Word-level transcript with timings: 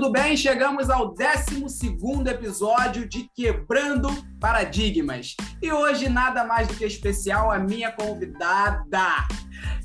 Tudo 0.00 0.12
bem? 0.12 0.34
Chegamos 0.34 0.88
ao 0.88 1.14
12 1.14 2.30
episódio 2.30 3.06
de 3.06 3.28
Quebrando 3.36 4.08
Paradigmas. 4.40 5.36
E 5.60 5.70
hoje, 5.70 6.08
nada 6.08 6.42
mais 6.42 6.66
do 6.66 6.74
que 6.74 6.86
especial, 6.86 7.50
a 7.50 7.58
minha 7.58 7.92
convidada. 7.92 9.28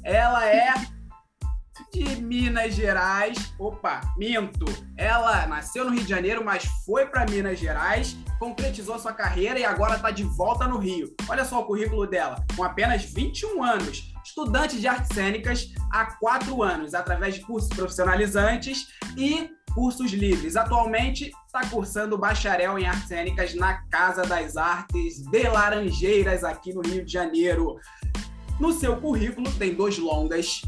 Ela 0.06 0.46
é 0.46 0.74
de 1.92 2.22
Minas 2.22 2.76
Gerais. 2.76 3.54
Opa, 3.60 4.00
minto. 4.18 4.64
Ela 4.96 5.48
nasceu 5.48 5.84
no 5.84 5.92
Rio 5.92 6.04
de 6.04 6.10
Janeiro, 6.10 6.46
mas 6.46 6.64
foi 6.86 7.08
para 7.08 7.30
Minas 7.30 7.60
Gerais, 7.60 8.16
concretizou 8.40 8.98
sua 8.98 9.12
carreira 9.12 9.60
e 9.60 9.66
agora 9.66 9.98
está 9.98 10.12
de 10.12 10.24
volta 10.24 10.66
no 10.66 10.78
Rio. 10.78 11.14
Olha 11.28 11.44
só 11.44 11.60
o 11.60 11.66
currículo 11.66 12.08
dela, 12.08 12.42
com 12.56 12.64
apenas 12.64 13.04
21 13.04 13.62
anos 13.62 14.16
estudante 14.26 14.80
de 14.80 14.88
artes 14.88 15.14
cênicas 15.14 15.72
há 15.92 16.06
quatro 16.18 16.64
anos, 16.64 16.94
através 16.94 17.36
de 17.36 17.42
cursos 17.42 17.70
profissionalizantes 17.70 18.88
e 19.16 19.50
cursos 19.76 20.12
livres. 20.12 20.56
Atualmente 20.56 21.32
está 21.46 21.68
cursando 21.70 22.18
bacharel 22.18 22.80
em 22.80 22.88
artes 22.88 23.10
cênicas 23.10 23.54
na 23.54 23.74
Casa 23.90 24.24
das 24.24 24.56
Artes 24.56 25.22
de 25.22 25.44
Laranjeiras, 25.44 26.44
aqui 26.44 26.74
no 26.74 26.82
Rio 26.82 27.06
de 27.06 27.12
Janeiro. 27.12 27.78
No 28.58 28.72
seu 28.72 28.96
currículo 28.96 29.52
tem 29.52 29.76
dois 29.76 30.00
longas, 30.00 30.62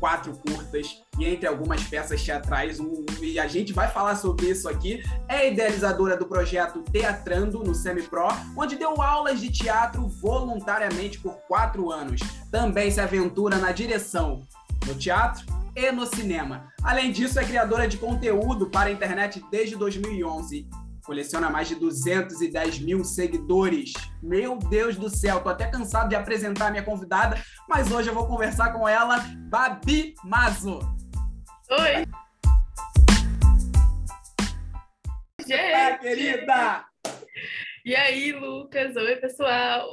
quatro 0.00 0.32
curtas 0.32 1.02
e 1.18 1.24
entre 1.26 1.46
algumas 1.46 1.82
peças 1.84 2.22
teatrais, 2.22 2.80
um, 2.80 3.04
e 3.20 3.38
a 3.38 3.46
gente 3.46 3.72
vai 3.72 3.88
falar 3.88 4.16
sobre 4.16 4.46
isso 4.46 4.68
aqui, 4.68 5.02
é 5.28 5.50
idealizadora 5.50 6.16
do 6.16 6.26
projeto 6.26 6.82
Teatrando 6.92 7.62
no 7.62 7.74
Semi-Pro, 7.74 8.28
onde 8.56 8.76
deu 8.76 9.00
aulas 9.00 9.40
de 9.40 9.50
teatro 9.50 10.06
voluntariamente 10.08 11.18
por 11.18 11.34
quatro 11.48 11.90
anos. 11.90 12.20
Também 12.50 12.90
se 12.90 13.00
aventura 13.00 13.56
na 13.56 13.72
direção 13.72 14.46
no 14.86 14.94
teatro 14.94 15.46
e 15.76 15.92
no 15.92 16.06
cinema. 16.06 16.72
Além 16.82 17.12
disso, 17.12 17.38
é 17.38 17.44
criadora 17.44 17.86
de 17.86 17.98
conteúdo 17.98 18.70
para 18.70 18.88
a 18.88 18.92
internet 18.92 19.44
desde 19.50 19.76
2011 19.76 20.66
coleciona 21.06 21.48
mais 21.48 21.68
de 21.68 21.76
210 21.76 22.80
mil 22.80 23.04
seguidores. 23.04 23.92
Meu 24.20 24.58
Deus 24.58 24.96
do 24.96 25.08
céu, 25.08 25.40
tô 25.40 25.48
até 25.48 25.70
cansado 25.70 26.08
de 26.08 26.16
apresentar 26.16 26.66
a 26.66 26.70
minha 26.72 26.82
convidada, 26.82 27.40
mas 27.68 27.92
hoje 27.92 28.10
eu 28.10 28.14
vou 28.14 28.26
conversar 28.26 28.72
com 28.72 28.88
ela, 28.88 29.18
Babi 29.48 30.14
Mazo. 30.24 30.80
Oi! 31.70 32.04
Gente! 35.46 35.74
Olá, 35.74 35.98
querida! 35.98 36.84
E 37.84 37.94
aí, 37.94 38.32
Lucas? 38.32 38.96
Oi, 38.96 39.16
pessoal! 39.16 39.92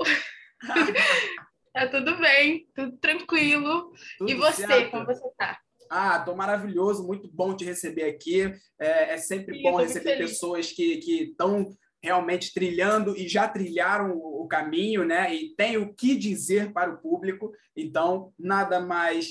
tá 1.73 1.88
tudo 1.90 2.18
bem, 2.18 2.68
tudo 2.73 2.97
tranquilo. 2.97 3.94
Tudo 4.18 4.31
e 4.31 4.34
você, 4.34 4.66
certo. 4.66 4.90
como 4.90 5.06
você 5.06 5.30
tá? 5.38 5.59
Ah, 5.95 6.19
tô 6.19 6.36
maravilhoso, 6.36 7.05
muito 7.05 7.30
bom 7.31 7.55
te 7.55 7.63
receber 7.63 8.05
aqui. 8.05 8.52
É, 8.80 9.13
é 9.13 9.17
sempre 9.17 9.58
Sim, 9.58 9.61
bom 9.61 9.77
receber 9.77 10.17
pessoas 10.17 10.72
que 10.72 11.03
estão 11.05 11.72
realmente 12.02 12.52
trilhando 12.52 13.16
e 13.16 13.27
já 13.27 13.47
trilharam 13.47 14.17
o, 14.17 14.44
o 14.44 14.47
caminho, 14.47 15.05
né? 15.05 15.31
E 15.31 15.55
tem 15.55 15.77
o 15.77 15.94
que 15.94 16.16
dizer 16.16 16.73
para 16.73 16.91
o 16.91 16.97
público. 16.97 17.52
Então, 17.77 18.33
nada 18.39 18.80
mais 18.80 19.27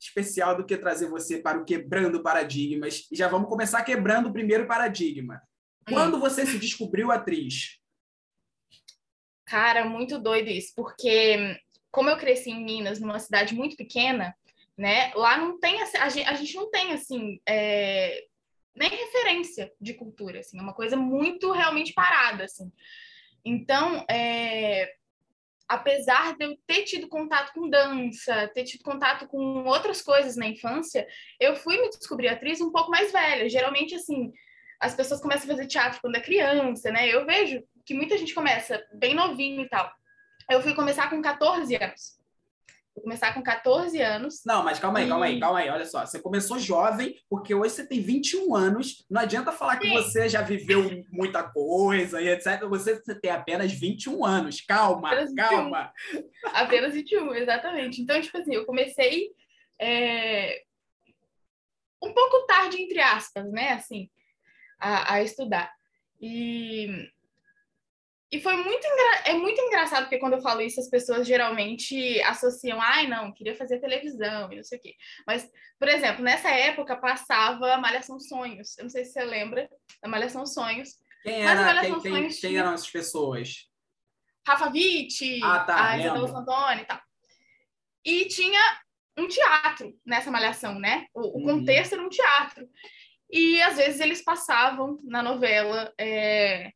especial 0.00 0.56
do 0.56 0.64
que 0.64 0.74
trazer 0.78 1.06
você 1.06 1.36
para 1.36 1.58
o 1.58 1.66
Quebrando 1.66 2.22
Paradigmas. 2.22 3.06
E 3.12 3.16
já 3.16 3.28
vamos 3.28 3.50
começar 3.50 3.82
quebrando 3.82 4.30
o 4.30 4.32
primeiro 4.32 4.66
paradigma. 4.66 5.42
Hum. 5.86 5.92
Quando 5.92 6.18
você 6.18 6.46
se 6.46 6.58
descobriu 6.58 7.12
atriz? 7.12 7.78
Cara, 9.44 9.84
muito 9.84 10.18
doido 10.18 10.48
isso, 10.48 10.72
porque 10.74 11.60
como 11.90 12.08
eu 12.08 12.16
cresci 12.16 12.50
em 12.50 12.64
Minas, 12.64 13.00
numa 13.00 13.18
cidade 13.18 13.54
muito 13.54 13.76
pequena, 13.76 14.34
né? 14.78 15.12
Lá 15.14 15.36
não 15.36 15.58
tem 15.58 15.82
a 15.82 16.08
gente, 16.08 16.28
a 16.28 16.34
gente 16.34 16.54
não 16.54 16.70
tem 16.70 16.92
assim 16.92 17.40
é, 17.46 18.22
nem 18.76 18.88
referência 18.88 19.72
de 19.80 19.92
cultura, 19.92 20.38
assim, 20.38 20.56
é 20.56 20.62
uma 20.62 20.72
coisa 20.72 20.96
muito 20.96 21.50
realmente 21.50 21.92
parada, 21.92 22.44
assim. 22.44 22.70
Então, 23.44 24.04
é, 24.08 24.94
apesar 25.68 26.36
de 26.36 26.44
eu 26.44 26.56
ter 26.66 26.84
tido 26.84 27.08
contato 27.08 27.52
com 27.52 27.68
dança, 27.68 28.48
ter 28.54 28.62
tido 28.64 28.84
contato 28.84 29.26
com 29.26 29.64
outras 29.64 30.00
coisas 30.00 30.36
na 30.36 30.46
infância, 30.46 31.06
eu 31.40 31.56
fui 31.56 31.80
me 31.80 31.88
descobrir 31.88 32.28
atriz 32.28 32.60
um 32.60 32.70
pouco 32.70 32.90
mais 32.90 33.10
velha. 33.10 33.48
Geralmente, 33.48 33.96
assim, 33.96 34.32
as 34.80 34.94
pessoas 34.94 35.20
começam 35.20 35.44
a 35.44 35.56
fazer 35.56 35.66
teatro 35.66 36.00
quando 36.00 36.16
é 36.16 36.20
criança, 36.20 36.90
né? 36.92 37.08
Eu 37.08 37.26
vejo 37.26 37.62
que 37.84 37.94
muita 37.94 38.16
gente 38.16 38.34
começa 38.34 38.84
bem 38.94 39.14
novinho 39.14 39.62
e 39.62 39.68
tal. 39.68 39.90
Eu 40.48 40.62
fui 40.62 40.74
começar 40.74 41.10
com 41.10 41.20
14 41.20 41.74
anos. 41.76 42.17
Vou 42.98 43.04
começar 43.04 43.32
com 43.32 43.40
14 43.40 44.02
anos. 44.02 44.42
Não, 44.44 44.64
mas 44.64 44.80
calma 44.80 44.98
aí, 44.98 45.06
e... 45.06 45.08
calma 45.08 45.26
aí, 45.26 45.38
calma 45.38 45.58
aí. 45.60 45.68
Olha 45.70 45.86
só, 45.86 46.04
você 46.04 46.20
começou 46.20 46.58
jovem, 46.58 47.14
porque 47.30 47.54
hoje 47.54 47.74
você 47.74 47.86
tem 47.86 48.00
21 48.00 48.56
anos. 48.56 49.06
Não 49.08 49.20
adianta 49.20 49.52
falar 49.52 49.74
Sim. 49.74 49.82
que 49.82 49.90
você 49.90 50.28
já 50.28 50.42
viveu 50.42 51.04
muita 51.12 51.44
coisa 51.44 52.20
e 52.20 52.28
etc. 52.28 52.64
Você 52.68 53.00
tem 53.20 53.30
apenas 53.30 53.70
21 53.70 54.24
anos. 54.24 54.60
Calma, 54.62 55.12
apenas 55.12 55.32
calma. 55.32 55.92
21. 56.12 56.30
Apenas 56.54 56.92
21, 56.92 57.34
exatamente. 57.34 58.02
Então, 58.02 58.20
tipo 58.20 58.36
assim, 58.36 58.54
eu 58.54 58.66
comecei 58.66 59.30
é... 59.80 60.64
um 62.02 62.12
pouco 62.12 62.46
tarde, 62.48 62.82
entre 62.82 62.98
aspas, 62.98 63.48
né? 63.52 63.74
Assim, 63.74 64.10
a, 64.76 65.14
a 65.14 65.22
estudar. 65.22 65.72
E 66.20 67.08
e 68.30 68.40
foi 68.42 68.56
muito, 68.56 68.86
é 69.24 69.32
muito 69.32 69.58
engraçado, 69.58 70.02
porque 70.02 70.18
quando 70.18 70.34
eu 70.34 70.42
falo 70.42 70.60
isso, 70.60 70.78
as 70.78 70.90
pessoas 70.90 71.26
geralmente 71.26 72.20
associam, 72.22 72.78
ai, 72.80 73.06
não, 73.06 73.32
queria 73.32 73.56
fazer 73.56 73.80
televisão 73.80 74.52
e 74.52 74.56
não 74.56 74.62
sei 74.62 74.78
o 74.78 74.82
quê. 74.82 74.94
Mas, 75.26 75.50
por 75.78 75.88
exemplo, 75.88 76.22
nessa 76.22 76.50
época 76.50 76.94
passava 76.96 77.78
Malhação 77.78 78.20
Sonhos. 78.20 78.76
Eu 78.76 78.84
não 78.84 78.90
sei 78.90 79.06
se 79.06 79.12
você 79.12 79.24
lembra 79.24 79.66
da 80.02 80.08
Malhação 80.10 80.44
Sonhos. 80.44 80.90
Quem, 81.22 81.40
era, 81.42 81.80
quem, 81.80 82.00
quem, 82.00 82.28
quem 82.28 82.58
eram 82.58 82.72
as 82.72 82.88
pessoas? 82.88 83.66
Rafa 84.46 84.68
Witt, 84.68 85.40
ah, 85.42 85.60
tá, 85.60 85.90
a 85.90 85.98
Isabela 85.98 86.28
Santoni 86.28 86.82
e 86.82 86.84
tal. 86.84 87.00
E 88.04 88.24
tinha 88.26 88.60
um 89.16 89.26
teatro 89.26 89.98
nessa 90.04 90.30
Malhação, 90.30 90.78
né? 90.78 91.06
O, 91.14 91.20
o 91.20 91.38
uhum. 91.38 91.44
contexto 91.44 91.94
era 91.94 92.02
um 92.02 92.10
teatro. 92.10 92.68
E 93.30 93.60
às 93.62 93.76
vezes 93.76 94.00
eles 94.00 94.22
passavam 94.22 95.00
na 95.02 95.22
novela. 95.22 95.92
É 95.98 96.72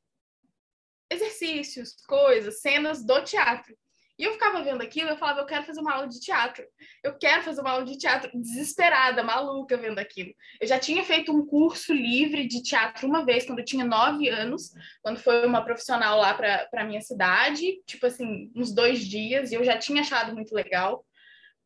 exercícios, 1.12 1.94
coisas, 2.06 2.60
cenas 2.60 3.04
do 3.04 3.22
teatro. 3.22 3.76
E 4.18 4.24
eu 4.24 4.32
ficava 4.34 4.62
vendo 4.62 4.82
aquilo, 4.82 5.08
eu 5.08 5.16
falava, 5.16 5.40
eu 5.40 5.46
quero 5.46 5.64
fazer 5.64 5.80
uma 5.80 5.94
aula 5.94 6.06
de 6.06 6.20
teatro. 6.20 6.64
Eu 7.02 7.18
quero 7.18 7.42
fazer 7.42 7.60
uma 7.60 7.70
aula 7.70 7.84
de 7.84 7.96
teatro, 7.96 8.30
desesperada, 8.34 9.22
maluca 9.22 9.76
vendo 9.76 9.98
aquilo. 9.98 10.32
Eu 10.60 10.68
já 10.68 10.78
tinha 10.78 11.02
feito 11.02 11.32
um 11.32 11.44
curso 11.44 11.92
livre 11.92 12.46
de 12.46 12.62
teatro 12.62 13.08
uma 13.08 13.24
vez, 13.24 13.46
quando 13.46 13.60
eu 13.60 13.64
tinha 13.64 13.84
nove 13.84 14.28
anos, 14.28 14.70
quando 15.02 15.18
foi 15.18 15.46
uma 15.46 15.64
profissional 15.64 16.18
lá 16.18 16.34
para 16.34 16.84
minha 16.84 17.00
cidade, 17.00 17.82
tipo 17.86 18.06
assim, 18.06 18.52
uns 18.54 18.72
dois 18.72 19.00
dias, 19.00 19.50
e 19.50 19.54
eu 19.54 19.64
já 19.64 19.78
tinha 19.78 20.02
achado 20.02 20.34
muito 20.34 20.54
legal. 20.54 21.04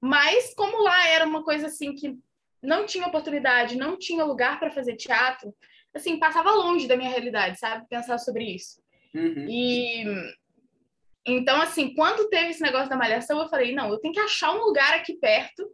Mas 0.01 0.55
como 0.55 0.83
lá 0.83 1.09
era 1.09 1.27
uma 1.27 1.43
coisa 1.43 1.67
assim 1.67 1.95
que 1.95 2.17
não 2.63 2.87
tinha 2.87 3.07
oportunidade, 3.07 3.77
não 3.77 3.99
tinha 3.99 4.25
lugar 4.25 4.59
para 4.59 4.71
fazer 4.71 4.97
teatro, 4.97 5.55
assim, 5.93 6.19
passava 6.19 6.53
longe 6.53 6.87
da 6.87 6.97
minha 6.97 7.11
realidade, 7.11 7.59
sabe? 7.59 7.87
Pensar 7.89 8.19
sobre 8.19 8.45
isso. 8.45 8.81
Uhum. 9.16 9.47
E 9.49 10.04
então, 11.27 11.60
assim, 11.60 11.93
quando 11.93 12.28
teve 12.28 12.50
esse 12.50 12.62
negócio 12.62 12.88
da 12.88 12.97
malhação, 12.97 13.41
eu 13.41 13.49
falei, 13.49 13.75
não, 13.75 13.88
eu 13.91 13.99
tenho 13.99 14.15
que 14.15 14.21
achar 14.21 14.53
um 14.53 14.62
lugar 14.62 14.94
aqui 14.94 15.15
perto 15.15 15.69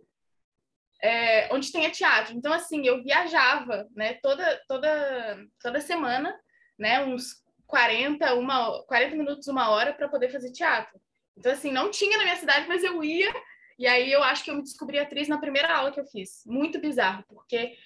é, 1.03 1.53
onde 1.53 1.71
tenha 1.71 1.91
teatro. 1.91 2.35
Então, 2.35 2.53
assim, 2.53 2.87
eu 2.87 3.03
viajava, 3.03 3.87
né, 3.95 4.15
toda, 4.23 4.63
toda, 4.67 5.47
toda 5.61 5.81
semana, 5.81 6.35
né, 6.79 7.05
uns 7.05 7.43
40, 7.67 8.35
uma, 8.35 8.83
40 8.85 9.17
minutos, 9.17 9.47
uma 9.47 9.69
hora 9.69 9.93
para 9.93 10.09
poder 10.09 10.31
fazer 10.31 10.53
teatro. 10.53 10.99
Então, 11.37 11.53
assim, 11.53 11.71
não 11.71 11.91
tinha 11.91 12.17
na 12.17 12.25
minha 12.25 12.37
cidade, 12.37 12.67
mas 12.67 12.83
eu 12.83 13.05
ia, 13.05 13.31
e 13.79 13.87
aí 13.87 14.11
eu 14.11 14.23
acho 14.23 14.45
que 14.45 14.51
eu 14.51 14.57
me 14.57 14.63
descobri 14.63 14.99
atriz 14.99 15.29
na 15.29 15.39
primeira 15.39 15.75
aula 15.75 15.93
que 15.93 16.01
eu 16.01 16.07
fiz. 16.07 16.45
Muito 16.47 16.81
bizarro, 16.81 17.25
porque 17.29 17.77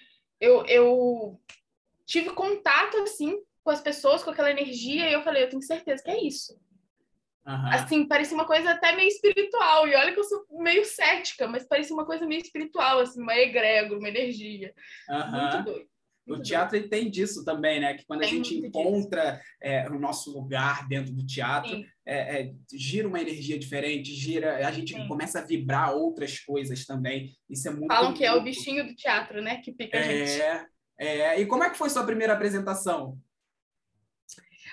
eu, 0.40 0.64
eu 0.66 1.40
tive 2.04 2.30
contato, 2.30 2.96
assim, 2.98 3.36
com 3.66 3.72
as 3.72 3.80
pessoas, 3.80 4.22
com 4.22 4.30
aquela 4.30 4.48
energia, 4.48 5.10
e 5.10 5.12
eu 5.12 5.24
falei, 5.24 5.42
eu 5.42 5.48
tenho 5.48 5.60
certeza 5.60 6.00
que 6.00 6.08
é 6.08 6.24
isso. 6.24 6.56
Uhum. 7.44 7.68
Assim, 7.72 8.06
parecia 8.06 8.36
uma 8.36 8.46
coisa 8.46 8.70
até 8.70 8.94
meio 8.94 9.08
espiritual, 9.08 9.88
e 9.88 9.94
olha 9.96 10.12
que 10.12 10.20
eu 10.20 10.24
sou 10.24 10.46
meio 10.52 10.84
cética, 10.84 11.48
mas 11.48 11.66
parecia 11.66 11.92
uma 11.92 12.06
coisa 12.06 12.24
meio 12.24 12.40
espiritual, 12.40 13.00
assim, 13.00 13.20
uma 13.20 13.36
egrégora, 13.36 13.98
uma 13.98 14.08
energia. 14.08 14.72
Uhum. 15.10 15.30
Muito 15.32 15.64
doido. 15.64 15.88
o 16.28 16.42
teatro 16.42 16.88
tem 16.88 17.10
disso 17.10 17.44
também, 17.44 17.80
né? 17.80 17.94
Que 17.94 18.06
quando 18.06 18.20
tem 18.20 18.28
a 18.28 18.32
gente 18.32 18.54
encontra 18.54 19.42
é, 19.60 19.88
o 19.88 19.98
nosso 19.98 20.32
lugar 20.32 20.86
dentro 20.86 21.12
do 21.12 21.26
teatro, 21.26 21.84
é, 22.06 22.42
é, 22.42 22.52
gira 22.72 23.08
uma 23.08 23.20
energia 23.20 23.58
diferente, 23.58 24.14
gira, 24.14 24.64
a 24.64 24.70
gente 24.70 24.94
Sim. 24.94 25.08
começa 25.08 25.40
a 25.40 25.44
vibrar 25.44 25.92
outras 25.92 26.38
coisas 26.38 26.86
também. 26.86 27.32
Isso 27.50 27.66
é 27.66 27.72
muito. 27.72 27.88
Falam 27.88 28.14
que 28.14 28.24
é 28.24 28.32
o 28.32 28.44
bichinho 28.44 28.86
do 28.86 28.94
teatro, 28.94 29.42
né? 29.42 29.56
Que 29.56 29.72
pica 29.72 29.98
a 29.98 30.00
é, 30.00 30.24
gente. 30.24 30.68
É. 31.00 31.40
E 31.40 31.46
como 31.46 31.64
é 31.64 31.70
que 31.70 31.76
foi 31.76 31.90
sua 31.90 32.06
primeira 32.06 32.32
apresentação? 32.32 33.18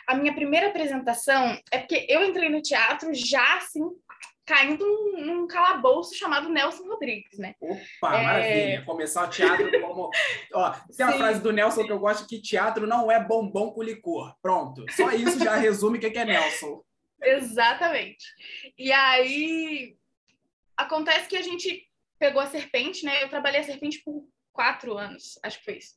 A 0.08 0.16
minha 0.16 0.34
primeira 0.34 0.68
apresentação 0.68 1.58
é 1.72 1.80
porque 1.80 2.06
eu 2.10 2.24
entrei 2.24 2.50
no 2.50 2.62
teatro 2.62 3.14
já 3.14 3.58
assim, 3.58 3.82
caindo 4.46 4.86
num, 5.18 5.48
calabouço 5.48 6.16
chamado 6.16 6.50
Nelson 6.50 6.84
Rodrigues, 6.88 7.38
né? 7.38 7.56
Opa, 7.62 8.16
é... 8.16 8.24
maravilha. 8.24 8.86
Começar 8.86 9.26
o 9.26 9.30
teatro 9.30 9.82
como. 9.82 10.10
Ó, 10.54 10.72
tem 10.96 11.06
uma 11.06 11.14
Sim. 11.14 11.18
frase 11.18 11.42
do 11.42 11.52
Nelson 11.52 11.86
que 11.86 11.92
eu 11.92 12.00
gosto 12.00 12.28
que 12.28 12.42
teatro 12.42 12.86
não 12.86 13.12
é 13.12 13.24
bombom 13.24 13.72
com 13.72 13.84
licor. 13.84 14.36
Pronto. 14.42 14.86
Só 14.92 15.12
isso 15.12 15.40
já 15.44 15.56
resume 15.56 15.98
o 15.98 16.02
que 16.02 16.18
é 16.18 16.26
Nelson. 16.26 16.84
Exatamente. 17.22 18.26
E 18.78 18.92
aí 18.92 19.96
acontece 20.76 21.28
que 21.28 21.38
a 21.38 21.42
gente 21.42 21.88
pegou 22.20 22.42
a 22.42 22.48
serpente, 22.48 23.06
né? 23.06 23.24
Eu 23.24 23.30
trabalhei 23.30 23.62
a 23.62 23.64
serpente 23.64 24.02
por 24.04 24.26
quatro 24.52 24.98
anos, 24.98 25.40
acho 25.44 25.60
que 25.60 25.66
foi 25.66 25.78
isso. 25.78 25.96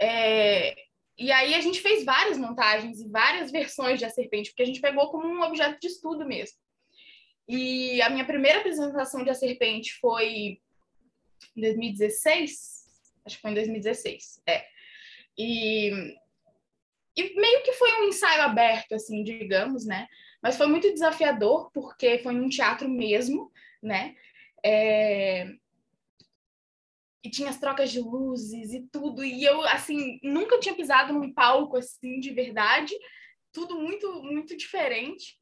É... 0.00 0.74
E 1.18 1.32
aí 1.32 1.54
a 1.54 1.60
gente 1.60 1.80
fez 1.80 2.04
várias 2.04 2.38
montagens 2.38 3.00
e 3.00 3.08
várias 3.08 3.50
versões 3.50 3.98
de 3.98 4.04
A 4.04 4.10
Serpente, 4.10 4.50
porque 4.50 4.62
a 4.62 4.66
gente 4.66 4.80
pegou 4.80 5.10
como 5.10 5.26
um 5.26 5.42
objeto 5.42 5.80
de 5.80 5.88
estudo 5.88 6.24
mesmo. 6.24 6.56
E 7.48 8.00
a 8.02 8.08
minha 8.08 8.24
primeira 8.24 8.60
apresentação 8.60 9.24
de 9.24 9.30
A 9.30 9.34
Serpente 9.34 9.94
foi 9.94 10.60
em 11.56 11.60
2016, 11.60 12.86
acho 13.24 13.36
que 13.36 13.42
foi 13.42 13.50
em 13.50 13.54
2016, 13.54 14.42
é. 14.46 14.64
E, 15.36 15.90
e 17.16 17.40
meio 17.40 17.62
que 17.62 17.72
foi 17.72 17.92
um 18.00 18.04
ensaio 18.04 18.42
aberto, 18.42 18.94
assim, 18.94 19.24
digamos, 19.24 19.84
né? 19.84 20.06
Mas 20.40 20.56
foi 20.56 20.66
muito 20.66 20.92
desafiador, 20.92 21.70
porque 21.72 22.18
foi 22.18 22.32
num 22.32 22.48
teatro 22.48 22.88
mesmo, 22.88 23.50
né? 23.82 24.14
É... 24.64 25.48
E 27.24 27.30
tinha 27.30 27.50
as 27.50 27.58
trocas 27.58 27.90
de 27.90 28.00
luzes 28.00 28.72
e 28.72 28.86
tudo. 28.92 29.24
E 29.24 29.44
eu, 29.44 29.60
assim, 29.62 30.18
nunca 30.22 30.58
tinha 30.60 30.74
pisado 30.74 31.12
num 31.12 31.32
palco, 31.32 31.76
assim, 31.76 32.20
de 32.20 32.30
verdade. 32.32 32.94
Tudo 33.52 33.76
muito, 33.76 34.22
muito 34.22 34.56
diferente. 34.56 35.38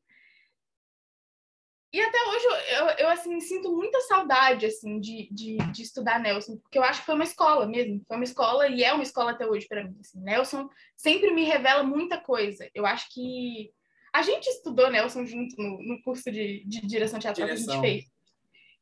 E 1.93 2.01
até 2.01 2.19
hoje 2.25 2.45
eu, 2.45 2.87
eu, 3.07 3.09
assim, 3.09 3.41
sinto 3.41 3.75
muita 3.75 4.01
saudade, 4.03 4.67
assim, 4.67 5.01
de, 5.01 5.29
de, 5.31 5.57
de, 5.73 5.83
estudar 5.83 6.21
Nelson, 6.21 6.59
porque 6.59 6.77
eu 6.77 6.83
acho 6.83 7.01
que 7.01 7.07
foi 7.07 7.15
uma 7.15 7.25
escola 7.25 7.67
mesmo, 7.67 8.03
foi 8.07 8.17
uma 8.17 8.25
escola 8.25 8.69
e 8.69 8.85
é 8.85 8.93
uma 8.93 9.03
escola 9.03 9.31
até 9.31 9.47
hoje 9.47 9.67
para 9.67 9.85
mim. 9.85 9.97
Assim. 10.01 10.21
Nelson 10.21 10.69
sempre 10.95 11.33
me 11.33 11.45
revela 11.45 11.83
muita 11.83 12.21
coisa. 12.21 12.69
Eu 12.75 12.85
acho 12.85 13.09
que 13.15 13.73
a 14.13 14.21
gente 14.21 14.47
estudou 14.47 14.91
Nelson 14.91 15.25
junto 15.25 15.57
no, 15.57 15.83
no 15.83 16.03
curso 16.03 16.31
de, 16.31 16.65
de 16.67 16.87
direção 16.87 17.19
teatral 17.19 17.49
que 17.49 17.55
a 17.55 17.57
gente 17.57 17.81
fez. 17.81 18.05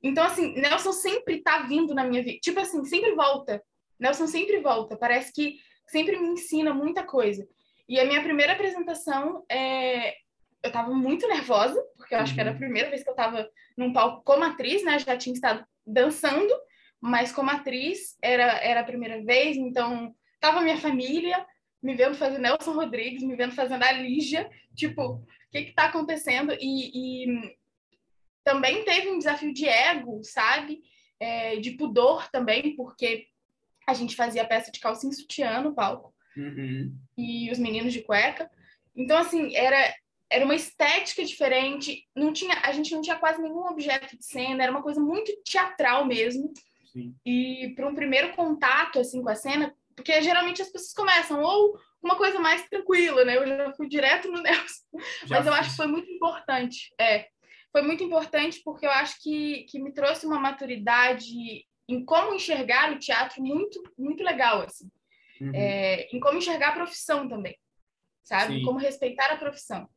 Então, 0.05 0.23
assim, 0.23 0.53
Nelson 0.53 0.93
sempre 0.93 1.43
tá 1.43 1.63
vindo 1.63 1.95
na 1.95 2.05
minha 2.05 2.23
vida. 2.23 2.39
Tipo 2.41 2.61
assim, 2.61 2.85
sempre 2.85 3.15
volta. 3.15 3.63
Nelson 3.99 4.27
sempre 4.27 4.61
volta. 4.61 4.99
Parece 4.99 5.33
que 5.33 5.57
sempre 5.89 6.19
me 6.19 6.29
ensina 6.29 6.75
muita 6.75 7.03
coisa. 7.03 7.49
E 7.89 7.99
a 7.99 8.05
minha 8.05 8.23
primeira 8.23 8.53
apresentação 8.53 9.43
é, 9.51 10.11
eu 10.63 10.69
estava 10.69 10.93
muito 10.93 11.27
nervosa, 11.27 11.83
porque 11.97 12.15
eu 12.15 12.19
acho 12.19 12.35
que 12.35 12.41
era 12.41 12.51
a 12.51 12.53
uhum. 12.53 12.59
primeira 12.59 12.91
vez 12.91 13.03
que 13.03 13.09
eu 13.09 13.15
estava 13.15 13.49
num 13.77 13.95
palco 13.95 14.23
como 14.25 14.45
atriz, 14.45 14.85
né? 14.85 14.99
Já 14.99 15.17
tinha 15.17 15.35
estado 15.35 15.65
dançando, 15.87 16.53
mas 17.01 17.33
como 17.33 17.51
atriz 17.51 18.17
era, 18.23 18.59
era 18.63 18.81
a 18.81 18.85
primeira 18.85 19.23
vez, 19.23 19.57
então 19.57 20.15
tava 20.39 20.61
minha 20.61 20.77
família 20.77 21.47
me 21.83 21.95
vendo 21.95 22.15
fazer 22.15 22.39
Nelson 22.39 22.73
Rodrigues, 22.73 23.23
me 23.23 23.37
vendo 23.37 23.55
fazendo 23.55 23.83
a 23.83 23.93
Lígia, 23.93 24.51
tipo, 24.75 25.03
o 25.03 25.27
que 25.51 25.65
que 25.65 25.75
tá 25.75 25.85
acontecendo? 25.85 26.55
E, 26.59 27.25
e 27.25 27.57
também 28.45 28.85
teve 28.85 29.09
um 29.11 29.19
desafio 29.19 29.53
de 29.53 29.67
ego, 29.67 30.23
sabe? 30.23 30.83
É, 31.19 31.57
de 31.57 31.73
pudor 31.73 32.31
também, 32.31 32.77
porque 32.77 33.27
a 33.87 33.95
gente 33.95 34.17
fazia 34.17 34.47
peça 34.47 34.71
de 34.71 34.81
calcinha 34.81 35.13
sutiã 35.13 35.61
no 35.61 35.75
palco, 35.75 36.15
uhum. 36.37 36.95
e 37.17 37.51
os 37.51 37.59
meninos 37.59 37.93
de 37.93 38.03
cueca. 38.03 38.51
Então, 38.95 39.17
assim, 39.19 39.55
era, 39.57 39.95
era 40.31 40.45
uma 40.45 40.55
estética 40.55 41.25
diferente, 41.25 42.07
não 42.15 42.33
tinha, 42.33 42.55
a 42.63 42.73
gente 42.73 42.95
não 42.95 43.03
tinha 43.03 43.17
quase 43.17 43.41
nenhum 43.41 43.67
objeto 43.67 44.17
de 44.17 44.25
cena, 44.25 44.63
era 44.63 44.73
uma 44.73 44.83
coisa 44.83 45.01
muito 45.01 45.33
teatral 45.45 46.05
mesmo. 46.05 46.53
Sim. 46.93 47.15
E 47.27 47.73
para 47.75 47.89
um 47.89 47.95
primeiro 47.95 48.35
contato 48.35 49.01
assim 49.01 49.23
com 49.23 49.29
a 49.29 49.35
cena, 49.35 49.75
porque 49.97 50.21
geralmente 50.23 50.63
as 50.63 50.71
pessoas 50.71 50.93
começam 50.93 51.43
ou 51.43 51.79
uma 52.03 52.17
coisa 52.17 52.39
mais 52.39 52.69
tranquila, 52.69 53.25
né? 53.25 53.37
Eu 53.37 53.47
já 53.47 53.73
fui 53.73 53.89
direto 53.89 54.31
no 54.31 54.43
Nelson, 54.43 54.83
já 55.25 55.37
mas 55.37 55.47
eu 55.47 55.53
acho 55.55 55.71
que 55.71 55.77
foi 55.77 55.87
muito 55.87 56.11
importante. 56.11 56.95
É, 57.01 57.29
foi 57.75 57.83
muito 57.83 58.05
importante 58.05 58.61
porque 58.65 58.87
eu 58.87 58.91
acho 58.91 59.21
que, 59.21 59.65
que 59.69 59.81
me 59.81 59.93
trouxe 59.93 60.25
uma 60.25 60.39
maturidade 60.39 61.35
em 61.89 62.05
como 62.05 62.33
enxergar 62.33 62.93
o 62.93 63.01
teatro 63.01 63.43
muito 63.43 63.83
muito 63.99 64.23
legal 64.23 64.63
assim, 64.63 64.89
uhum. 65.41 65.51
é, 65.53 66.07
em 66.15 66.21
como 66.21 66.39
enxergar 66.39 66.69
a 66.69 66.75
profissão 66.75 67.29
também, 67.29 67.59
sabe? 68.23 68.59
Sim. 68.59 68.63
Como 68.63 68.79
respeitar 68.79 69.33
a 69.33 69.37
profissão. 69.37 69.89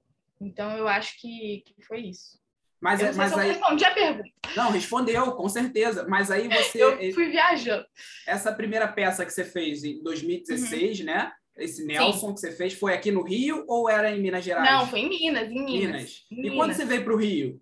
Então, 0.42 0.76
eu 0.76 0.88
acho 0.88 1.22
que, 1.22 1.64
que 1.66 1.84
foi 1.84 2.02
isso. 2.02 2.40
Mas, 2.82 3.00
eu 3.00 3.14
mas 3.14 3.34
aí... 3.38 3.52
respondi 3.52 3.86
a 3.86 3.94
pergunta. 3.94 4.30
Não, 4.56 4.72
respondeu, 4.72 5.32
com 5.34 5.50
certeza. 5.50 6.06
Mas 6.08 6.30
aí 6.30 6.48
você. 6.48 6.84
eu 6.84 7.14
fui 7.14 7.30
viajando. 7.30 7.86
Essa 8.26 8.52
primeira 8.52 8.88
peça 8.88 9.26
que 9.26 9.32
você 9.32 9.44
fez 9.44 9.84
em 9.84 10.02
2016, 10.04 11.00
uhum. 11.00 11.06
né? 11.06 11.32
Esse 11.56 11.84
Nelson 11.86 12.28
Sim. 12.28 12.34
que 12.36 12.40
você 12.40 12.52
fez, 12.52 12.74
foi 12.74 12.94
aqui 12.94 13.12
no 13.12 13.24
Rio 13.24 13.66
ou 13.68 13.90
era 13.90 14.12
em 14.12 14.22
Minas 14.22 14.44
Gerais? 14.44 14.70
Não, 14.70 14.88
foi 14.88 15.00
em 15.00 15.10
Minas, 15.10 15.50
em 15.50 15.66
Minas. 15.66 15.72
Minas. 15.72 16.26
Em 16.32 16.36
e 16.36 16.42
Minas. 16.42 16.56
quando 16.56 16.74
você 16.74 16.86
veio 16.86 17.04
para 17.04 17.14
o 17.14 17.18
Rio? 17.18 17.60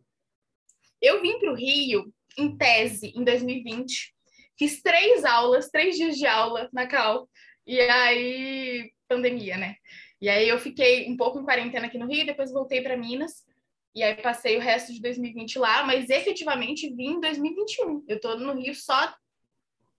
Eu 1.06 1.22
vim 1.22 1.38
para 1.38 1.52
o 1.52 1.56
Rio 1.56 2.12
em 2.36 2.58
tese, 2.58 3.14
em 3.16 3.24
2020. 3.24 4.12
Fiz 4.58 4.82
três 4.82 5.24
aulas, 5.24 5.70
três 5.70 5.96
dias 5.96 6.18
de 6.18 6.26
aula 6.26 6.68
na 6.74 6.88
Cal. 6.88 7.30
E 7.68 7.80
aí, 7.80 8.92
pandemia, 9.08 9.56
né? 9.56 9.76
E 10.20 10.28
aí 10.28 10.50
eu 10.50 10.58
fiquei 10.58 11.08
um 11.08 11.16
pouco 11.16 11.40
em 11.40 11.46
quarentena 11.46 11.86
aqui 11.86 12.00
no 12.00 12.08
Rio, 12.08 12.26
depois 12.26 12.52
voltei 12.52 12.82
para 12.82 12.98
Minas. 12.98 13.46
E 13.94 14.02
aí 14.02 14.16
passei 14.16 14.58
o 14.58 14.60
resto 14.60 14.92
de 14.92 15.00
2020 15.00 15.60
lá, 15.60 15.84
mas 15.84 16.10
efetivamente 16.10 16.90
vim 16.96 17.12
em 17.12 17.20
2021. 17.20 18.04
Eu 18.08 18.20
tô 18.20 18.36
no 18.38 18.54
Rio 18.54 18.74
só 18.74 19.14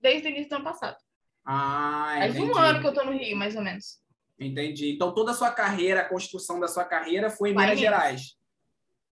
desde 0.00 0.26
o 0.26 0.30
início 0.30 0.50
do 0.50 0.56
ano 0.56 0.64
passado. 0.64 0.96
Ah, 1.44 2.16
Faz 2.18 2.36
um 2.36 2.52
ano 2.56 2.80
que 2.80 2.86
eu 2.88 2.92
tô 2.92 3.04
no 3.04 3.12
Rio, 3.12 3.36
mais 3.36 3.54
ou 3.54 3.62
menos. 3.62 4.00
Entendi. 4.40 4.90
Então 4.90 5.14
toda 5.14 5.30
a 5.30 5.34
sua 5.34 5.52
carreira, 5.52 6.00
a 6.00 6.08
construção 6.08 6.58
da 6.58 6.66
sua 6.66 6.84
carreira 6.84 7.30
foi 7.30 7.50
em 7.50 7.54
Vai 7.54 7.66
Minas 7.66 7.78
Gerais. 7.78 8.36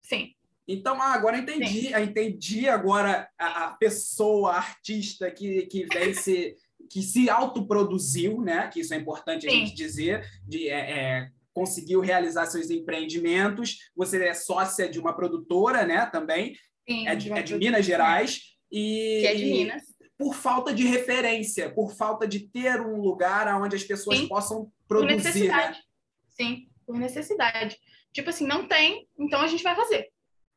Sim. 0.00 0.34
Então, 0.66 1.00
ah, 1.00 1.12
agora 1.12 1.38
entendi, 1.38 1.92
eu 1.92 2.02
entendi 2.02 2.68
agora 2.68 3.28
a, 3.38 3.64
a, 3.64 3.68
pessoa, 3.74 4.52
a 4.52 4.56
artista 4.56 5.30
que, 5.30 5.66
que 5.66 5.86
vem 5.86 6.14
se 6.14 6.56
que 6.90 7.00
se 7.00 7.30
autoproduziu, 7.30 8.42
né? 8.42 8.68
Que 8.68 8.80
isso 8.80 8.92
é 8.92 8.98
importante 8.98 9.42
Sim. 9.42 9.48
a 9.48 9.50
gente 9.50 9.74
dizer, 9.74 10.26
de 10.46 10.68
é, 10.68 10.90
é, 10.90 11.28
conseguiu 11.54 12.00
realizar 12.00 12.44
seus 12.46 12.70
empreendimentos. 12.70 13.90
Você 13.96 14.22
é 14.22 14.34
sócia 14.34 14.88
de 14.88 14.98
uma 14.98 15.14
produtora, 15.14 15.86
né? 15.86 16.04
Também 16.06 16.54
Sim, 16.86 17.08
é 17.08 17.14
de, 17.14 17.32
é 17.32 17.42
de 17.42 17.56
Minas 17.56 17.86
Gerais 17.86 18.56
e 18.70 19.20
que 19.20 19.26
é 19.26 19.34
de 19.34 19.44
Minas. 19.44 19.82
por 20.18 20.34
falta 20.34 20.74
de 20.74 20.84
referência, 20.84 21.72
por 21.72 21.94
falta 21.94 22.26
de 22.26 22.40
ter 22.40 22.80
um 22.80 23.00
lugar 23.00 23.48
onde 23.60 23.76
as 23.76 23.84
pessoas 23.84 24.18
Sim. 24.18 24.28
possam 24.28 24.70
produzir. 24.86 25.06
Por 25.06 25.06
né? 25.06 25.14
necessidade. 25.16 25.78
Né? 25.78 25.84
Sim, 26.28 26.68
por 26.86 26.98
necessidade. 26.98 27.78
Tipo 28.12 28.28
assim, 28.28 28.46
não 28.46 28.68
tem, 28.68 29.08
então 29.18 29.40
a 29.40 29.46
gente 29.46 29.62
vai 29.62 29.74
fazer. 29.74 30.11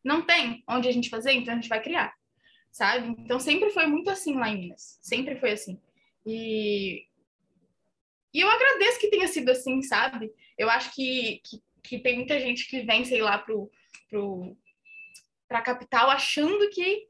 Não 0.05 0.21
tem 0.21 0.63
onde 0.69 0.87
a 0.87 0.91
gente 0.91 1.09
fazer, 1.09 1.31
então 1.31 1.51
a 1.51 1.55
gente 1.55 1.67
vai 1.67 1.81
criar. 1.81 2.13
Sabe? 2.71 3.15
Então 3.19 3.39
sempre 3.39 3.71
foi 3.71 3.87
muito 3.87 4.09
assim 4.11 4.35
lá 4.35 4.49
em 4.49 4.59
Minas. 4.59 4.99
Sempre 5.01 5.35
foi 5.37 5.53
assim. 5.53 5.81
E, 6.23 7.07
e 8.31 8.39
eu 8.39 8.49
agradeço 8.49 8.99
que 8.99 9.09
tenha 9.09 9.27
sido 9.27 9.49
assim, 9.49 9.81
sabe? 9.81 10.31
Eu 10.55 10.69
acho 10.69 10.93
que, 10.93 11.41
que, 11.43 11.63
que 11.81 11.99
tem 11.99 12.17
muita 12.17 12.39
gente 12.39 12.67
que 12.67 12.81
vem, 12.81 13.03
sei 13.03 13.21
lá, 13.21 13.39
pro, 13.39 13.71
pro, 14.07 14.55
pra 15.47 15.61
capital 15.61 16.09
achando 16.11 16.69
que, 16.69 17.07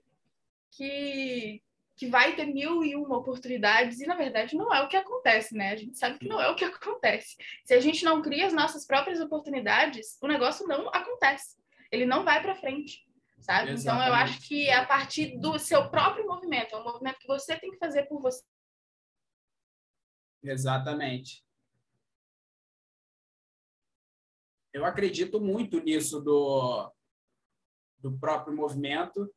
que, 0.72 1.62
que 1.98 2.08
vai 2.08 2.36
ter 2.36 2.46
mil 2.46 2.82
e 2.82 2.96
uma 2.96 3.18
oportunidades, 3.18 4.00
e 4.00 4.08
na 4.08 4.16
verdade 4.16 4.56
não 4.56 4.74
é 4.74 4.82
o 4.82 4.88
que 4.88 4.96
acontece, 4.96 5.54
né? 5.54 5.72
A 5.72 5.76
gente 5.76 5.98
sabe 5.98 6.20
que 6.20 6.28
não 6.28 6.42
é 6.42 6.50
o 6.50 6.56
que 6.56 6.64
acontece. 6.66 7.36
Se 7.66 7.74
a 7.74 7.80
gente 7.82 8.06
não 8.06 8.22
cria 8.22 8.48
as 8.48 8.54
nossas 8.54 8.86
próprias 8.86 9.20
oportunidades, 9.20 10.18
o 10.22 10.28
negócio 10.28 10.66
não 10.66 10.88
acontece. 10.90 11.58
Ele 11.92 12.06
não 12.06 12.24
vai 12.24 12.42
para 12.42 12.56
frente, 12.56 13.06
sabe? 13.40 13.72
Exatamente. 13.72 13.82
Então 13.82 14.08
eu 14.08 14.14
acho 14.14 14.48
que 14.48 14.68
é 14.68 14.76
a 14.76 14.86
partir 14.86 15.38
do 15.40 15.58
seu 15.60 15.90
próprio 15.90 16.26
movimento, 16.28 16.76
é 16.76 16.80
um 16.80 16.84
movimento 16.84 17.20
que 17.20 17.28
você 17.28 17.58
tem 17.58 17.72
que 17.72 17.78
fazer 17.78 18.04
por 18.04 18.22
você 18.22 18.44
Exatamente. 20.44 21.44
Eu 24.72 24.86
acredito 24.86 25.40
muito 25.42 25.82
nisso 25.82 26.22
do, 26.22 26.92
do 27.98 28.18
próprio 28.20 28.56
movimento. 28.56 29.34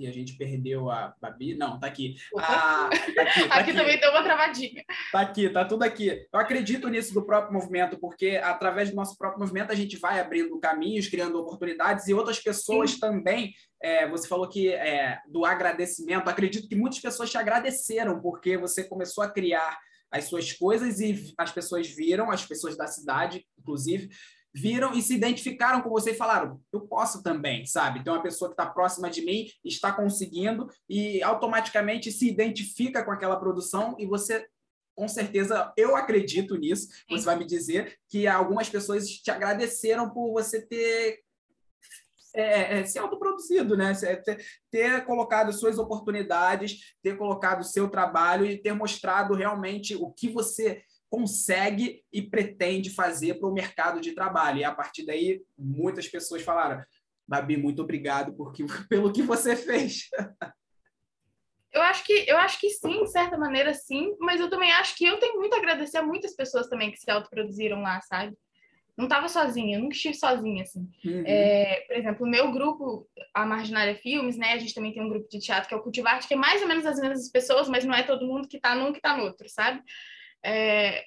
E 0.00 0.06
a 0.06 0.12
gente 0.12 0.32
perdeu 0.32 0.90
a 0.90 1.14
Babi. 1.20 1.54
Não, 1.54 1.78
tá 1.78 1.86
aqui. 1.86 2.16
Ah, 2.38 2.88
tá 2.88 2.96
aqui, 2.96 3.12
tá 3.12 3.22
aqui, 3.22 3.42
aqui, 3.52 3.72
também 3.74 4.00
deu 4.00 4.10
uma 4.10 4.22
travadinha. 4.22 4.82
Tá 5.12 5.20
aqui, 5.20 5.50
tá 5.50 5.62
tudo 5.62 5.82
aqui. 5.82 6.26
Eu 6.32 6.40
acredito 6.40 6.88
nisso 6.88 7.12
do 7.12 7.22
próprio 7.22 7.52
movimento, 7.52 7.98
porque 8.00 8.40
através 8.42 8.88
do 8.88 8.96
nosso 8.96 9.14
próprio 9.18 9.40
movimento 9.40 9.72
a 9.72 9.74
gente 9.74 9.98
vai 9.98 10.18
abrindo 10.18 10.58
caminhos, 10.58 11.06
criando 11.06 11.38
oportunidades 11.38 12.08
e 12.08 12.14
outras 12.14 12.40
pessoas 12.40 12.92
Sim. 12.92 13.00
também. 13.00 13.52
É, 13.82 14.08
você 14.08 14.26
falou 14.26 14.48
que 14.48 14.72
é, 14.72 15.18
do 15.28 15.44
agradecimento. 15.44 16.28
Acredito 16.28 16.66
que 16.66 16.74
muitas 16.74 16.98
pessoas 16.98 17.30
te 17.30 17.36
agradeceram 17.36 18.22
porque 18.22 18.56
você 18.56 18.82
começou 18.82 19.22
a 19.22 19.30
criar 19.30 19.78
as 20.10 20.24
suas 20.24 20.50
coisas 20.54 20.98
e 20.98 21.34
as 21.36 21.52
pessoas 21.52 21.86
viram, 21.88 22.30
as 22.30 22.46
pessoas 22.46 22.74
da 22.74 22.86
cidade, 22.86 23.46
inclusive, 23.58 24.08
viram 24.54 24.92
e 24.92 25.02
se 25.02 25.14
identificaram 25.14 25.80
com 25.80 25.90
você 25.90 26.10
e 26.10 26.16
falaram: 26.16 26.60
eu 26.72 26.80
posso 26.80 27.22
também, 27.22 27.64
sabe? 27.66 28.02
Tem 28.02 28.12
uma 28.12 28.22
pessoa 28.22 28.48
que 28.48 28.54
está 28.54 28.66
próxima 28.66 29.08
de 29.10 29.24
mim, 29.24 29.46
está 29.64 29.92
conseguindo 29.92 30.68
e 30.88 31.22
automaticamente 31.22 32.10
se 32.10 32.28
identifica 32.28 33.04
com 33.04 33.10
aquela 33.10 33.38
produção 33.38 33.96
e 33.98 34.06
você. 34.06 34.46
Com 34.92 35.08
certeza, 35.08 35.72
eu 35.78 35.96
acredito 35.96 36.56
nisso. 36.56 36.88
Você 37.08 37.24
vai 37.24 37.36
me 37.36 37.46
dizer 37.46 37.96
que 38.10 38.26
algumas 38.26 38.68
pessoas 38.68 39.08
te 39.08 39.30
agradeceram 39.30 40.10
por 40.10 40.30
você 40.32 40.60
ter 40.60 41.20
é, 42.34 42.78
é, 42.78 42.84
se 42.84 42.98
autoproduzido, 42.98 43.76
né? 43.76 43.92
Ter, 43.94 44.44
ter, 44.70 45.04
colocado 45.04 45.52
suas 45.52 45.78
oportunidades, 45.78 46.94
ter 47.02 47.16
colocado 47.16 47.64
seu 47.64 47.88
trabalho 47.88 48.44
e 48.44 48.60
ter 48.60 48.72
mostrado 48.72 49.34
realmente 49.34 49.94
o 49.96 50.10
que 50.10 50.28
você 50.28 50.82
consegue 51.10 52.04
e 52.12 52.22
pretende 52.22 52.88
fazer 52.88 53.34
para 53.34 53.48
o 53.48 53.52
mercado 53.52 54.00
de 54.00 54.12
trabalho. 54.12 54.60
E 54.60 54.64
a 54.64 54.72
partir 54.72 55.04
daí, 55.04 55.42
muitas 55.58 56.08
pessoas 56.08 56.42
falaram: 56.42 56.82
Babi, 57.26 57.56
muito 57.56 57.82
obrigado 57.82 58.32
porque, 58.32 58.64
pelo 58.88 59.12
que 59.12 59.22
você 59.22 59.56
fez. 59.56 60.08
Eu 61.72 61.82
acho 61.82 62.04
que 62.04 62.24
eu 62.28 62.36
acho 62.38 62.58
que 62.60 62.70
sim, 62.70 63.04
de 63.04 63.10
certa 63.10 63.36
maneira 63.36 63.74
sim, 63.74 64.16
mas 64.18 64.40
eu 64.40 64.48
também 64.48 64.72
acho 64.72 64.96
que 64.96 65.04
eu 65.04 65.18
tenho 65.18 65.38
muito 65.38 65.54
a 65.54 65.58
agradecer 65.58 65.98
a 65.98 66.02
muitas 66.02 66.34
pessoas 66.34 66.68
também 66.68 66.90
que 66.90 66.98
se 66.98 67.10
autoproduziram 67.10 67.82
lá, 67.82 68.00
sabe? 68.00 68.36
Não 68.96 69.04
estava 69.04 69.28
sozinha, 69.28 69.78
nunca 69.78 69.94
estive 69.94 70.14
sozinha, 70.14 70.62
assim. 70.62 70.88
Uhum. 71.04 71.22
É, 71.24 71.84
por 71.86 71.96
exemplo, 71.96 72.26
o 72.26 72.28
meu 72.28 72.52
grupo, 72.52 73.08
a 73.32 73.46
Marginária 73.46 73.94
Filmes, 73.94 74.36
né? 74.36 74.52
A 74.52 74.58
gente 74.58 74.74
também 74.74 74.92
tem 74.92 75.02
um 75.02 75.08
grupo 75.08 75.28
de 75.28 75.38
teatro 75.38 75.68
que 75.68 75.74
é 75.74 75.76
o 75.76 75.82
Cultivarte, 75.82 76.28
que 76.28 76.34
é 76.34 76.36
mais 76.36 76.60
ou 76.60 76.68
menos 76.68 76.84
as 76.84 77.00
mesmas 77.00 77.30
pessoas, 77.30 77.68
mas 77.68 77.84
não 77.84 77.94
é 77.94 78.02
todo 78.02 78.26
mundo 78.26 78.48
que 78.48 78.56
está 78.56 78.74
num 78.74 78.92
que 78.92 78.98
está 78.98 79.16
no 79.16 79.24
outro, 79.24 79.48
sabe? 79.48 79.80
É, 80.44 81.04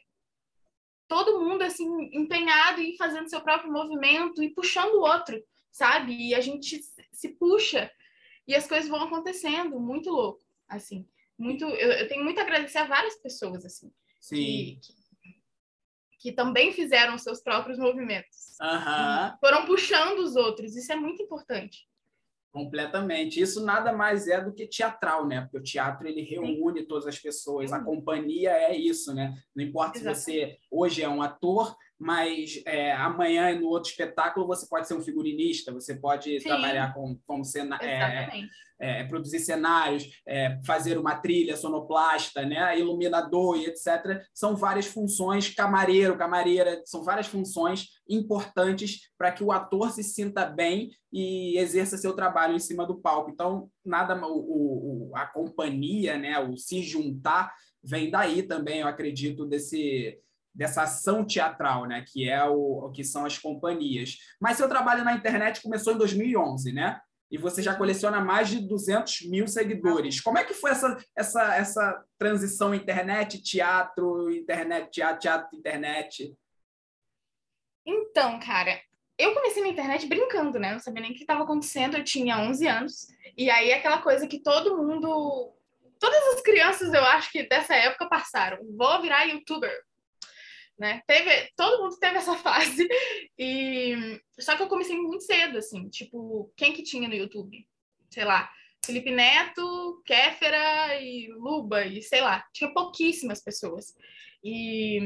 todo 1.08 1.40
mundo 1.40 1.62
assim 1.62 1.88
empenhado 2.12 2.82
em 2.82 2.98
fazendo 2.98 3.30
seu 3.30 3.42
próprio 3.42 3.72
movimento 3.72 4.42
e 4.42 4.50
puxando 4.50 4.96
o 4.96 5.02
outro, 5.02 5.42
sabe? 5.72 6.16
E 6.16 6.36
a 6.36 6.42
gente 6.42 6.82
se 7.12 7.30
puxa 7.30 7.92
e 8.48 8.56
as 8.56 8.68
coisas 8.68 8.90
vão 8.90 9.04
acontecendo, 9.04 9.80
muito 9.80 10.10
louco, 10.10 10.44
assim. 10.68 11.08
Muito, 11.38 11.66
eu, 11.66 11.92
eu 11.92 12.08
tenho 12.08 12.24
muito 12.24 12.40
a 12.40 12.44
agradecer 12.44 12.78
a 12.80 12.86
várias 12.86 13.16
pessoas 13.18 13.66
assim. 13.66 13.92
Sim. 14.20 14.36
Que, 14.36 14.80
que, 14.82 15.44
que 16.20 16.32
também 16.32 16.72
fizeram 16.72 17.18
seus 17.18 17.42
próprios 17.42 17.78
movimentos. 17.78 18.58
Uhum. 18.62 19.38
Foram 19.40 19.66
puxando 19.66 20.20
os 20.20 20.36
outros, 20.36 20.76
isso 20.76 20.92
é 20.92 20.96
muito 20.96 21.22
importante. 21.22 21.88
Completamente. 22.54 23.42
Isso 23.42 23.66
nada 23.66 23.92
mais 23.92 24.28
é 24.28 24.40
do 24.40 24.54
que 24.54 24.68
teatral, 24.68 25.26
né? 25.28 25.42
Porque 25.42 25.58
o 25.58 25.64
teatro 25.64 26.08
ele 26.08 26.22
reúne 26.22 26.82
Sim. 26.82 26.86
todas 26.86 27.08
as 27.08 27.18
pessoas. 27.18 27.74
A 27.74 27.84
companhia 27.84 28.52
é 28.52 28.78
isso, 28.78 29.12
né? 29.12 29.36
Não 29.56 29.64
importa 29.66 29.98
se 29.98 30.06
você 30.06 30.60
hoje 30.70 31.02
é 31.02 31.10
um 31.10 31.24
ator, 31.24 31.76
mas 32.04 32.62
é, 32.66 32.92
amanhã 32.92 33.58
no 33.58 33.68
outro 33.68 33.90
espetáculo 33.90 34.46
você 34.46 34.68
pode 34.68 34.88
ser 34.88 34.94
um 34.94 35.02
figurinista, 35.02 35.72
você 35.72 35.96
pode 35.96 36.38
Sim. 36.42 36.50
trabalhar 36.50 36.94
com, 36.94 37.18
como 37.26 37.46
cena, 37.46 37.78
é, 37.82 38.28
é, 38.78 39.06
produzir 39.06 39.40
cenários, 39.40 40.22
é, 40.28 40.60
fazer 40.66 40.98
uma 40.98 41.16
trilha 41.16 41.56
sonoplasta, 41.56 42.46
né, 42.46 42.78
iluminador 42.78 43.58
e 43.58 43.68
etc. 43.68 44.22
São 44.34 44.54
várias 44.54 44.86
funções, 44.86 45.50
camareiro, 45.50 46.18
camareira, 46.18 46.82
são 46.86 47.04
várias 47.04 47.28
funções 47.28 47.88
importantes 48.10 49.10
para 49.18 49.32
que 49.32 49.42
o 49.42 49.54
ator 49.54 49.90
se 49.92 50.04
sinta 50.04 50.46
bem 50.46 50.92
e 51.10 51.58
exerça 51.58 51.98
seu 51.98 52.14
trabalho 52.14 52.56
em 52.56 52.60
cima 52.60 52.86
do 52.86 53.00
palco. 53.00 53.32
Então, 53.32 53.70
nada 53.86 54.14
o, 54.28 55.10
o 55.10 55.16
a 55.16 55.26
companhia, 55.26 56.18
né, 56.18 56.38
o 56.38 56.58
se 56.58 56.82
juntar 56.82 57.54
vem 57.82 58.10
daí 58.10 58.44
também, 58.44 58.80
eu 58.80 58.88
acredito, 58.88 59.46
desse 59.46 60.18
dessa 60.54 60.84
ação 60.84 61.26
teatral, 61.26 61.86
né, 61.86 62.06
que 62.08 62.30
é 62.30 62.44
o, 62.46 62.86
o 62.86 62.92
que 62.92 63.04
são 63.04 63.26
as 63.26 63.38
companhias. 63.38 64.18
Mas 64.40 64.58
seu 64.58 64.70
trabalho 64.70 65.04
na 65.04 65.14
internet 65.14 65.62
começou 65.62 65.94
em 65.94 65.98
2011, 65.98 66.72
né? 66.72 67.00
E 67.32 67.38
você 67.38 67.64
já 67.64 67.76
coleciona 67.76 68.20
mais 68.20 68.48
de 68.48 68.60
200 68.60 69.24
mil 69.24 69.48
seguidores. 69.48 70.22
Como 70.22 70.38
é 70.38 70.44
que 70.44 70.54
foi 70.54 70.70
essa, 70.70 71.04
essa, 71.18 71.56
essa 71.56 72.06
transição 72.16 72.76
internet, 72.76 73.42
teatro, 73.42 74.30
internet, 74.30 74.92
teatro, 74.92 75.20
teatro, 75.20 75.58
internet? 75.58 76.38
Então, 77.84 78.40
cara, 78.40 78.80
eu 79.18 79.34
comecei 79.34 79.64
na 79.64 79.70
internet 79.70 80.06
brincando, 80.06 80.60
né? 80.60 80.74
Não 80.74 80.80
sabia 80.80 81.02
nem 81.02 81.12
o 81.12 81.16
que 81.16 81.22
estava 81.22 81.44
acontecendo. 81.44 81.98
Eu 81.98 82.04
tinha 82.04 82.38
11 82.38 82.68
anos. 82.68 83.08
E 83.36 83.50
aí, 83.50 83.74
aquela 83.74 84.00
coisa 84.04 84.28
que 84.28 84.40
todo 84.40 84.78
mundo. 84.78 85.52
Todas 86.00 86.36
as 86.36 86.42
crianças, 86.42 86.94
eu 86.94 87.04
acho 87.04 87.32
que 87.32 87.48
dessa 87.48 87.74
época 87.74 88.10
passaram. 88.10 88.60
Vou 88.78 89.02
virar 89.02 89.24
youtuber 89.24 89.72
né? 90.78 91.02
Teve, 91.08 91.50
todo 91.56 91.84
mundo 91.84 91.98
teve 92.00 92.18
essa 92.18 92.36
fase. 92.38 92.88
E 93.38 94.20
só 94.40 94.56
que 94.56 94.64
eu 94.64 94.68
comecei 94.68 94.96
muito 94.98 95.24
cedo, 95.24 95.58
assim, 95.58 95.90
tipo, 95.90 96.52
quem 96.56 96.74
que 96.74 96.84
tinha 96.84 97.08
no 97.08 97.16
YouTube? 97.16 97.68
Sei 98.10 98.26
lá, 98.26 98.52
Felipe 98.86 99.12
Neto, 99.12 100.02
Kéfera 100.06 101.02
e 101.02 101.28
Luba 101.34 101.86
e 101.86 102.02
sei 102.02 102.22
lá, 102.22 102.44
tinha 102.54 102.72
pouquíssimas 102.74 103.42
pessoas. 103.42 103.96
E 104.44 105.00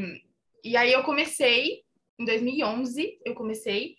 e 0.64 0.76
aí 0.76 0.92
eu 0.92 1.04
comecei 1.04 1.84
em 2.20 2.26
2011, 2.26 3.20
eu 3.24 3.36
comecei 3.36 3.96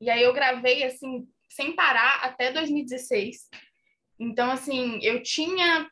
e 0.00 0.10
aí 0.10 0.22
eu 0.22 0.32
gravei 0.32 0.84
assim 0.84 1.26
sem 1.48 1.74
parar 1.74 2.20
até 2.22 2.52
2016. 2.52 3.48
Então 4.20 4.50
assim, 4.50 4.98
eu 5.02 5.22
tinha 5.22 5.90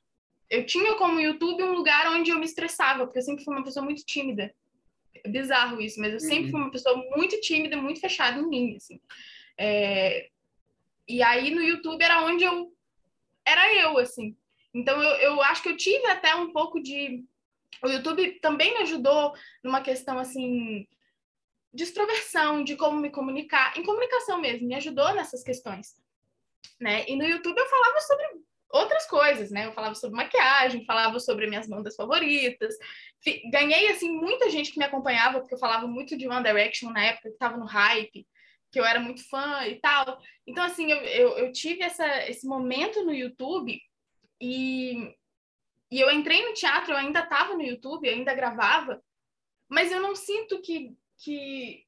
eu 0.51 0.67
tinha 0.67 0.97
como 0.97 1.21
YouTube 1.21 1.63
um 1.63 1.73
lugar 1.73 2.13
onde 2.13 2.31
eu 2.31 2.39
me 2.39 2.45
estressava, 2.45 3.07
porque 3.07 3.21
eu 3.21 3.23
sempre 3.23 3.45
fui 3.45 3.55
uma 3.55 3.65
pessoa 3.65 3.85
muito 3.85 4.05
tímida. 4.05 4.53
É 5.15 5.29
bizarro 5.29 5.81
isso, 5.81 6.01
mas 6.01 6.13
eu 6.13 6.21
sempre 6.21 6.45
uhum. 6.47 6.51
fui 6.51 6.61
uma 6.61 6.71
pessoa 6.71 6.97
muito 7.17 7.41
tímida, 7.41 7.77
muito 7.77 8.01
fechada 8.01 8.39
em 8.39 8.49
mim, 8.49 8.77
assim. 8.77 9.01
É... 9.59 10.29
E 11.09 11.23
aí 11.23 11.51
no 11.51 11.63
YouTube 11.63 12.03
era 12.03 12.25
onde 12.25 12.45
eu 12.45 12.73
era 13.45 13.75
eu, 13.75 13.99
assim. 13.99 14.37
Então 14.73 15.03
eu, 15.03 15.17
eu 15.17 15.43
acho 15.43 15.63
que 15.63 15.69
eu 15.69 15.77
tive 15.77 16.07
até 16.07 16.35
um 16.35 16.53
pouco 16.53 16.81
de. 16.81 17.25
O 17.83 17.89
YouTube 17.89 18.39
também 18.41 18.75
me 18.75 18.83
ajudou 18.83 19.35
numa 19.63 19.81
questão 19.81 20.19
assim 20.19 20.87
de 21.73 21.85
extroversão, 21.85 22.65
de 22.65 22.77
como 22.77 23.01
me 23.01 23.11
comunicar, 23.11 23.77
em 23.79 23.85
comunicação 23.85 24.41
mesmo, 24.41 24.67
me 24.67 24.75
ajudou 24.75 25.15
nessas 25.15 25.43
questões, 25.43 25.97
né? 26.81 27.09
E 27.09 27.15
no 27.17 27.25
YouTube 27.25 27.57
eu 27.57 27.69
falava 27.69 28.01
sobre 28.01 28.27
outras 28.73 29.07
coisas, 29.07 29.51
né? 29.51 29.67
Eu 29.67 29.73
falava 29.73 29.95
sobre 29.95 30.17
maquiagem, 30.17 30.85
falava 30.85 31.19
sobre 31.19 31.47
minhas 31.47 31.69
bandas 31.69 31.97
favoritas. 31.97 32.77
Ganhei, 33.51 33.89
assim, 33.89 34.11
muita 34.11 34.49
gente 34.51 34.73
que 34.73 34.79
me 34.79 34.85
acompanhava, 34.85 35.41
porque 35.41 35.55
eu 35.55 35.59
falava 35.59 35.87
muito 35.87 36.17
de 36.17 36.29
One 36.29 36.45
Direction 36.45 36.91
na 36.91 37.05
época, 37.05 37.29
que 37.29 37.35
estava 37.35 37.57
no 37.57 37.67
hype, 37.67 38.27
que 38.71 38.79
eu 38.79 38.85
era 38.85 39.01
muito 39.01 39.29
fã 39.29 39.67
e 39.67 39.81
tal. 39.81 40.21
Então, 40.47 40.65
assim, 40.65 40.91
eu, 40.91 40.99
eu, 40.99 41.39
eu 41.39 41.53
tive 41.53 41.83
essa, 41.83 42.29
esse 42.29 42.47
momento 42.47 43.05
no 43.05 43.13
YouTube 43.13 43.81
e, 44.41 45.15
e 45.91 46.01
eu 46.01 46.11
entrei 46.11 46.47
no 46.47 46.55
teatro, 46.55 46.93
eu 46.93 46.97
ainda 46.97 47.21
estava 47.21 47.55
no 47.55 47.63
YouTube, 47.63 48.07
eu 48.07 48.15
ainda 48.15 48.35
gravava, 48.35 49.03
mas 49.69 49.93
eu 49.93 50.01
não 50.01 50.15
sinto 50.15 50.61
que, 50.63 50.97
que 51.19 51.85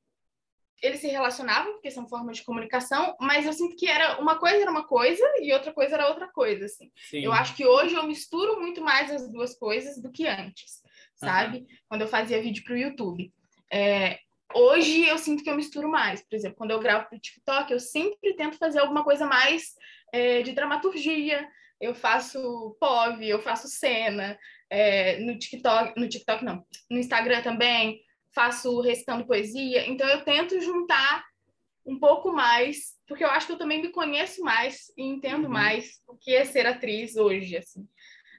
eles 0.82 1.00
se 1.00 1.06
relacionavam, 1.06 1.74
porque 1.74 1.90
são 1.92 2.08
formas 2.08 2.38
de 2.38 2.44
comunicação, 2.44 3.16
mas 3.20 3.46
eu 3.46 3.52
sinto 3.52 3.76
que 3.76 3.86
era 3.86 4.20
uma 4.20 4.38
coisa 4.38 4.60
era 4.60 4.70
uma 4.70 4.84
coisa 4.86 5.22
e 5.40 5.52
outra 5.52 5.72
coisa 5.72 5.94
era 5.94 6.08
outra 6.08 6.26
coisa, 6.28 6.66
assim. 6.66 6.90
Sim. 7.08 7.24
Eu 7.24 7.32
acho 7.32 7.54
que 7.54 7.64
hoje 7.64 7.94
eu 7.94 8.02
misturo 8.02 8.60
muito 8.60 8.82
mais 8.82 9.10
as 9.10 9.30
duas 9.30 9.56
coisas 9.56 10.02
do 10.02 10.10
que 10.10 10.26
antes, 10.26 10.82
sabe? 11.14 11.58
Uhum. 11.58 11.66
Quando 11.88 12.02
eu 12.02 12.08
fazia 12.08 12.42
vídeo 12.42 12.64
para 12.64 12.74
o 12.74 12.78
YouTube. 12.78 13.32
É, 13.72 14.18
hoje 14.52 15.06
eu 15.06 15.16
sinto 15.18 15.44
que 15.44 15.48
eu 15.48 15.54
misturo 15.54 15.88
mais. 15.88 16.20
Por 16.20 16.34
exemplo, 16.34 16.56
quando 16.58 16.72
eu 16.72 16.80
gravo 16.80 17.08
para 17.08 17.16
o 17.16 17.20
TikTok, 17.20 17.72
eu 17.72 17.80
sempre 17.80 18.34
tento 18.34 18.58
fazer 18.58 18.80
alguma 18.80 19.04
coisa 19.04 19.24
mais 19.24 19.74
é, 20.12 20.42
de 20.42 20.50
dramaturgia. 20.50 21.48
Eu 21.80 21.94
faço 21.94 22.76
POV, 22.80 23.28
eu 23.28 23.40
faço 23.40 23.68
cena. 23.68 24.36
É, 24.68 25.18
no 25.20 25.38
TikTok, 25.38 26.00
no 26.00 26.08
TikTok 26.08 26.44
não, 26.44 26.64
no 26.90 26.98
Instagram 26.98 27.42
também 27.42 28.00
faço 28.34 28.80
recitando 28.80 29.26
poesia, 29.26 29.86
então 29.88 30.08
eu 30.08 30.24
tento 30.24 30.60
juntar 30.60 31.24
um 31.84 31.98
pouco 31.98 32.32
mais, 32.32 32.96
porque 33.06 33.24
eu 33.24 33.30
acho 33.30 33.46
que 33.46 33.52
eu 33.52 33.58
também 33.58 33.82
me 33.82 33.90
conheço 33.90 34.42
mais 34.42 34.92
e 34.96 35.02
entendo 35.02 35.44
uhum. 35.44 35.50
mais 35.50 36.00
o 36.06 36.16
que 36.16 36.34
é 36.34 36.44
ser 36.44 36.66
atriz 36.66 37.16
hoje, 37.16 37.56
assim. 37.56 37.86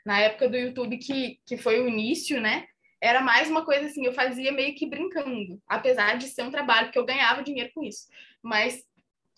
Na 0.05 0.19
época 0.19 0.49
do 0.49 0.57
YouTube, 0.57 0.97
que, 0.97 1.39
que 1.45 1.57
foi 1.57 1.81
o 1.81 1.87
início, 1.87 2.41
né? 2.41 2.65
Era 3.01 3.21
mais 3.21 3.49
uma 3.49 3.65
coisa 3.65 3.87
assim, 3.87 4.05
eu 4.05 4.13
fazia 4.13 4.51
meio 4.51 4.75
que 4.75 4.87
brincando, 4.87 5.61
apesar 5.67 6.17
de 6.17 6.27
ser 6.27 6.43
um 6.43 6.51
trabalho 6.51 6.89
que 6.89 6.97
eu 6.97 7.05
ganhava 7.05 7.43
dinheiro 7.43 7.69
com 7.73 7.83
isso. 7.83 8.07
Mas 8.41 8.81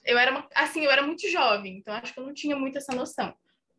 eu 0.03 0.17
era 0.17 0.47
assim, 0.53 0.81
eu 0.81 0.91
era 0.91 1.01
muito 1.01 1.27
jovem, 1.29 1.77
então 1.77 1.93
acho 1.95 2.13
que 2.13 2.19
eu 2.19 2.25
não 2.25 2.33
tinha 2.33 2.55
muito 2.55 2.77
essa 2.77 2.95
noção. 2.95 3.33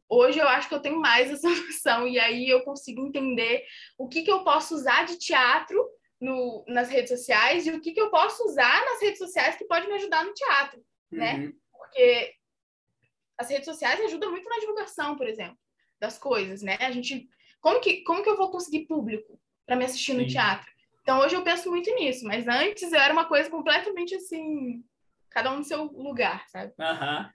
Hoje 0.09 0.38
eu 0.38 0.49
acho 0.49 0.68
que 0.68 0.75
eu 0.75 0.80
tenho 0.80 1.00
mais 1.00 1.30
essa 1.30 1.49
noção 1.49 2.06
e 2.06 2.18
aí 2.18 2.49
eu 2.49 2.62
consigo 2.62 3.06
entender 3.06 3.64
o 3.97 4.09
que, 4.09 4.23
que 4.23 4.30
eu 4.30 4.42
posso 4.42 4.75
usar 4.75 5.04
de 5.04 5.18
teatro 5.18 5.85
no, 6.20 6.64
nas 6.66 6.88
redes 6.88 7.11
sociais 7.11 7.66
e 7.66 7.70
o 7.70 7.80
que, 7.80 7.92
que 7.92 8.00
eu 8.00 8.11
posso 8.11 8.44
usar 8.44 8.85
nas 8.85 9.00
redes 9.00 9.18
sociais 9.18 9.56
que 9.56 9.64
pode 9.64 9.87
me 9.87 9.94
ajudar 9.94 10.25
no 10.25 10.35
teatro, 10.35 10.85
né? 11.11 11.35
uhum. 11.35 11.46
né? 11.46 11.52
Porque 11.73 12.35
as 13.38 13.50
redes 13.50 13.66
sociais 13.66 14.00
ajudam 14.00 14.30
muito 14.30 14.49
na 14.49 14.58
divulgação, 14.58 15.16
por 15.16 15.28
exemplo, 15.28 15.58
das 16.00 16.18
coisas, 16.18 16.62
né? 16.62 16.76
A 16.80 16.90
gente, 16.90 17.28
como 17.61 17.80
que, 17.80 18.02
como 18.02 18.23
que 18.23 18.28
eu 18.28 18.37
vou 18.37 18.50
conseguir 18.50 18.87
público 18.87 19.38
para 19.66 19.76
me 19.76 19.85
assistir 19.85 20.12
Sim. 20.12 20.18
no 20.18 20.26
teatro? 20.26 20.70
Então 21.02 21.20
hoje 21.20 21.37
eu 21.37 21.44
penso 21.44 21.70
muito 21.70 21.94
nisso, 21.94 22.25
mas 22.26 22.49
antes 22.49 22.90
eu 22.92 22.99
era 22.99 23.12
uma 23.12 23.26
coisa 23.26 23.49
completamente 23.49 24.14
assim, 24.14 24.82
cada 25.30 25.52
um 25.52 25.58
no 25.58 25.64
seu 25.64 25.85
lugar, 25.85 26.49
sabe? 26.49 26.73
Aham. 26.80 27.30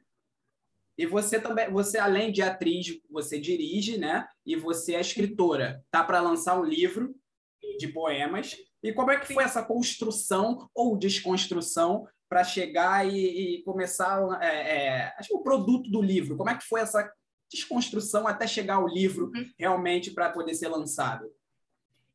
E 0.98 1.06
você 1.06 1.40
também, 1.40 1.72
você 1.72 1.98
além 1.98 2.32
de 2.32 2.42
atriz, 2.42 3.00
você 3.10 3.40
dirige, 3.40 3.98
né? 3.98 4.28
E 4.46 4.56
você 4.56 4.96
é 4.96 5.02
escritora. 5.02 5.84
Tá 5.90 6.04
para 6.04 6.20
lançar 6.20 6.60
um 6.60 6.64
livro 6.64 7.16
de 7.80 7.88
poemas. 7.88 8.56
E 8.84 8.92
como 8.94 9.12
é 9.12 9.20
que 9.20 9.32
foi 9.34 9.44
essa 9.44 9.64
construção 9.64 10.70
ou 10.74 10.98
desconstrução 10.98 12.08
para 12.30 12.44
chegar 12.44 13.08
e, 13.08 13.58
e 13.60 13.64
começar 13.64 14.20
é, 14.42 14.48
é, 14.48 15.14
acho 15.18 15.30
que 15.30 15.36
o 15.36 15.44
produto 15.44 15.90
do 15.90 16.02
livro? 16.02 16.38
Como 16.38 16.50
é 16.50 16.58
que 16.58 16.66
foi 16.66 16.82
essa 16.82 17.12
desconstrução 17.52 18.28
até 18.28 18.48
chegar 18.48 18.76
ao 18.76 18.88
livro 18.88 19.32
Uhum. 19.36 19.46
realmente 19.60 20.12
para 20.12 20.30
poder 20.32 20.54
ser 20.56 20.70
lançado? 20.70 21.26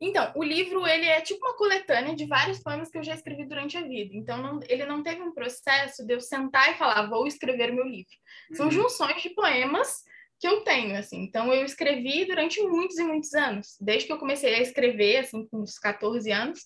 Então, 0.01 0.31
o 0.37 0.43
livro, 0.43 0.87
ele 0.87 1.07
é 1.07 1.23
tipo 1.23 1.43
uma 1.47 1.57
coletânea 1.57 2.15
de 2.15 2.27
vários 2.27 2.59
poemas 2.59 2.91
que 2.91 2.99
eu 2.99 3.03
já 3.03 3.15
escrevi 3.15 3.47
durante 3.47 3.79
a 3.79 3.83
vida. 3.83 4.15
Então, 4.15 4.37
não- 4.43 4.61
ele 4.69 4.85
não 4.85 5.03
teve 5.03 5.23
um 5.23 5.33
processo 5.33 6.05
de 6.07 6.13
eu 6.13 6.21
sentar 6.21 6.71
e 6.71 6.77
falar, 6.79 7.09
vou 7.09 7.27
escrever 7.27 7.73
meu 7.73 7.85
livro. 7.85 8.13
São 8.55 8.67
Uhum. 8.67 8.73
junções 8.73 9.23
de 9.23 9.31
poemas 9.31 10.05
que 10.39 10.47
eu 10.47 10.63
tenho, 10.63 10.97
assim. 10.97 11.23
Então, 11.23 11.53
eu 11.53 11.65
escrevi 11.65 12.25
durante 12.25 12.61
muitos 12.63 12.99
e 12.99 13.05
muitos 13.05 13.33
anos. 13.35 13.77
Desde 13.81 14.07
que 14.07 14.13
eu 14.13 14.19
comecei 14.19 14.55
a 14.55 14.61
escrever, 14.61 15.19
assim, 15.19 15.47
com 15.47 15.63
uns 15.63 15.79
14 15.79 16.31
anos, 16.31 16.61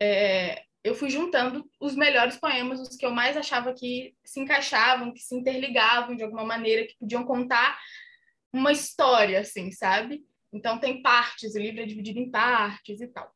é, 0.00 0.62
eu 0.82 0.94
fui 0.94 1.10
juntando 1.10 1.68
os 1.78 1.94
melhores 1.94 2.36
poemas, 2.36 2.80
os 2.80 2.96
que 2.96 3.04
eu 3.04 3.10
mais 3.10 3.36
achava 3.36 3.74
que 3.74 4.14
se 4.24 4.40
encaixavam, 4.40 5.12
que 5.12 5.20
se 5.20 5.34
interligavam 5.34 6.16
de 6.16 6.22
alguma 6.22 6.44
maneira, 6.44 6.86
que 6.86 6.96
podiam 6.98 7.24
contar 7.24 7.78
uma 8.52 8.72
história, 8.72 9.40
assim, 9.40 9.70
sabe? 9.70 10.24
Então, 10.52 10.78
tem 10.78 11.02
partes, 11.02 11.54
o 11.54 11.58
livro 11.58 11.80
é 11.80 11.86
dividido 11.86 12.18
em 12.18 12.30
partes 12.30 13.00
e 13.00 13.08
tal. 13.08 13.32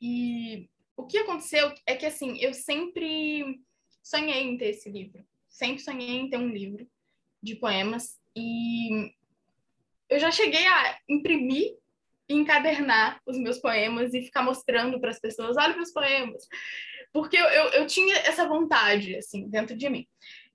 E 0.00 0.68
o 0.96 1.06
que 1.06 1.18
aconteceu 1.18 1.72
é 1.86 1.96
que, 1.96 2.06
assim, 2.06 2.38
eu 2.40 2.52
sempre 2.52 3.60
sonhei 4.02 4.42
em 4.42 4.56
ter 4.56 4.70
esse 4.70 4.90
livro. 4.90 5.24
Sempre 5.48 5.82
sonhei 5.82 6.18
em 6.18 6.30
ter 6.30 6.36
um 6.36 6.48
livro 6.48 6.86
de 7.42 7.56
poemas. 7.56 8.19
E 8.36 9.12
eu 10.08 10.18
já 10.18 10.30
cheguei 10.30 10.66
a 10.66 10.98
imprimir 11.08 11.76
e 12.28 12.34
encadernar 12.34 13.20
os 13.26 13.36
meus 13.38 13.58
poemas 13.58 14.14
e 14.14 14.22
ficar 14.22 14.42
mostrando 14.42 15.00
para 15.00 15.10
as 15.10 15.20
pessoas: 15.20 15.56
olha 15.56 15.76
meus 15.76 15.92
poemas. 15.92 16.46
Porque 17.12 17.36
eu, 17.36 17.44
eu, 17.44 17.64
eu 17.70 17.86
tinha 17.86 18.16
essa 18.18 18.46
vontade, 18.46 19.16
assim, 19.16 19.48
dentro 19.48 19.76
de 19.76 19.88
mim. 19.88 20.06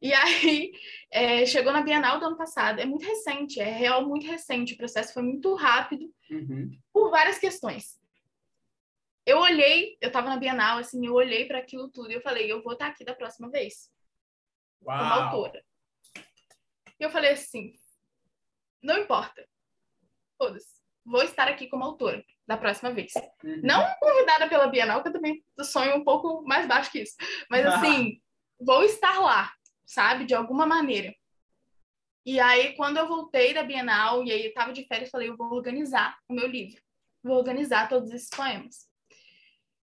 E 0.01 0.13
aí, 0.13 0.72
é, 1.12 1.46
chegou 1.48 1.74
na 1.74 1.82
Bienal 1.82 2.20
do 2.20 2.25
ano 2.27 2.38
passado. 2.38 2.79
É 2.79 2.86
muito 2.86 3.05
recente, 3.05 3.60
é 3.60 3.65
real 3.65 4.08
muito 4.08 4.25
recente. 4.25 4.74
O 4.74 4.77
processo 4.77 5.13
foi 5.13 5.24
muito 5.24 5.53
rápido 5.55 6.05
Uhum. 6.29 6.72
por 6.94 7.10
várias 7.12 7.38
questões. 7.38 8.00
Eu 9.25 9.39
olhei, 9.39 9.98
eu 10.00 10.08
estava 10.08 10.29
na 10.29 10.38
Bienal, 10.38 10.77
assim, 10.77 11.05
eu 11.05 11.13
olhei 11.13 11.46
para 11.46 11.58
aquilo 11.58 11.89
tudo 11.89 12.12
e 12.12 12.13
eu 12.13 12.22
falei, 12.22 12.51
eu 12.51 12.62
vou 12.62 12.74
estar 12.74 12.88
aqui 12.88 13.03
da 13.03 13.15
próxima 13.15 13.50
vez, 13.50 13.91
como 14.84 14.96
Uau. 15.01 15.24
autora. 15.24 15.64
E 17.00 17.04
eu 17.04 17.10
falei 17.10 17.32
assim, 17.32 17.74
não 18.82 18.98
importa, 19.00 19.46
foda-se, 20.38 20.82
vou 21.06 21.24
estar 21.24 21.48
aqui 21.48 21.68
como 21.68 21.84
autora 21.84 22.24
da 22.48 22.58
próxima 22.58 22.92
vez. 22.92 23.14
Uhum. 23.44 23.62
Não 23.64 23.84
convidada 24.00 24.48
pela 24.48 24.68
Bienal, 24.68 25.02
que 25.02 25.10
eu 25.10 25.14
também 25.14 25.44
sonho 25.62 25.96
um 25.98 26.04
pouco 26.04 26.44
mais 26.44 26.68
baixo 26.68 26.92
que 26.92 27.02
isso, 27.02 27.16
mas 27.50 27.66
assim, 27.68 28.22
vou 28.60 28.84
estar 28.84 29.20
lá, 29.20 29.52
sabe, 29.86 30.25
de 30.25 30.34
alguma 30.34 30.66
maneira. 30.66 31.14
E 32.25 32.40
aí, 32.40 32.74
quando 32.75 32.98
eu 32.98 33.08
voltei 33.08 33.54
da 33.54 33.62
Bienal, 33.62 34.24
e 34.24 34.32
aí 34.32 34.46
eu 34.48 34.54
tava 34.54 34.74
de 34.74 34.84
férias, 34.88 35.12
falei, 35.12 35.30
eu 35.30 35.38
vou 35.38 35.54
organizar 35.54 36.18
o 36.28 36.34
meu 36.34 36.48
livro. 36.48 36.82
Vou 37.24 37.38
organizar 37.38 37.88
todos 37.88 38.12
esses 38.12 38.30
poemas. 38.30 38.88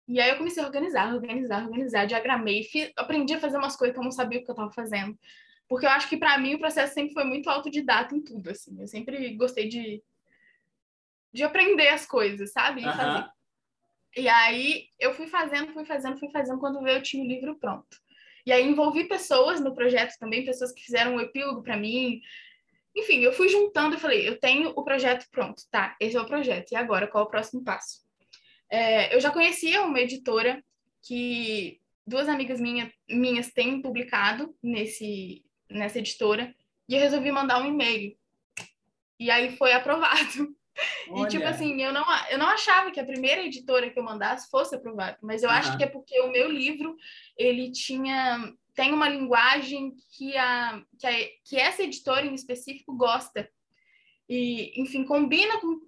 E 0.06 0.20
aí 0.20 0.30
eu 0.30 0.36
comecei 0.36 0.62
a 0.62 0.66
organizar, 0.66 1.14
organizar, 1.14 1.64
organizar, 1.64 2.06
diagramei, 2.06 2.62
fiz, 2.62 2.92
aprendi 2.94 3.34
a 3.34 3.40
fazer 3.40 3.56
umas 3.56 3.74
coisas 3.74 3.94
que 3.94 4.00
eu 4.00 4.04
não 4.04 4.12
sabia 4.12 4.38
o 4.38 4.44
que 4.44 4.50
eu 4.50 4.54
tava 4.54 4.70
fazendo. 4.70 5.18
Porque 5.68 5.86
eu 5.86 5.90
acho 5.90 6.08
que 6.08 6.16
para 6.16 6.38
mim 6.38 6.54
o 6.54 6.58
processo 6.58 6.94
sempre 6.94 7.12
foi 7.12 7.24
muito 7.24 7.50
autodidata 7.50 8.14
em 8.14 8.22
tudo, 8.22 8.50
assim. 8.50 8.80
Eu 8.80 8.86
sempre 8.86 9.34
gostei 9.34 9.68
de, 9.68 10.02
de 11.32 11.42
aprender 11.42 11.88
as 11.88 12.06
coisas, 12.06 12.52
sabe? 12.52 12.82
E 12.82 12.84
fazer. 12.84 13.28
E 14.16 14.28
aí 14.28 14.88
eu 14.98 15.12
fui 15.12 15.26
fazendo, 15.26 15.72
fui 15.72 15.84
fazendo, 15.84 16.18
fui 16.18 16.30
fazendo, 16.30 16.58
quando 16.58 16.80
veio 16.82 16.98
eu 16.98 17.02
tinha 17.02 17.22
o 17.22 17.26
livro 17.26 17.58
pronto. 17.58 18.00
E 18.46 18.52
aí 18.52 18.64
envolvi 18.64 19.04
pessoas 19.04 19.60
no 19.60 19.74
projeto 19.74 20.16
também, 20.18 20.44
pessoas 20.44 20.72
que 20.72 20.82
fizeram 20.82 21.16
um 21.16 21.20
epílogo 21.20 21.62
para 21.62 21.76
mim. 21.76 22.20
Enfim, 22.94 23.18
eu 23.18 23.32
fui 23.32 23.48
juntando 23.48 23.96
e 23.96 23.98
falei, 23.98 24.26
eu 24.26 24.38
tenho 24.38 24.70
o 24.70 24.84
projeto 24.84 25.26
pronto, 25.30 25.62
tá? 25.70 25.96
Esse 26.00 26.16
é 26.16 26.20
o 26.20 26.26
projeto. 26.26 26.72
E 26.72 26.76
agora, 26.76 27.08
qual 27.08 27.24
é 27.24 27.26
o 27.26 27.30
próximo 27.30 27.62
passo? 27.62 28.06
É, 28.70 29.14
eu 29.14 29.20
já 29.20 29.30
conhecia 29.30 29.82
uma 29.82 30.00
editora 30.00 30.64
que 31.02 31.80
duas 32.06 32.28
amigas 32.28 32.60
minha, 32.60 32.90
minhas 33.08 33.52
têm 33.52 33.82
publicado 33.82 34.56
nesse, 34.62 35.44
nessa 35.70 35.98
editora 35.98 36.54
e 36.88 36.94
eu 36.94 37.00
resolvi 37.00 37.30
mandar 37.32 37.60
um 37.60 37.66
e-mail. 37.66 38.16
E 39.18 39.30
aí 39.30 39.56
foi 39.56 39.72
aprovado. 39.72 40.54
E, 41.06 41.26
tipo 41.28 41.42
Olha. 41.42 41.48
assim, 41.48 41.80
eu 41.82 41.90
não, 41.90 42.04
eu 42.30 42.36
não 42.36 42.48
achava 42.48 42.90
que 42.90 43.00
a 43.00 43.04
primeira 43.04 43.40
editora 43.40 43.88
que 43.88 43.98
eu 43.98 44.02
mandasse 44.02 44.50
fosse 44.50 44.74
aprovada, 44.74 45.16
mas 45.22 45.42
eu 45.42 45.48
acho 45.48 45.70
Aham. 45.70 45.78
que 45.78 45.84
é 45.84 45.86
porque 45.86 46.20
o 46.20 46.30
meu 46.30 46.50
livro, 46.50 46.94
ele 47.34 47.72
tinha... 47.72 48.52
Tem 48.74 48.92
uma 48.92 49.08
linguagem 49.08 49.94
que, 50.10 50.36
a, 50.36 50.82
que, 50.98 51.06
a, 51.06 51.12
que 51.42 51.56
essa 51.56 51.82
editora 51.82 52.26
em 52.26 52.34
específico 52.34 52.94
gosta. 52.94 53.48
E, 54.28 54.78
enfim, 54.78 55.02
combina 55.02 55.58
com, 55.60 55.80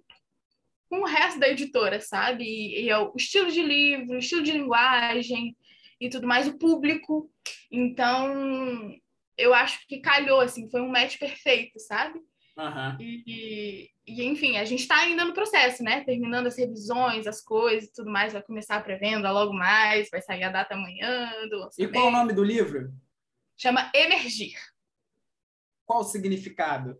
com 0.89 1.01
o 1.01 1.05
resto 1.05 1.39
da 1.39 1.49
editora, 1.49 2.01
sabe? 2.01 2.43
E, 2.43 2.85
e 2.85 2.89
é 2.89 2.97
o 2.97 3.13
estilo 3.15 3.51
de 3.51 3.61
livro, 3.61 4.15
o 4.15 4.17
estilo 4.17 4.41
de 4.41 4.53
linguagem 4.53 5.55
e 6.01 6.09
tudo 6.09 6.25
mais, 6.25 6.47
o 6.47 6.57
público. 6.57 7.29
Então, 7.71 8.91
eu 9.39 9.53
acho 9.53 9.87
que 9.87 9.99
calhou, 9.99 10.41
assim, 10.41 10.69
foi 10.69 10.81
um 10.81 10.89
match 10.89 11.17
perfeito, 11.17 11.79
sabe? 11.79 12.19
Aham. 12.57 12.97
E, 12.99 13.89
e, 14.05 14.23
enfim, 14.25 14.57
a 14.57 14.65
gente 14.65 14.81
está 14.81 14.97
ainda 14.97 15.23
no 15.23 15.33
processo, 15.33 15.81
né? 15.81 16.03
Terminando 16.03 16.47
as 16.47 16.57
revisões, 16.57 17.25
as 17.25 17.41
coisas 17.41 17.89
e 17.89 17.93
tudo 17.93 18.11
mais. 18.11 18.33
Vai 18.33 18.41
começar 18.41 18.75
a 18.75 18.81
pré-venda 18.81 19.31
logo 19.31 19.53
mais, 19.53 20.09
vai 20.09 20.21
sair 20.21 20.43
a 20.43 20.51
data 20.51 20.75
amanhã 20.75 21.31
do 21.49 21.69
E 21.77 21.87
qual 21.87 22.07
o 22.07 22.11
nome 22.11 22.33
do 22.33 22.43
livro? 22.43 22.91
Chama 23.55 23.89
Emergir. 23.95 24.57
Qual 25.85 26.01
o 26.01 26.03
significado? 26.03 26.97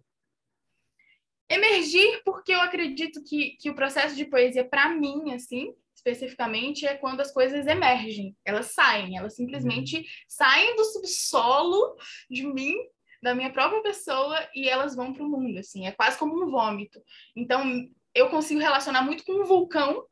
Emergir 1.49 2.21
porque 2.23 2.53
eu 2.53 2.61
acredito 2.61 3.23
que, 3.23 3.57
que 3.57 3.69
o 3.69 3.75
processo 3.75 4.15
de 4.15 4.25
poesia, 4.25 4.63
para 4.63 4.89
mim, 4.89 5.33
assim, 5.33 5.73
especificamente, 5.99 6.85
é 6.85 6.95
quando 6.95 7.21
as 7.21 7.31
coisas 7.31 7.67
emergem. 7.67 8.35
Elas 8.43 8.67
saem, 8.67 9.17
elas 9.17 9.35
simplesmente 9.35 10.05
saem 10.27 10.75
do 10.75 10.85
subsolo 10.85 11.95
de 12.29 12.45
mim, 12.47 12.75
da 13.21 13.35
minha 13.35 13.51
própria 13.51 13.83
pessoa, 13.83 14.37
e 14.55 14.67
elas 14.67 14.95
vão 14.95 15.13
para 15.13 15.23
o 15.23 15.29
mundo, 15.29 15.59
assim. 15.59 15.85
É 15.85 15.91
quase 15.91 16.17
como 16.17 16.41
um 16.41 16.49
vômito. 16.49 17.01
Então, 17.35 17.87
eu 18.15 18.29
consigo 18.29 18.59
relacionar 18.59 19.03
muito 19.03 19.23
com 19.25 19.33
um 19.33 19.45
vulcão, 19.45 20.05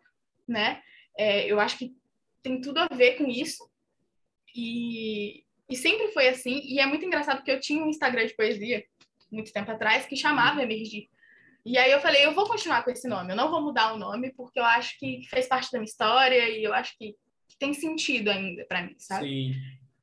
né? 0.48 0.82
É, 1.18 1.52
eu 1.52 1.60
acho 1.60 1.78
que 1.78 1.96
tem 2.44 2.62
tudo 2.62 2.80
a 2.80 2.88
ver 2.88 3.18
com 3.18 3.26
isso. 3.26 3.68
E, 4.54 5.44
e 5.70 5.76
sempre 5.76 6.10
foi 6.10 6.28
assim. 6.28 6.62
E 6.66 6.80
é 6.80 6.86
muito 6.86 7.06
engraçado 7.06 7.38
porque 7.38 7.52
eu 7.52 7.60
tinha 7.60 7.84
um 7.84 7.90
Instagram 7.90 8.26
de 8.26 8.36
poesia, 8.36 8.84
muito 9.32 9.54
tempo 9.54 9.72
atrás, 9.72 10.06
que 10.06 10.16
chamava 10.16 10.62
Emergir. 10.62 11.10
E 11.68 11.78
aí 11.78 11.92
eu 11.92 12.00
falei, 12.00 12.26
eu 12.26 12.34
vou 12.34 12.48
continuar 12.48 12.82
com 12.82 12.90
esse 12.90 13.10
nome, 13.10 13.34
eu 13.34 13.36
não 13.36 13.52
vou 13.52 13.62
mudar 13.62 13.94
o 13.94 13.98
nome, 13.98 14.32
porque 14.32 14.58
eu 14.58 14.64
acho 14.64 14.98
que 14.98 15.28
fez 15.30 15.50
parte 15.50 15.70
da 15.70 15.78
minha 15.78 15.90
história 15.90 16.50
e 16.50 16.64
eu 16.64 16.74
acho 16.74 16.98
que, 16.98 17.12
que 17.46 17.58
tem 17.60 17.74
sentido 17.74 18.30
ainda 18.30 18.66
para 18.66 18.84
mim, 18.84 18.96
sabe? 18.98 19.28
Sim. 19.28 19.54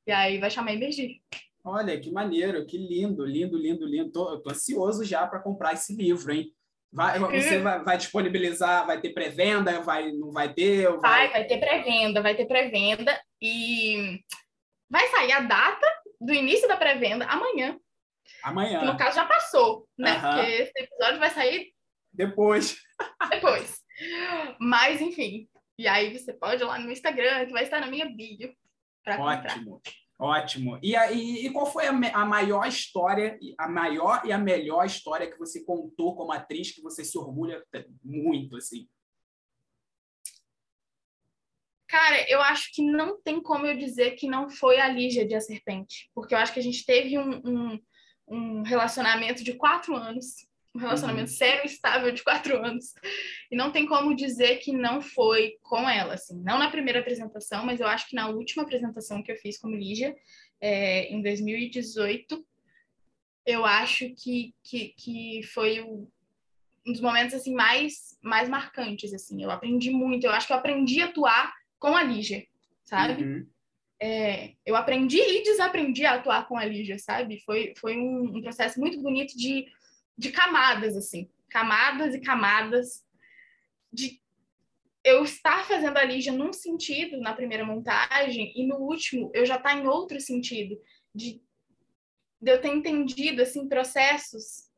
E 0.06 0.12
aí 0.12 0.36
vai 0.38 0.50
chamar 0.50 0.74
Emergir. 0.74 1.22
Olha, 1.64 1.98
que 1.98 2.10
maneiro, 2.10 2.66
que 2.66 2.76
lindo, 2.76 3.24
lindo, 3.24 3.56
lindo, 3.56 3.86
lindo. 3.86 4.12
Tô, 4.12 4.32
eu 4.32 4.42
tô 4.42 4.50
ansioso 4.50 5.02
já 5.06 5.26
para 5.26 5.40
comprar 5.40 5.72
esse 5.72 5.96
livro, 5.96 6.34
hein? 6.34 6.52
Vai, 6.92 7.18
você 7.18 7.58
vai, 7.58 7.82
vai 7.82 7.96
disponibilizar, 7.96 8.86
vai 8.86 9.00
ter 9.00 9.14
pré-venda, 9.14 9.80
vai, 9.80 10.12
não 10.12 10.30
vai 10.30 10.52
ter? 10.52 10.90
Vai, 10.98 11.00
Vai... 11.00 11.30
vai 11.30 11.44
ter 11.44 11.58
pré-venda, 11.58 12.20
vai 12.20 12.36
ter 12.36 12.44
pré-venda 12.44 13.18
e 13.40 14.20
vai 14.90 15.08
sair 15.08 15.32
a 15.32 15.40
data 15.40 15.86
do 16.20 16.34
início 16.34 16.68
da 16.68 16.76
pré-venda 16.76 17.24
amanhã, 17.24 17.80
que 18.42 18.44
no 18.44 18.50
Amanhã, 18.50 18.96
caso 18.96 19.16
já 19.16 19.26
passou, 19.26 19.88
né? 19.98 20.20
Porque 20.20 20.50
esse 20.50 20.72
episódio 20.76 21.18
vai 21.18 21.30
sair 21.30 21.74
depois. 22.14 22.76
depois. 23.30 23.82
Mas, 24.58 25.00
enfim. 25.00 25.48
E 25.78 25.88
aí 25.88 26.16
você 26.16 26.32
pode 26.32 26.62
ir 26.62 26.66
lá 26.66 26.78
no 26.78 26.90
Instagram, 26.90 27.46
que 27.46 27.52
vai 27.52 27.64
estar 27.64 27.80
na 27.80 27.88
minha 27.88 28.06
bio, 28.06 28.54
para 29.02 29.16
comprar. 29.16 29.44
Ótimo, 29.44 29.82
ótimo. 30.18 30.78
E, 30.82 30.94
aí, 30.94 31.46
e 31.46 31.50
qual 31.50 31.66
foi 31.66 31.86
a, 31.86 31.90
a 31.90 32.24
maior 32.24 32.66
história, 32.66 33.38
a 33.58 33.68
maior 33.68 34.24
e 34.24 34.32
a 34.32 34.38
melhor 34.38 34.86
história 34.86 35.30
que 35.30 35.38
você 35.38 35.64
contou 35.64 36.14
como 36.14 36.32
atriz 36.32 36.72
que 36.72 36.80
você 36.80 37.04
se 37.04 37.18
orgulha 37.18 37.62
muito, 38.02 38.56
assim? 38.56 38.88
Cara, 41.88 42.28
eu 42.28 42.40
acho 42.40 42.72
que 42.72 42.82
não 42.82 43.20
tem 43.20 43.40
como 43.40 43.66
eu 43.66 43.76
dizer 43.76 44.12
que 44.12 44.26
não 44.26 44.48
foi 44.48 44.80
a 44.80 44.88
Lígia 44.88 45.26
de 45.26 45.34
A 45.34 45.40
Serpente. 45.40 46.10
Porque 46.14 46.34
eu 46.34 46.38
acho 46.38 46.52
que 46.52 46.60
a 46.60 46.62
gente 46.62 46.84
teve 46.84 47.18
um, 47.18 47.40
um, 47.44 47.80
um 48.26 48.62
relacionamento 48.62 49.44
de 49.44 49.54
quatro 49.54 49.94
anos 49.94 50.46
um 50.74 50.80
relacionamento 50.80 51.30
uhum. 51.30 51.36
sério 51.36 51.62
e 51.62 51.66
estável 51.66 52.10
de 52.10 52.22
quatro 52.24 52.64
anos. 52.64 52.94
E 53.50 53.56
não 53.56 53.70
tem 53.70 53.86
como 53.86 54.14
dizer 54.14 54.56
que 54.56 54.72
não 54.72 55.00
foi 55.00 55.56
com 55.62 55.88
ela, 55.88 56.14
assim. 56.14 56.42
Não 56.42 56.58
na 56.58 56.70
primeira 56.70 56.98
apresentação, 56.98 57.64
mas 57.64 57.80
eu 57.80 57.86
acho 57.86 58.08
que 58.08 58.16
na 58.16 58.28
última 58.28 58.64
apresentação 58.64 59.22
que 59.22 59.30
eu 59.30 59.36
fiz 59.36 59.56
como 59.56 59.76
Lígia, 59.76 60.14
é, 60.60 61.08
em 61.12 61.22
2018, 61.22 62.44
eu 63.46 63.64
acho 63.64 64.12
que, 64.16 64.52
que, 64.64 64.94
que 64.98 65.42
foi 65.54 65.80
o, 65.80 66.10
um 66.84 66.92
dos 66.92 67.00
momentos, 67.00 67.34
assim, 67.34 67.54
mais, 67.54 68.18
mais 68.20 68.48
marcantes, 68.48 69.14
assim. 69.14 69.44
Eu 69.44 69.52
aprendi 69.52 69.90
muito. 69.90 70.24
Eu 70.24 70.32
acho 70.32 70.48
que 70.48 70.52
eu 70.52 70.56
aprendi 70.56 71.00
a 71.00 71.06
atuar 71.06 71.54
com 71.78 71.94
a 71.94 72.02
Lígia, 72.02 72.44
sabe? 72.82 73.22
Uhum. 73.22 73.46
É, 74.04 74.54
eu 74.66 74.76
aprendi 74.76 75.18
e 75.18 75.42
desaprendi 75.44 76.04
a 76.04 76.14
atuar 76.14 76.46
com 76.46 76.58
a 76.58 76.64
Lígia, 76.64 76.98
sabe? 76.98 77.40
Foi, 77.40 77.72
foi 77.78 77.96
um, 77.96 78.36
um 78.36 78.42
processo 78.42 78.78
muito 78.78 79.00
bonito 79.00 79.34
de 79.36 79.66
de 80.16 80.30
camadas, 80.30 80.96
assim, 80.96 81.28
camadas 81.48 82.14
e 82.14 82.20
camadas 82.20 83.04
de 83.92 84.20
eu 85.02 85.22
estar 85.24 85.64
fazendo 85.66 85.98
a 85.98 86.04
Lígia 86.04 86.32
num 86.32 86.52
sentido 86.52 87.18
na 87.18 87.34
primeira 87.34 87.64
montagem 87.64 88.52
e 88.56 88.66
no 88.66 88.76
último 88.76 89.30
eu 89.34 89.44
já 89.44 89.56
estar 89.56 89.70
tá 89.70 89.76
em 89.76 89.86
outro 89.86 90.20
sentido, 90.20 90.80
de, 91.14 91.42
de 92.40 92.50
eu 92.50 92.60
ter 92.60 92.68
entendido, 92.68 93.42
assim, 93.42 93.68
processos 93.68 94.70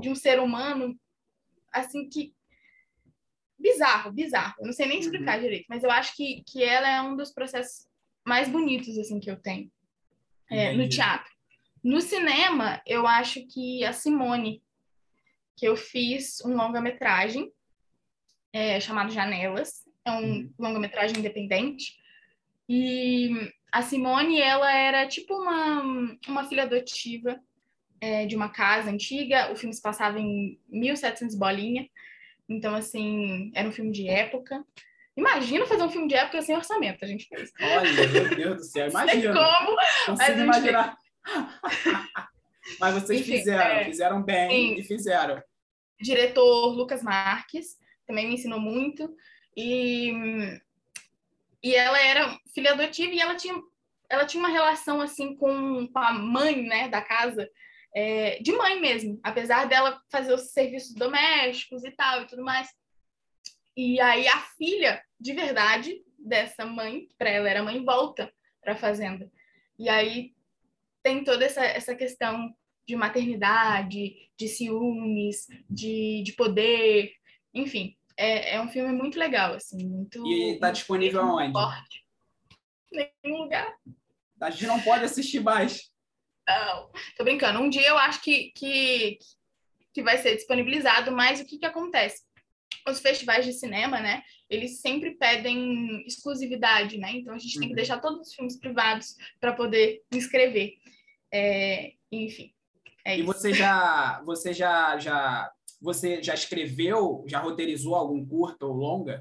de 0.00 0.08
um 0.08 0.14
ser 0.14 0.40
humano, 0.40 0.98
assim, 1.70 2.08
que 2.08 2.34
bizarro, 3.62 4.12
bizarro. 4.12 4.54
Eu 4.58 4.66
não 4.66 4.72
sei 4.72 4.86
nem 4.86 4.98
explicar 4.98 5.36
uhum. 5.36 5.44
direito, 5.44 5.66
mas 5.68 5.84
eu 5.84 5.90
acho 5.90 6.16
que, 6.16 6.42
que 6.46 6.62
ela 6.62 6.88
é 6.88 7.00
um 7.00 7.16
dos 7.16 7.32
processos 7.32 7.86
mais 8.26 8.48
bonitos, 8.48 8.98
assim, 8.98 9.20
que 9.20 9.30
eu 9.30 9.36
tenho 9.36 9.70
é, 10.50 10.72
no 10.72 10.88
teatro. 10.88 11.30
No 11.82 12.00
cinema, 12.00 12.80
eu 12.86 13.06
acho 13.06 13.44
que 13.46 13.84
a 13.84 13.92
Simone, 13.92 14.62
que 15.56 15.66
eu 15.66 15.76
fiz 15.76 16.40
um 16.44 16.54
longa-metragem 16.54 17.50
é, 18.52 18.78
chamado 18.78 19.12
Janelas, 19.12 19.84
é 20.04 20.12
um 20.12 20.20
uhum. 20.20 20.54
longa-metragem 20.58 21.18
independente. 21.18 21.96
E 22.68 23.52
a 23.72 23.82
Simone, 23.82 24.40
ela 24.40 24.70
era 24.72 25.06
tipo 25.06 25.34
uma, 25.34 25.82
uma 26.28 26.44
filha 26.44 26.64
adotiva 26.64 27.40
é, 28.00 28.26
de 28.26 28.36
uma 28.36 28.48
casa 28.48 28.90
antiga. 28.90 29.50
O 29.52 29.56
filme 29.56 29.74
se 29.74 29.82
passava 29.82 30.20
em 30.20 30.58
1700 30.68 31.36
bolinha. 31.36 31.88
Então, 32.48 32.74
assim, 32.74 33.50
era 33.54 33.68
um 33.68 33.72
filme 33.72 33.92
de 33.92 34.08
época. 34.08 34.64
Imagina 35.16 35.66
fazer 35.66 35.82
um 35.82 35.90
filme 35.90 36.08
de 36.08 36.14
época 36.14 36.40
sem 36.42 36.56
orçamento, 36.56 37.04
a 37.04 37.08
gente 37.08 37.26
fez. 37.28 37.52
Olha, 37.60 38.08
meu 38.08 38.36
Deus 38.36 38.56
do 38.56 38.64
céu, 38.64 38.88
imagina. 38.88 39.34
como. 39.34 39.76
Consigo 40.06 40.40
imaginar. 40.40 40.96
Mas 42.80 42.94
vocês 42.94 43.20
Enfim, 43.20 43.38
fizeram, 43.38 43.64
é, 43.64 43.84
fizeram 43.84 44.22
bem 44.22 44.50
sim. 44.50 44.80
e 44.80 44.82
fizeram. 44.84 45.42
Diretor 46.00 46.74
Lucas 46.74 47.02
Marques 47.02 47.76
também 48.06 48.26
me 48.26 48.34
ensinou 48.34 48.60
muito. 48.60 49.14
E, 49.56 50.12
e 51.62 51.74
ela 51.74 52.00
era 52.00 52.38
filha 52.54 52.72
adotiva 52.72 53.12
e 53.12 53.20
ela 53.20 53.34
tinha, 53.34 53.54
ela 54.08 54.24
tinha 54.24 54.42
uma 54.42 54.50
relação 54.50 55.00
assim 55.00 55.36
com, 55.36 55.86
com 55.86 55.98
a 55.98 56.12
mãe 56.12 56.62
né, 56.62 56.88
da 56.88 57.02
casa, 57.02 57.48
é, 57.94 58.38
de 58.40 58.52
mãe 58.52 58.80
mesmo, 58.80 59.20
apesar 59.22 59.66
dela 59.66 60.00
fazer 60.10 60.32
os 60.32 60.52
serviços 60.52 60.94
domésticos 60.94 61.84
e 61.84 61.90
tal 61.90 62.22
e 62.22 62.26
tudo 62.26 62.42
mais. 62.42 62.68
E 63.76 64.00
aí 64.00 64.26
a 64.28 64.40
filha, 64.56 65.02
de 65.18 65.32
verdade, 65.32 66.02
dessa 66.18 66.64
mãe, 66.64 67.08
para 67.18 67.30
ela 67.30 67.48
era 67.48 67.62
mãe, 67.62 67.84
volta 67.84 68.32
para 68.60 68.72
a 68.72 68.76
fazenda. 68.76 69.30
E 69.78 69.88
aí 69.88 70.34
tem 71.02 71.24
toda 71.24 71.44
essa, 71.44 71.64
essa 71.64 71.94
questão 71.94 72.54
de 72.86 72.96
maternidade, 72.96 74.30
de 74.36 74.48
ciúmes, 74.48 75.46
de, 75.68 76.22
de 76.22 76.32
poder, 76.32 77.12
enfim. 77.54 77.96
É, 78.16 78.56
é 78.56 78.60
um 78.60 78.68
filme 78.68 78.92
muito 78.92 79.18
legal, 79.18 79.54
assim, 79.54 79.86
muito... 79.88 80.24
E 80.26 80.54
está 80.54 80.70
disponível 80.70 81.22
aonde? 81.22 81.52
Forte. 81.52 82.04
Nenhum 82.92 83.42
lugar. 83.42 83.74
A 84.40 84.50
gente 84.50 84.66
não 84.66 84.80
pode 84.80 85.04
assistir 85.04 85.40
mais. 85.40 85.91
Não, 86.46 86.90
tô 87.16 87.24
brincando. 87.24 87.60
Um 87.60 87.70
dia 87.70 87.88
eu 87.88 87.96
acho 87.98 88.22
que, 88.22 88.52
que, 88.56 89.18
que 89.94 90.02
vai 90.02 90.18
ser 90.18 90.36
disponibilizado, 90.36 91.12
mas 91.12 91.40
o 91.40 91.44
que, 91.44 91.58
que 91.58 91.66
acontece? 91.66 92.22
Os 92.88 93.00
festivais 93.00 93.44
de 93.44 93.52
cinema, 93.52 94.00
né, 94.00 94.22
eles 94.50 94.80
sempre 94.80 95.12
pedem 95.12 96.04
exclusividade, 96.06 96.98
né? 96.98 97.12
Então 97.12 97.34
a 97.34 97.38
gente 97.38 97.54
uhum. 97.54 97.60
tem 97.60 97.68
que 97.68 97.74
uhum. 97.74 97.76
deixar 97.76 98.00
todos 98.00 98.28
os 98.28 98.34
filmes 98.34 98.58
privados 98.58 99.14
para 99.40 99.52
poder 99.52 100.02
inscrever. 100.12 100.74
É, 101.32 101.92
enfim. 102.10 102.52
É 103.04 103.18
e 103.18 103.22
você 103.22 103.52
já, 103.52 104.20
você 104.24 104.52
já, 104.52 104.98
já, 104.98 105.50
você 105.80 106.22
já 106.22 106.34
escreveu, 106.34 107.24
já 107.26 107.38
roteirizou 107.38 107.94
algum 107.94 108.24
curta 108.26 108.66
ou 108.66 108.72
longa? 108.72 109.18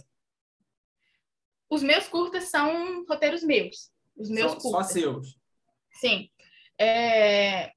Os 1.70 1.82
meus 1.82 2.08
curtas 2.08 2.46
são 2.50 3.06
roteiros 3.06 3.44
meus. 3.44 3.92
Os 4.16 4.30
meus 4.30 4.52
só, 4.52 4.60
curtas. 4.60 4.88
Só 4.88 4.94
seus. 4.94 5.40
Sim. 5.94 6.30
É... 6.82 7.72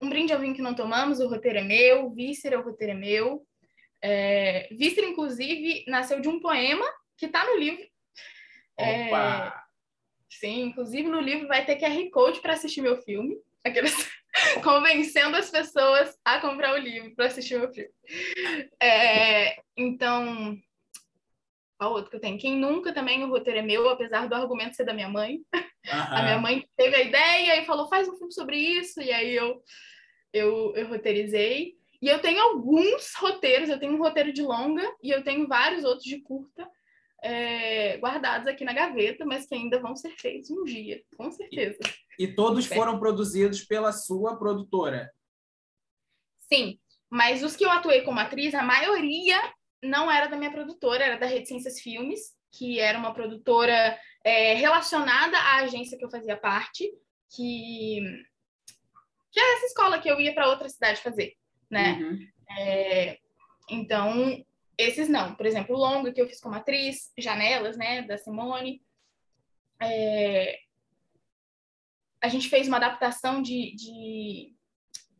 Um 0.00 0.08
brinde 0.08 0.32
ao 0.32 0.40
vinho 0.40 0.54
que 0.54 0.62
não 0.62 0.74
tomamos, 0.74 1.20
o 1.20 1.28
roteiro 1.28 1.58
é 1.58 1.62
meu. 1.62 2.10
Víscera, 2.10 2.58
o 2.58 2.62
roteiro 2.62 2.92
é 2.92 2.96
meu. 2.96 3.46
É... 4.02 4.68
Víscera, 4.72 5.06
inclusive, 5.06 5.84
nasceu 5.86 6.20
de 6.20 6.28
um 6.28 6.40
poema 6.40 6.84
que 7.16 7.26
está 7.26 7.44
no 7.46 7.56
livro. 7.56 7.84
Opa! 8.76 9.64
É... 9.64 9.68
Sim, 10.30 10.62
inclusive 10.62 11.08
no 11.08 11.20
livro 11.20 11.48
vai 11.48 11.64
ter 11.64 11.78
QR 11.78 12.10
Code 12.10 12.40
para 12.40 12.52
assistir 12.52 12.82
meu 12.82 12.96
filme. 13.02 13.36
Aqueles... 13.64 13.94
Convencendo 14.62 15.36
as 15.36 15.50
pessoas 15.50 16.16
a 16.24 16.40
comprar 16.40 16.74
o 16.74 16.78
livro 16.78 17.14
para 17.14 17.26
assistir 17.26 17.58
meu 17.58 17.72
filme. 17.72 17.90
É, 18.80 19.60
então, 19.76 20.56
qual 21.78 21.92
outro 21.92 22.10
que 22.10 22.16
eu 22.16 22.20
tenho? 22.20 22.38
Quem 22.38 22.56
nunca 22.56 22.92
também, 22.92 23.24
o 23.24 23.28
roteiro 23.28 23.60
é 23.60 23.62
meu, 23.62 23.88
apesar 23.88 24.28
do 24.28 24.34
argumento 24.34 24.76
ser 24.76 24.84
da 24.84 24.92
minha 24.92 25.08
mãe. 25.08 25.40
A 25.86 26.22
minha 26.22 26.38
mãe 26.38 26.68
teve 26.76 26.96
a 26.96 27.02
ideia 27.02 27.62
e 27.62 27.66
falou: 27.66 27.88
faz 27.88 28.08
um 28.08 28.16
filme 28.16 28.32
sobre 28.32 28.56
isso, 28.56 29.00
e 29.00 29.10
aí 29.12 29.34
eu, 29.34 29.62
eu, 30.32 30.74
eu 30.76 30.88
roteirizei. 30.88 31.76
E 32.00 32.08
eu 32.08 32.20
tenho 32.20 32.40
alguns 32.40 33.14
roteiros, 33.16 33.68
eu 33.68 33.78
tenho 33.78 33.94
um 33.94 33.98
roteiro 33.98 34.32
de 34.32 34.42
longa 34.42 34.88
e 35.02 35.10
eu 35.10 35.24
tenho 35.24 35.48
vários 35.48 35.84
outros 35.84 36.04
de 36.04 36.20
curta 36.20 36.68
é, 37.22 37.96
guardados 37.98 38.46
aqui 38.46 38.64
na 38.64 38.72
gaveta, 38.72 39.24
mas 39.24 39.46
que 39.46 39.54
ainda 39.54 39.80
vão 39.80 39.96
ser 39.96 40.10
feitos 40.10 40.50
um 40.50 40.64
dia, 40.64 41.02
com 41.16 41.30
certeza. 41.30 41.78
E, 42.18 42.24
e 42.24 42.34
todos 42.34 42.66
foram 42.66 42.98
produzidos 42.98 43.64
pela 43.64 43.92
sua 43.92 44.36
produtora? 44.36 45.10
Sim, 46.38 46.78
mas 47.10 47.42
os 47.42 47.56
que 47.56 47.64
eu 47.64 47.70
atuei 47.70 48.02
como 48.02 48.20
atriz, 48.20 48.54
a 48.54 48.62
maioria 48.62 49.38
não 49.82 50.10
era 50.10 50.26
da 50.26 50.36
minha 50.36 50.52
produtora, 50.52 51.04
era 51.04 51.18
da 51.18 51.26
Reticências 51.26 51.80
Filmes, 51.80 52.36
que 52.50 52.80
era 52.80 52.98
uma 52.98 53.12
produtora 53.12 53.98
é, 54.24 54.54
relacionada 54.54 55.36
à 55.38 55.56
agência 55.56 55.96
que 55.98 56.04
eu 56.04 56.10
fazia 56.10 56.36
parte, 56.36 56.90
que, 57.34 58.00
que 59.30 59.40
era 59.40 59.56
essa 59.56 59.66
escola 59.66 59.98
que 59.98 60.08
eu 60.08 60.20
ia 60.20 60.34
para 60.34 60.48
outra 60.48 60.68
cidade 60.68 61.00
fazer, 61.00 61.34
né? 61.70 61.92
Uhum. 61.92 62.28
É, 62.58 63.18
então, 63.68 64.44
esses 64.78 65.08
não. 65.08 65.34
Por 65.34 65.44
exemplo, 65.44 65.74
o 65.74 65.78
longo 65.78 66.12
que 66.12 66.20
eu 66.20 66.28
fiz 66.28 66.40
como 66.40 66.54
atriz, 66.54 67.12
Janelas, 67.18 67.76
né, 67.76 68.02
da 68.02 68.16
Simone. 68.16 68.80
É... 69.82 70.60
A 72.22 72.28
gente 72.28 72.48
fez 72.48 72.68
uma 72.68 72.78
adaptação 72.78 73.42
de, 73.42 73.74
de, 73.74 74.54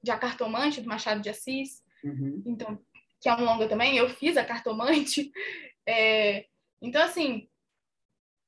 de 0.02 0.10
A 0.10 0.18
Cartomante, 0.18 0.80
do 0.80 0.88
Machado 0.88 1.20
de 1.20 1.28
Assis. 1.28 1.82
Uhum. 2.02 2.42
Então, 2.46 2.80
que 3.20 3.28
é 3.28 3.34
um 3.34 3.44
longa 3.44 3.68
também. 3.68 3.96
Eu 3.96 4.08
fiz 4.08 4.36
A 4.36 4.44
Cartomante. 4.44 5.30
É... 5.90 6.44
Então, 6.80 7.02
assim, 7.02 7.48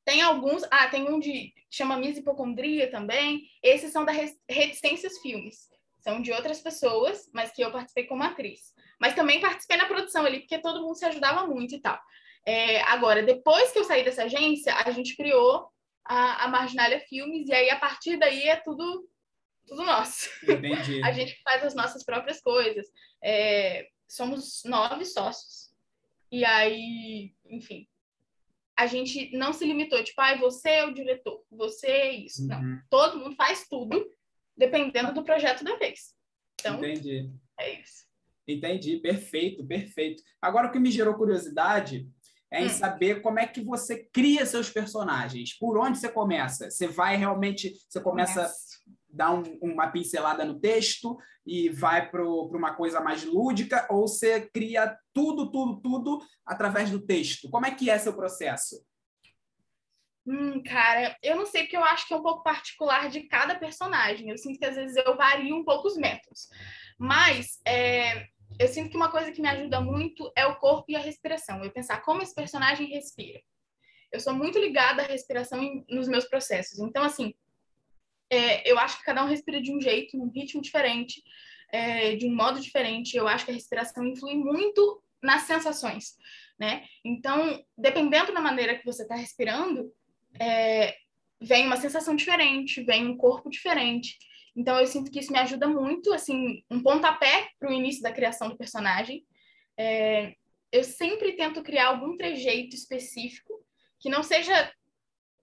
tem 0.05 0.23
alguns... 0.23 0.63
Ah, 0.71 0.89
tem 0.89 1.09
um 1.09 1.19
de... 1.19 1.53
Chama 1.71 1.97
Miss 1.97 2.19
Hipocondria 2.19 2.91
também. 2.91 3.49
Esses 3.63 3.93
são 3.93 4.05
da 4.05 4.13
Reticências 4.49 5.19
Filmes. 5.19 5.69
São 6.01 6.21
de 6.21 6.33
outras 6.33 6.61
pessoas, 6.61 7.31
mas 7.33 7.53
que 7.53 7.63
eu 7.63 7.71
participei 7.71 8.05
como 8.07 8.23
atriz. 8.23 8.75
Mas 8.99 9.15
também 9.15 9.41
participei 9.41 9.77
na 9.77 9.87
produção 9.87 10.25
ali, 10.25 10.41
porque 10.41 10.59
todo 10.59 10.83
mundo 10.83 10.97
se 10.97 11.05
ajudava 11.05 11.47
muito 11.47 11.75
e 11.75 11.81
tal. 11.81 11.99
É, 12.45 12.81
agora, 12.83 13.23
depois 13.23 13.71
que 13.71 13.79
eu 13.79 13.85
saí 13.85 14.05
dessa 14.05 14.25
agência, 14.25 14.75
a 14.75 14.91
gente 14.91 15.17
criou 15.17 15.69
a, 16.05 16.45
a 16.45 16.49
Marginalia 16.49 17.01
Filmes, 17.01 17.49
e 17.49 17.55
aí 17.55 17.71
a 17.71 17.79
partir 17.79 18.17
daí 18.17 18.49
é 18.49 18.57
tudo, 18.57 19.09
tudo 19.67 19.85
nosso. 19.85 20.29
Entendi. 20.43 21.01
a 21.05 21.13
gente 21.13 21.41
faz 21.43 21.65
as 21.65 21.75
nossas 21.75 22.05
próprias 22.05 22.41
coisas. 22.41 22.87
É, 23.23 23.89
somos 24.09 24.63
nove 24.65 25.05
sócios. 25.05 25.71
E 26.33 26.45
aí, 26.45 27.35
enfim, 27.47 27.87
a 28.81 28.87
gente 28.87 29.31
não 29.37 29.53
se 29.53 29.63
limitou, 29.67 30.03
tipo, 30.03 30.19
ah, 30.23 30.35
você 30.39 30.71
é 30.71 30.87
o 30.87 30.95
diretor, 30.95 31.45
você 31.51 31.87
é 31.87 32.13
isso. 32.15 32.41
Uhum. 32.43 32.49
Não, 32.49 32.83
todo 32.89 33.19
mundo 33.19 33.37
faz 33.37 33.67
tudo, 33.69 34.11
dependendo 34.57 35.13
do 35.13 35.23
projeto 35.23 35.63
da 35.63 35.77
vez. 35.77 36.15
Então, 36.59 36.79
Entendi. 36.79 37.31
é 37.59 37.79
isso. 37.79 38.07
Entendi, 38.49 38.97
perfeito, 38.97 39.67
perfeito. 39.67 40.23
Agora, 40.41 40.69
o 40.69 40.73
que 40.73 40.79
me 40.79 40.91
gerou 40.91 41.15
curiosidade 41.15 42.09
é 42.51 42.63
em 42.63 42.67
hum. 42.67 42.71
saber 42.71 43.21
como 43.21 43.39
é 43.39 43.47
que 43.47 43.61
você 43.61 44.09
cria 44.11 44.47
seus 44.47 44.71
personagens. 44.71 45.57
Por 45.59 45.77
onde 45.79 45.99
você 45.99 46.09
começa? 46.09 46.71
Você 46.71 46.89
vai 46.89 47.17
realmente, 47.17 47.75
você 47.87 48.01
começa 48.01 48.51
dá 49.13 49.31
um, 49.33 49.43
uma 49.61 49.89
pincelada 49.89 50.45
no 50.45 50.61
texto 50.61 51.19
e 51.47 51.69
vai 51.69 52.11
para 52.11 52.25
uma 52.25 52.75
coisa 52.75 53.01
mais 53.01 53.25
lúdica, 53.25 53.87
ou 53.91 54.07
você 54.07 54.49
cria 54.53 54.97
tudo, 55.13 55.51
tudo, 55.51 55.81
tudo 55.81 56.21
através 56.47 56.91
do 56.91 57.01
texto? 57.01 57.51
Como 57.51 57.67
é 57.67 57.71
que 57.75 57.91
é 57.91 57.99
seu 57.99 58.15
processo? 58.15 58.85
Hum, 60.27 60.63
cara, 60.63 61.17
eu 61.23 61.35
não 61.35 61.47
sei, 61.47 61.63
porque 61.63 61.77
eu 61.77 61.85
acho 61.85 62.07
que 62.07 62.15
é 62.15 62.17
um 62.17 62.23
pouco 62.23 62.43
particular 62.43 63.09
de 63.09 63.23
cada 63.23 63.59
personagem. 63.59 64.29
Eu 64.29 64.39
sinto 64.39 64.59
que 64.59 64.67
às 64.67 64.77
vezes 64.77 64.97
eu 64.97 65.17
vario 65.17 65.57
um 65.57 65.65
pouco 65.65 65.89
os 65.89 65.97
métodos. 65.97 66.49
Mas 66.99 67.59
é, 67.67 68.27
eu 68.59 68.69
sinto 68.69 68.91
que 68.91 68.97
uma 68.97 69.11
coisa 69.11 69.33
que 69.33 69.41
me 69.41 69.49
ajuda 69.49 69.81
muito 69.81 70.31
é 70.37 70.47
o 70.47 70.57
corpo 70.57 70.85
e 70.89 70.97
a 70.97 71.01
respiração. 71.01 71.65
Eu 71.65 71.73
pensar 71.73 72.03
como 72.03 72.23
esse 72.23 72.35
personagem 72.35 72.89
respira. 72.89 73.41
Eu 74.13 74.21
sou 74.21 74.35
muito 74.35 74.59
ligada 74.59 75.03
à 75.03 75.07
respiração 75.07 75.85
nos 75.89 76.09
meus 76.09 76.27
processos. 76.27 76.79
Então, 76.79 77.03
assim, 77.03 77.35
é, 78.31 78.71
eu 78.71 78.79
acho 78.79 78.99
que 78.99 79.05
cada 79.05 79.25
um 79.25 79.29
respira 79.29 79.61
de 79.61 79.75
um 79.75 79.81
jeito, 79.81 80.17
num 80.17 80.31
ritmo 80.31 80.63
diferente, 80.63 81.23
é, 81.73 82.15
de 82.15 82.27
um 82.27 82.35
modo 82.35 82.61
diferente. 82.61 83.17
Eu 83.17 83.27
acho 83.27 83.45
que 83.45 83.51
a 83.51 83.55
respiração 83.55 84.07
influi 84.07 84.37
muito 84.37 85.03
nas 85.23 85.43
sensações, 85.43 86.17
né? 86.59 86.85
Então, 87.05 87.63
dependendo 87.77 88.33
da 88.33 88.41
maneira 88.41 88.79
que 88.79 88.87
você 88.87 89.03
está 89.03 89.17
respirando, 89.17 89.93
é, 90.39 90.97
vem 91.41 91.67
uma 91.67 91.77
sensação 91.77 92.15
diferente, 92.15 92.83
vem 92.83 93.07
um 93.07 93.17
corpo 93.17 93.51
diferente. 93.51 94.17
Então, 94.57 94.79
eu 94.79 94.87
sinto 94.87 95.11
que 95.11 95.19
isso 95.19 95.33
me 95.33 95.39
ajuda 95.39 95.69
muito, 95.69 96.13
assim, 96.13 96.63
um 96.71 96.83
pontapé 96.83 97.49
para 97.59 97.71
o 97.71 97.73
início 97.73 98.03
da 98.03 98.13
criação 98.13 98.49
do 98.49 98.57
personagem. 98.57 99.25
É, 99.77 100.35
eu 100.73 100.85
sempre 100.85 101.33
tento 101.33 101.63
criar 101.63 101.89
algum 101.89 102.17
trejeito 102.17 102.77
específico 102.77 103.53
que 103.99 104.09
não 104.09 104.23
seja 104.23 104.73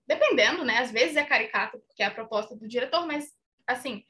Dependendo, 0.07 0.63
né? 0.63 0.77
Às 0.77 0.91
vezes 0.91 1.17
é 1.17 1.23
caricato, 1.23 1.79
porque 1.79 2.01
é 2.01 2.05
a 2.05 2.13
proposta 2.13 2.55
do 2.55 2.67
diretor, 2.67 3.05
mas, 3.05 3.35
assim, 3.65 4.05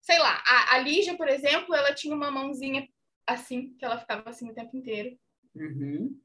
sei 0.00 0.18
lá, 0.18 0.42
a, 0.46 0.76
a 0.76 0.78
Lígia, 0.78 1.16
por 1.16 1.28
exemplo, 1.28 1.74
ela 1.74 1.94
tinha 1.94 2.14
uma 2.14 2.30
mãozinha 2.30 2.88
assim, 3.26 3.74
que 3.78 3.84
ela 3.84 3.98
ficava 3.98 4.28
assim 4.28 4.50
o 4.50 4.54
tempo 4.54 4.76
inteiro. 4.76 5.18
Uhum. 5.54 6.20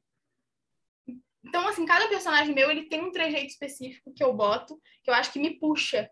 Então, 1.44 1.66
assim, 1.68 1.86
cada 1.86 2.08
personagem 2.08 2.54
meu, 2.54 2.70
ele 2.70 2.88
tem 2.88 3.00
um 3.00 3.12
trejeito 3.12 3.46
específico 3.46 4.12
que 4.12 4.22
eu 4.22 4.32
boto, 4.34 4.80
que 5.02 5.10
eu 5.10 5.14
acho 5.14 5.32
que 5.32 5.38
me 5.38 5.58
puxa. 5.58 6.10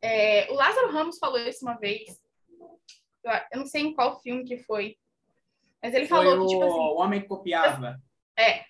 É, 0.00 0.50
o 0.50 0.54
Lázaro 0.54 0.92
Ramos 0.92 1.18
falou 1.18 1.38
isso 1.38 1.64
uma 1.64 1.74
vez, 1.74 2.20
eu, 3.24 3.32
eu, 3.52 3.58
não 3.58 3.66
sei 3.66 3.82
em 3.82 3.94
qual 3.94 4.20
filme 4.20 4.44
que 4.44 4.58
foi, 4.58 4.96
mas 5.82 5.92
ele 5.92 6.06
foi 6.06 6.18
falou 6.18 6.46
que, 6.46 6.54
tipo 6.54 6.64
assim... 6.64 6.78
O 6.78 6.96
Homem 6.96 7.20
que 7.20 7.28
Copiava. 7.28 8.00
É, 8.38 8.64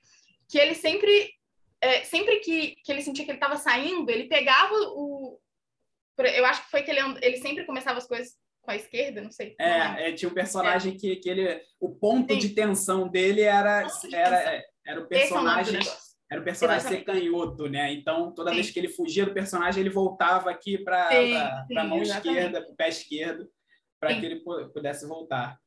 que 0.49 0.59
ele 0.59 0.75
sempre 0.75 1.38
é, 1.81 2.03
sempre 2.05 2.41
que, 2.41 2.77
que 2.85 2.91
ele 2.93 3.03
sentia 3.03 3.25
que 3.25 3.31
ele 3.31 3.39
estava 3.39 3.57
saindo, 3.57 4.11
ele 4.11 4.29
pegava 4.29 4.75
o. 4.75 5.41
Eu 6.19 6.45
acho 6.47 6.65
que 6.65 6.71
foi 6.71 6.83
que 6.83 6.91
ele, 6.91 7.01
ele 7.23 7.37
sempre 7.37 7.65
começava 7.65 7.99
as 7.99 8.07
coisas 8.07 8.35
com 8.61 8.73
a 8.73 8.77
esquerda, 8.77 9.21
não 9.21 9.31
sei. 9.31 9.55
É, 9.59 9.79
não 9.79 9.97
é 9.99 10.13
tinha 10.13 10.29
um 10.29 10.35
personagem 10.35 10.95
é. 10.95 10.97
que, 10.99 11.17
que 11.17 11.31
ele. 11.31 11.63
O 11.79 11.91
ponto 11.91 12.33
Sim. 12.35 12.39
de 12.41 12.49
tensão 12.51 13.09
dele 13.09 13.43
era, 13.43 13.87
era, 14.13 14.65
era 14.85 15.01
o 15.01 15.07
personagem. 15.07 15.81
Era 16.31 16.43
o 16.43 16.45
personagem 16.45 16.87
ser 16.87 17.05
canhoto, 17.05 17.71
né? 17.71 17.91
Então, 17.91 18.35
toda 18.35 18.51
Sim. 18.51 18.57
vez 18.57 18.71
que 18.71 18.79
ele 18.79 18.91
fugia 18.91 19.25
do 19.25 19.33
personagem, 19.33 19.81
ele 19.81 19.89
voltava 19.89 20.51
aqui 20.51 20.77
para 20.77 21.09
a 21.09 21.85
mão 21.85 22.03
exatamente. 22.03 22.11
esquerda, 22.11 22.61
para 22.61 22.71
o 22.71 22.77
pé 22.77 22.89
esquerdo, 22.91 23.51
para 23.99 24.21
que 24.21 24.27
ele 24.27 24.43
pudesse 24.75 25.07
voltar. 25.07 25.59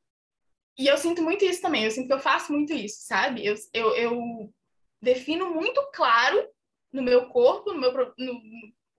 E 0.78 0.86
eu 0.86 0.96
sinto 0.96 1.20
muito 1.20 1.44
isso 1.44 1.60
também. 1.60 1.84
Eu 1.84 1.90
sinto 1.90 2.06
que 2.06 2.12
eu 2.12 2.20
faço 2.20 2.52
muito 2.52 2.72
isso, 2.72 2.98
sabe? 3.00 3.44
Eu, 3.44 3.56
eu, 3.74 3.96
eu 3.96 4.54
defino 5.02 5.52
muito 5.52 5.82
claro 5.92 6.48
no 6.92 7.02
meu 7.02 7.28
corpo, 7.28 7.72
no, 7.72 7.80
meu, 7.80 7.92
no, 8.16 8.42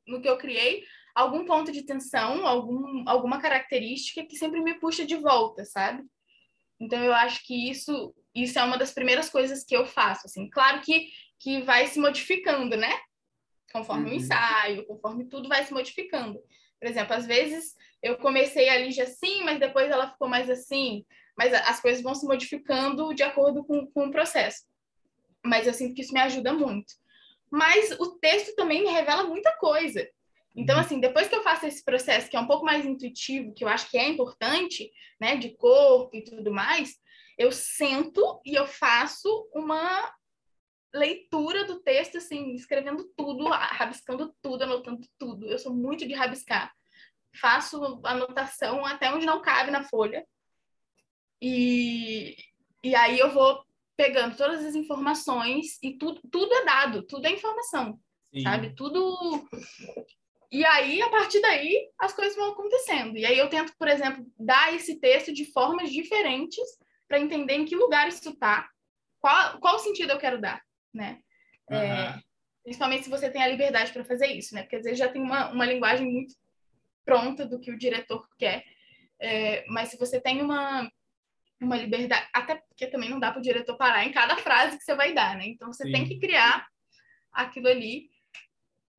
no 0.06 0.22
que 0.22 0.28
eu 0.28 0.38
criei, 0.38 0.84
algum 1.16 1.46
ponto 1.46 1.72
de 1.72 1.84
tensão, 1.84 2.46
algum, 2.46 3.08
alguma 3.08 3.40
característica 3.40 4.26
que 4.26 4.36
sempre 4.36 4.60
me 4.62 4.74
puxa 4.80 5.06
de 5.06 5.16
volta, 5.16 5.64
sabe? 5.64 6.04
Então 6.80 7.02
eu 7.02 7.14
acho 7.14 7.46
que 7.46 7.70
isso 7.70 8.14
isso 8.36 8.58
é 8.58 8.64
uma 8.64 8.80
das 8.80 8.92
primeiras 8.92 9.30
coisas 9.30 9.64
que 9.64 9.78
eu 9.78 9.86
faço, 9.86 10.26
assim. 10.26 10.50
Claro 10.50 10.82
que 10.82 11.08
que 11.40 11.62
vai 11.62 11.88
se 11.88 12.00
modificando, 12.00 12.76
né? 12.76 12.92
Conforme 13.72 14.06
uhum. 14.06 14.12
o 14.12 14.14
ensaio, 14.16 14.86
conforme 14.86 15.26
tudo 15.26 15.50
vai 15.50 15.64
se 15.66 15.74
modificando. 15.74 16.40
Por 16.80 16.90
exemplo, 16.90 17.14
às 17.14 17.26
vezes 17.26 17.76
eu 18.02 18.18
comecei 18.18 18.70
a 18.70 18.78
Lígia 18.78 19.04
assim, 19.04 19.44
mas 19.44 19.60
depois 19.60 19.92
ela 19.92 20.10
ficou 20.10 20.28
mais 20.28 20.50
assim. 20.50 21.06
Mas 21.38 21.54
as 21.54 21.80
coisas 21.80 22.02
vão 22.02 22.16
se 22.16 22.26
modificando 22.26 23.14
de 23.14 23.24
acordo 23.24 23.64
com, 23.64 23.86
com 23.88 24.08
o 24.08 24.12
processo 24.12 24.64
mas 25.44 25.68
eu 25.68 25.74
sinto 25.74 25.94
que 25.94 26.02
isso 26.02 26.14
me 26.14 26.20
ajuda 26.20 26.54
muito. 26.54 26.94
Mas 27.52 27.92
o 28.00 28.18
texto 28.20 28.56
também 28.56 28.82
me 28.82 28.90
revela 28.90 29.24
muita 29.24 29.56
coisa. 29.58 30.08
Então, 30.56 30.76
uhum. 30.76 30.82
assim, 30.82 31.00
depois 31.00 31.28
que 31.28 31.36
eu 31.36 31.44
faço 31.44 31.66
esse 31.66 31.84
processo, 31.84 32.30
que 32.30 32.38
é 32.38 32.40
um 32.40 32.48
pouco 32.48 32.66
mais 32.66 32.86
intuitivo, 32.86 33.54
que 33.54 33.64
eu 33.64 33.68
acho 33.68 33.90
que 33.90 33.98
é 33.98 34.08
importante, 34.08 34.92
né, 35.20 35.36
de 35.36 35.56
corpo 35.56 36.16
e 36.16 36.24
tudo 36.24 36.52
mais, 36.52 36.96
eu 37.38 37.52
sento 37.52 38.42
e 38.46 38.56
eu 38.56 38.68
faço 38.68 39.50
uma 39.54 40.14
leitura 40.94 41.66
do 41.66 41.80
texto, 41.82 42.18
assim, 42.18 42.54
escrevendo 42.54 43.04
tudo, 43.18 43.48
rabiscando 43.48 44.34
tudo, 44.42 44.64
anotando 44.64 45.08
tudo. 45.18 45.48
Eu 45.48 45.58
sou 45.58 45.74
muito 45.74 46.08
de 46.08 46.14
rabiscar. 46.14 46.72
Faço 47.42 48.00
anotação 48.04 48.86
até 48.86 49.12
onde 49.12 49.26
não 49.26 49.42
cabe 49.42 49.72
na 49.72 49.84
folha. 49.84 50.24
E, 51.42 52.38
e 52.84 52.96
aí 52.96 53.18
eu 53.18 53.32
vou 53.32 53.66
pegando 53.96 54.36
todas 54.36 54.66
as 54.66 54.76
informações 54.76 55.78
e 55.82 55.98
tudo, 55.98 56.22
tudo 56.32 56.54
é 56.54 56.66
dado, 56.66 57.04
tudo 57.04 57.26
é 57.28 57.32
informação, 57.32 58.00
Sim. 58.34 58.44
sabe? 58.44 58.76
Tudo. 58.76 59.48
E 60.52 60.66
aí, 60.66 61.02
a 61.02 61.10
partir 61.10 61.42
daí, 61.42 61.90
as 62.00 62.14
coisas 62.14 62.36
vão 62.36 62.52
acontecendo. 62.52 63.18
E 63.18 63.26
aí 63.26 63.38
eu 63.38 63.50
tento, 63.50 63.74
por 63.78 63.88
exemplo, 63.88 64.26
dar 64.40 64.74
esse 64.74 65.00
texto 65.00 65.34
de 65.34 65.46
formas 65.52 65.92
diferentes 65.92 66.64
para 67.08 67.20
entender 67.20 67.54
em 67.54 67.66
que 67.66 67.76
lugar 67.76 68.08
isso 68.08 68.30
está, 68.30 68.70
qual, 69.20 69.60
qual 69.60 69.80
sentido 69.80 70.12
eu 70.12 70.20
quero 70.20 70.40
dar, 70.40 70.62
né? 70.94 71.20
Uhum. 71.70 71.78
É, 71.78 72.20
principalmente 72.64 73.04
se 73.04 73.10
você 73.10 73.30
tem 73.30 73.42
a 73.42 73.48
liberdade 73.48 73.94
para 73.94 74.04
fazer 74.04 74.28
isso, 74.28 74.54
né? 74.54 74.64
Porque 74.64 74.76
às 74.76 74.84
vezes 74.84 75.00
já 75.00 75.10
tem 75.10 75.22
uma, 75.22 75.52
uma 75.52 75.66
linguagem 75.66 76.06
muito 76.12 76.36
pronta 77.06 77.46
do 77.46 77.60
que 77.60 77.72
o 77.72 77.78
diretor 77.78 78.28
quer. 78.38 78.64
É, 79.20 79.66
mas 79.68 79.90
se 79.90 79.98
você 79.98 80.20
tem 80.20 80.42
uma, 80.42 80.90
uma 81.62 81.78
liberdade, 81.78 82.28
até 82.34 82.56
porque 82.56 82.88
também 82.88 83.10
não 83.10 83.20
dá 83.20 83.32
para 83.32 83.40
o 83.40 83.44
diretor 83.44 83.78
parar 83.78 84.06
em 84.06 84.12
cada 84.12 84.36
frase 84.38 84.78
que 84.78 84.84
você 84.84 84.96
vai 84.96 85.14
dar, 85.14 85.38
né? 85.38 85.48
Então 85.48 85.72
você 85.72 85.86
Sim. 85.86 85.92
tem 85.92 86.06
que 86.06 86.20
criar 86.20 86.68
aquilo 87.32 87.68
ali. 87.68 88.10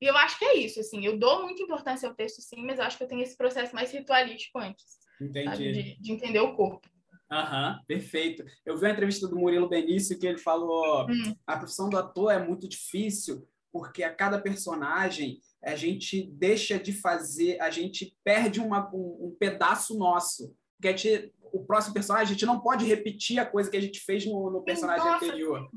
E 0.01 0.07
eu 0.07 0.17
acho 0.17 0.39
que 0.39 0.45
é 0.45 0.57
isso, 0.57 0.81
assim, 0.81 1.05
eu 1.05 1.19
dou 1.19 1.43
muita 1.43 1.63
importância 1.63 2.09
ao 2.09 2.15
texto, 2.15 2.43
sim, 2.43 2.65
mas 2.65 2.79
eu 2.79 2.85
acho 2.85 2.97
que 2.97 3.05
eu 3.05 3.09
tenho 3.09 3.23
esse 3.23 3.37
processo 3.37 3.75
mais 3.75 3.91
ritualístico 3.93 4.59
antes. 4.59 4.85
De, 5.21 5.97
de, 6.01 6.13
entender 6.13 6.41
o 6.41 6.55
corpo. 6.55 6.89
Aham, 7.31 7.77
uhum, 7.79 7.85
perfeito. 7.87 8.45
Eu 8.67 8.77
vi 8.77 8.85
uma 8.85 8.93
entrevista 8.93 9.29
do 9.29 9.37
Murilo 9.37 9.69
Benício 9.69 10.19
que 10.19 10.27
ele 10.27 10.39
falou: 10.39 11.07
hum. 11.09 11.35
a 11.47 11.57
profissão 11.57 11.89
do 11.89 11.97
ator 11.97 12.33
é 12.33 12.45
muito 12.45 12.69
difícil 12.69 13.49
porque 13.75 14.05
a 14.05 14.15
cada 14.15 14.41
personagem 14.41 15.41
a 15.61 15.75
gente 15.75 16.31
deixa 16.31 16.79
de 16.79 16.93
fazer, 16.93 17.61
a 17.61 17.71
gente 17.71 18.17
perde 18.23 18.61
uma, 18.61 18.89
um, 18.95 19.27
um 19.27 19.37
pedaço 19.37 19.99
nosso. 19.99 20.55
Porque 20.77 20.97
gente, 20.97 21.33
o 21.53 21.65
próximo 21.65 21.95
personagem, 21.95 22.29
a 22.29 22.33
gente 22.33 22.47
não 22.47 22.61
pode 22.61 22.85
repetir 22.85 23.39
a 23.39 23.47
coisa 23.47 23.71
que 23.71 23.77
a 23.77 23.81
gente 23.81 24.01
fez 24.01 24.27
no, 24.27 24.51
no 24.51 24.63
personagem 24.63 25.05
Nossa. 25.05 25.25
anterior. 25.25 25.71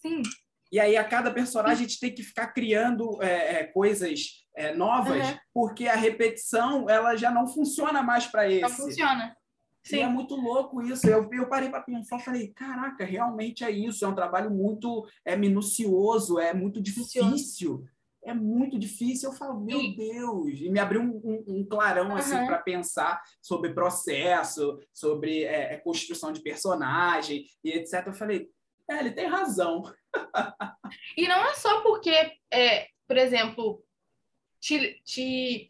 Sim. 0.00 0.22
E 0.72 0.78
aí, 0.78 0.96
a 0.96 1.04
cada 1.04 1.30
personagem, 1.30 1.84
a 1.84 1.88
gente 1.88 1.98
tem 1.98 2.14
que 2.14 2.22
ficar 2.22 2.48
criando 2.48 3.20
é, 3.22 3.60
é, 3.60 3.64
coisas 3.64 4.46
é, 4.54 4.72
novas, 4.72 5.28
uhum. 5.28 5.38
porque 5.52 5.88
a 5.88 5.96
repetição 5.96 6.88
ela 6.88 7.16
já 7.16 7.30
não 7.30 7.46
funciona 7.46 8.02
mais 8.02 8.26
para 8.26 8.48
esse. 8.48 8.62
Não 8.62 8.70
funciona. 8.70 9.36
Sim. 9.82 9.96
E 9.96 10.00
é 10.00 10.08
muito 10.08 10.36
louco 10.36 10.82
isso. 10.82 11.08
Eu, 11.08 11.28
eu 11.32 11.48
parei 11.48 11.70
para 11.70 11.82
pensar 11.82 12.18
e 12.18 12.24
falei, 12.24 12.48
caraca, 12.48 13.04
realmente 13.04 13.64
é 13.64 13.70
isso. 13.70 14.04
É 14.04 14.08
um 14.08 14.14
trabalho 14.14 14.50
muito 14.50 15.06
é, 15.24 15.36
minucioso, 15.36 16.38
é 16.38 16.52
muito 16.52 16.80
difícil 16.80 17.84
é 18.24 18.34
muito 18.34 18.78
difícil. 18.78 19.30
Eu 19.30 19.36
falo, 19.36 19.60
meu 19.60 19.80
e... 19.80 19.96
Deus! 19.96 20.60
E 20.60 20.68
me 20.68 20.78
abriu 20.78 21.00
um, 21.00 21.20
um, 21.24 21.44
um 21.60 21.64
clarão 21.64 22.14
assim 22.14 22.44
para 22.46 22.58
pensar 22.58 23.22
sobre 23.40 23.74
processo, 23.74 24.78
sobre 24.92 25.44
é, 25.44 25.74
é, 25.74 25.76
construção 25.78 26.32
de 26.32 26.40
personagem 26.40 27.46
e 27.64 27.70
etc. 27.70 28.06
Eu 28.06 28.12
falei, 28.12 28.50
é, 28.88 28.98
ele 28.98 29.12
tem 29.12 29.26
razão. 29.26 29.82
e 31.16 31.26
não 31.26 31.44
é 31.44 31.54
só 31.54 31.80
porque, 31.82 32.32
é, 32.52 32.88
por 33.06 33.16
exemplo, 33.16 33.84
te, 34.60 35.00
te... 35.04 35.68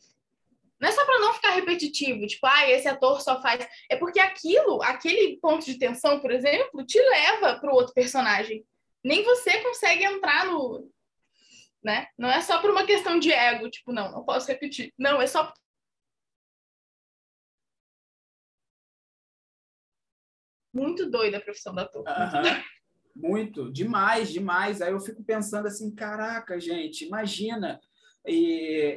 não 0.81 0.89
é 0.89 0.93
só 0.93 1.05
para 1.05 1.21
não 1.21 1.35
ficar 1.35 1.51
repetitivo, 1.51 2.27
tipo, 2.27 2.47
ah, 2.47 2.69
esse 2.69 2.89
ator 2.89 3.21
só 3.21 3.41
faz. 3.41 3.67
É 3.89 3.97
porque 3.97 4.19
aquilo, 4.19 4.83
aquele 4.83 5.39
ponto 5.39 5.65
de 5.65 5.79
tensão, 5.79 6.21
por 6.21 6.31
exemplo, 6.31 6.85
te 6.85 6.99
leva 6.99 7.59
para 7.61 7.71
o 7.71 7.75
outro 7.75 7.95
personagem. 7.95 8.65
Nem 9.03 9.23
você 9.25 9.63
consegue 9.63 10.05
entrar 10.05 10.47
no, 10.47 10.91
né? 11.83 12.07
Não 12.19 12.31
é 12.31 12.41
só 12.41 12.61
por 12.61 12.71
uma 12.71 12.85
questão 12.87 13.19
de 13.19 13.33
ego, 13.33 13.71
tipo, 13.71 13.93
não, 13.93 14.11
não 14.13 14.25
posso 14.25 14.49
repetir. 14.49 14.93
Não, 14.99 15.21
é 15.21 15.27
só 15.27 15.53
muito 20.73 21.11
doida 21.11 21.39
a 21.39 21.41
profissão 21.41 21.75
da 21.75 21.83
ator. 21.83 22.05
Muito, 23.15 23.73
demais, 23.73 24.33
demais. 24.33 24.81
Aí 24.81 24.93
eu 24.93 25.01
fico 25.01 25.23
pensando 25.25 25.67
assim, 25.67 25.95
caraca, 25.95 26.61
gente, 26.61 27.05
imagina 27.05 27.81
E, 28.27 28.37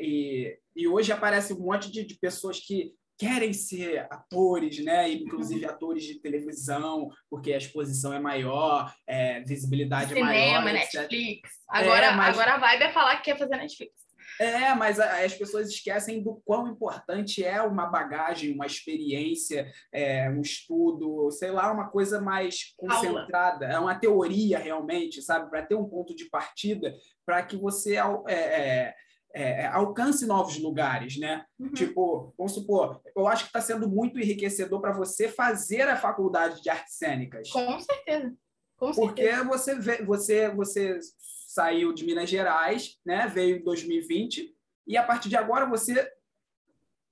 e, 0.01 0.59
e 0.75 0.87
hoje 0.87 1.11
aparece 1.11 1.53
um 1.53 1.59
monte 1.59 1.89
de, 1.89 2.05
de 2.05 2.15
pessoas 2.19 2.59
que 2.59 2.93
querem 3.17 3.53
ser 3.53 4.07
atores, 4.09 4.83
né? 4.83 5.09
Inclusive 5.11 5.65
atores 5.65 6.03
de 6.03 6.19
televisão, 6.19 7.09
porque 7.29 7.53
a 7.53 7.57
exposição 7.57 8.13
é 8.13 8.19
maior, 8.19 8.93
é, 9.07 9.41
visibilidade 9.41 10.09
Cinema, 10.09 10.33
é 10.33 10.51
maior. 10.59 10.73
Netflix. 10.73 11.49
Agora, 11.69 12.07
É, 12.07 12.11
mas- 12.15 12.35
agora 12.37 12.53
a 12.55 12.57
vibe 12.57 12.83
é 12.83 12.91
falar 12.91 13.17
que 13.17 13.23
quer 13.31 13.37
fazer 13.37 13.55
Netflix. 13.57 13.93
É, 14.39 14.73
mas 14.73 14.99
as 14.99 15.33
pessoas 15.35 15.69
esquecem 15.69 16.23
do 16.23 16.41
quão 16.43 16.67
importante 16.67 17.43
é 17.43 17.61
uma 17.61 17.85
bagagem, 17.85 18.51
uma 18.53 18.65
experiência, 18.65 19.71
é, 19.91 20.27
um 20.29 20.41
estudo, 20.41 21.29
sei 21.29 21.51
lá, 21.51 21.71
uma 21.71 21.89
coisa 21.89 22.19
mais 22.19 22.73
concentrada, 22.75 23.65
é 23.67 23.77
uma 23.77 23.93
teoria 23.93 24.57
realmente, 24.57 25.21
sabe? 25.21 25.49
Para 25.51 25.61
ter 25.63 25.75
um 25.75 25.87
ponto 25.87 26.15
de 26.15 26.25
partida, 26.29 26.95
para 27.25 27.43
que 27.43 27.55
você 27.55 27.97
al- 27.97 28.23
é, 28.27 28.95
é, 29.33 29.61
é, 29.63 29.65
alcance 29.65 30.25
novos 30.25 30.57
lugares, 30.59 31.17
né? 31.17 31.45
Uhum. 31.59 31.73
Tipo, 31.73 32.33
vamos 32.37 32.53
supor, 32.53 33.01
eu 33.15 33.27
acho 33.27 33.43
que 33.45 33.49
está 33.49 33.61
sendo 33.61 33.89
muito 33.89 34.19
enriquecedor 34.19 34.79
para 34.79 34.93
você 34.93 35.27
fazer 35.27 35.81
a 35.83 35.97
faculdade 35.97 36.61
de 36.61 36.69
artes 36.69 36.95
cênicas. 36.95 37.49
Com 37.49 37.79
certeza. 37.79 38.33
Com 38.77 38.91
Porque 38.91 39.23
certeza. 39.23 39.43
você, 39.45 39.75
vê- 39.79 40.03
você, 40.03 40.49
você 40.49 40.99
saiu 41.47 41.93
de 41.93 42.05
Minas 42.05 42.29
Gerais, 42.29 42.97
né? 43.05 43.27
veio 43.27 43.57
em 43.57 43.63
2020, 43.63 44.53
e 44.87 44.97
a 44.97 45.03
partir 45.03 45.29
de 45.29 45.37
agora 45.37 45.65
você 45.65 46.07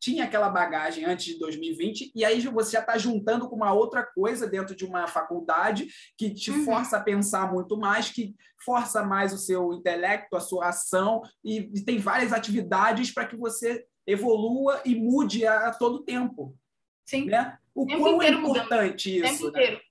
tinha 0.02 0.24
aquela 0.24 0.50
bagagem 0.50 1.06
antes 1.06 1.26
de 1.28 1.38
2020, 1.38 2.12
e 2.16 2.26
aí 2.26 2.42
você 2.48 2.72
já 2.72 2.80
está 2.80 2.98
juntando 2.98 3.48
com 3.48 3.56
uma 3.56 3.72
outra 3.72 4.04
coisa 4.04 4.48
dentro 4.48 4.76
de 4.76 4.84
uma 4.84 5.06
faculdade 5.08 5.88
que 6.18 6.34
te 6.34 6.50
Uhum. 6.50 6.66
força 6.66 6.98
a 6.98 7.02
pensar 7.02 7.54
muito 7.54 7.78
mais, 7.78 8.10
que 8.10 8.36
força 8.66 9.04
mais 9.04 9.32
o 9.32 9.38
seu 9.38 9.72
intelecto, 9.74 10.36
a 10.36 10.40
sua 10.40 10.70
ação, 10.70 11.22
e, 11.46 11.70
e 11.76 11.82
tem 11.86 12.00
várias 12.00 12.34
atividades 12.34 13.12
para 13.14 13.28
que 13.28 13.36
você 13.38 13.86
evolua 14.08 14.82
e 14.84 14.96
mude 14.96 15.46
a, 15.46 15.68
a 15.68 15.72
todo 15.74 16.04
tempo. 16.04 16.58
Sim. 17.06 17.26
Né? 17.26 17.58
O 17.76 17.86
Tempo 17.86 18.00
quão 18.02 18.14
é 18.14 18.16
inteiro 18.16 18.42
mudando. 18.42 18.56
importante 18.66 19.20
O 19.20 19.22
tempo 19.22 19.34
isso, 19.36 19.44
né? 19.44 19.50
inteiro. 19.50 19.82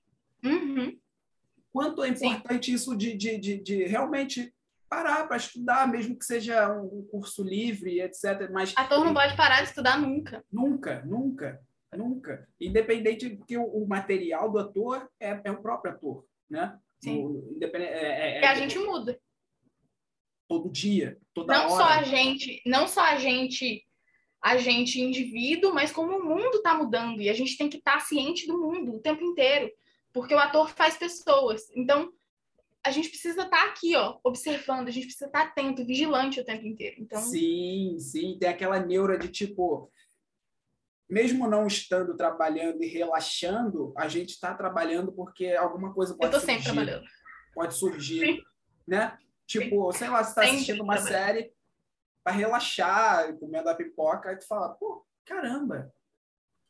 Uhum. 0.43 0.97
quanto 1.71 2.03
é 2.03 2.13
Sim. 2.13 2.27
importante 2.27 2.73
isso 2.73 2.97
de, 2.97 3.15
de, 3.15 3.37
de, 3.37 3.57
de 3.61 3.83
realmente 3.85 4.53
parar 4.91 5.25
para 5.25 5.37
estudar, 5.37 5.87
mesmo 5.87 6.19
que 6.19 6.25
seja 6.25 6.69
um 6.69 7.07
curso 7.09 7.41
livre, 7.45 8.01
etc. 8.01 8.49
Mas 8.51 8.73
Ator 8.75 9.05
não 9.05 9.13
pode 9.13 9.37
parar 9.37 9.61
de 9.61 9.69
estudar 9.69 9.97
nunca. 9.97 10.43
nunca, 10.51 11.01
nunca, 11.05 11.61
nunca. 11.95 12.45
Independente, 12.59 13.29
porque 13.29 13.57
o, 13.57 13.63
o 13.63 13.87
material 13.87 14.51
do 14.51 14.59
ator 14.59 15.09
é, 15.17 15.39
é 15.45 15.49
o 15.51 15.61
próprio 15.61 15.93
ator, 15.93 16.25
né? 16.49 16.77
Sim. 17.01 17.23
O, 17.23 17.53
independente, 17.55 17.89
é, 17.93 18.39
é- 18.39 18.41
E 18.41 18.45
a 18.45 18.53
gente 18.53 18.77
muda. 18.79 19.17
todo 20.45 20.69
dia, 20.69 21.17
toda 21.33 21.53
Não 21.53 21.71
hora. 21.71 21.83
só 21.83 21.83
a 21.85 22.03
gente, 22.03 22.61
não 22.65 22.85
só 22.85 23.01
a 23.01 23.15
gente, 23.15 23.87
a 24.43 24.57
gente 24.57 24.99
indivíduo, 24.99 25.73
mas 25.73 25.89
como 25.93 26.17
o 26.17 26.25
mundo 26.25 26.57
está 26.57 26.73
mudando 26.77 27.21
e 27.21 27.29
a 27.29 27.33
gente 27.33 27.57
tem 27.57 27.69
que 27.69 27.77
estar 27.77 28.01
ciente 28.01 28.45
do 28.45 28.59
mundo 28.59 28.93
o 28.97 28.99
tempo 28.99 29.23
inteiro, 29.23 29.71
porque 30.11 30.33
o 30.35 30.39
ator 30.39 30.69
faz 30.71 30.97
pessoas. 30.97 31.61
Então, 31.77 32.11
a 32.83 32.91
gente 32.91 33.09
precisa 33.09 33.43
estar 33.43 33.63
aqui, 33.67 33.95
ó, 33.95 34.17
observando, 34.23 34.87
a 34.87 34.91
gente 34.91 35.05
precisa 35.05 35.27
estar 35.27 35.43
atento, 35.43 35.85
vigilante 35.85 36.39
o 36.39 36.45
tempo 36.45 36.65
inteiro. 36.65 36.95
Então, 36.99 37.21
Sim, 37.21 37.97
sim, 37.99 38.37
tem 38.39 38.49
aquela 38.49 38.79
neura 38.79 39.17
de 39.19 39.27
tipo, 39.27 39.91
mesmo 41.09 41.47
não 41.47 41.67
estando 41.67 42.15
trabalhando 42.17 42.81
e 42.83 42.87
relaxando, 42.87 43.93
a 43.95 44.07
gente 44.07 44.29
está 44.31 44.53
trabalhando 44.55 45.11
porque 45.11 45.47
alguma 45.47 45.93
coisa 45.93 46.13
eu 46.13 46.17
pode 46.17 46.31
tô 46.31 46.39
surgir. 46.39 46.53
sempre 46.57 46.73
trabalhando. 46.73 47.05
pode 47.53 47.73
surgir, 47.75 48.25
Sim. 48.25 48.41
né? 48.87 49.17
Tipo, 49.45 49.91
sei 49.91 50.09
lá, 50.09 50.23
você 50.23 50.29
está 50.29 50.41
assistindo 50.43 50.81
uma 50.83 50.97
série 50.97 51.51
para 52.23 52.33
relaxar, 52.33 53.37
comendo 53.37 53.69
a 53.69 53.75
pipoca, 53.75 54.31
e 54.31 54.37
tu 54.37 54.47
fala, 54.47 54.69
pô, 54.75 55.05
caramba, 55.25 55.93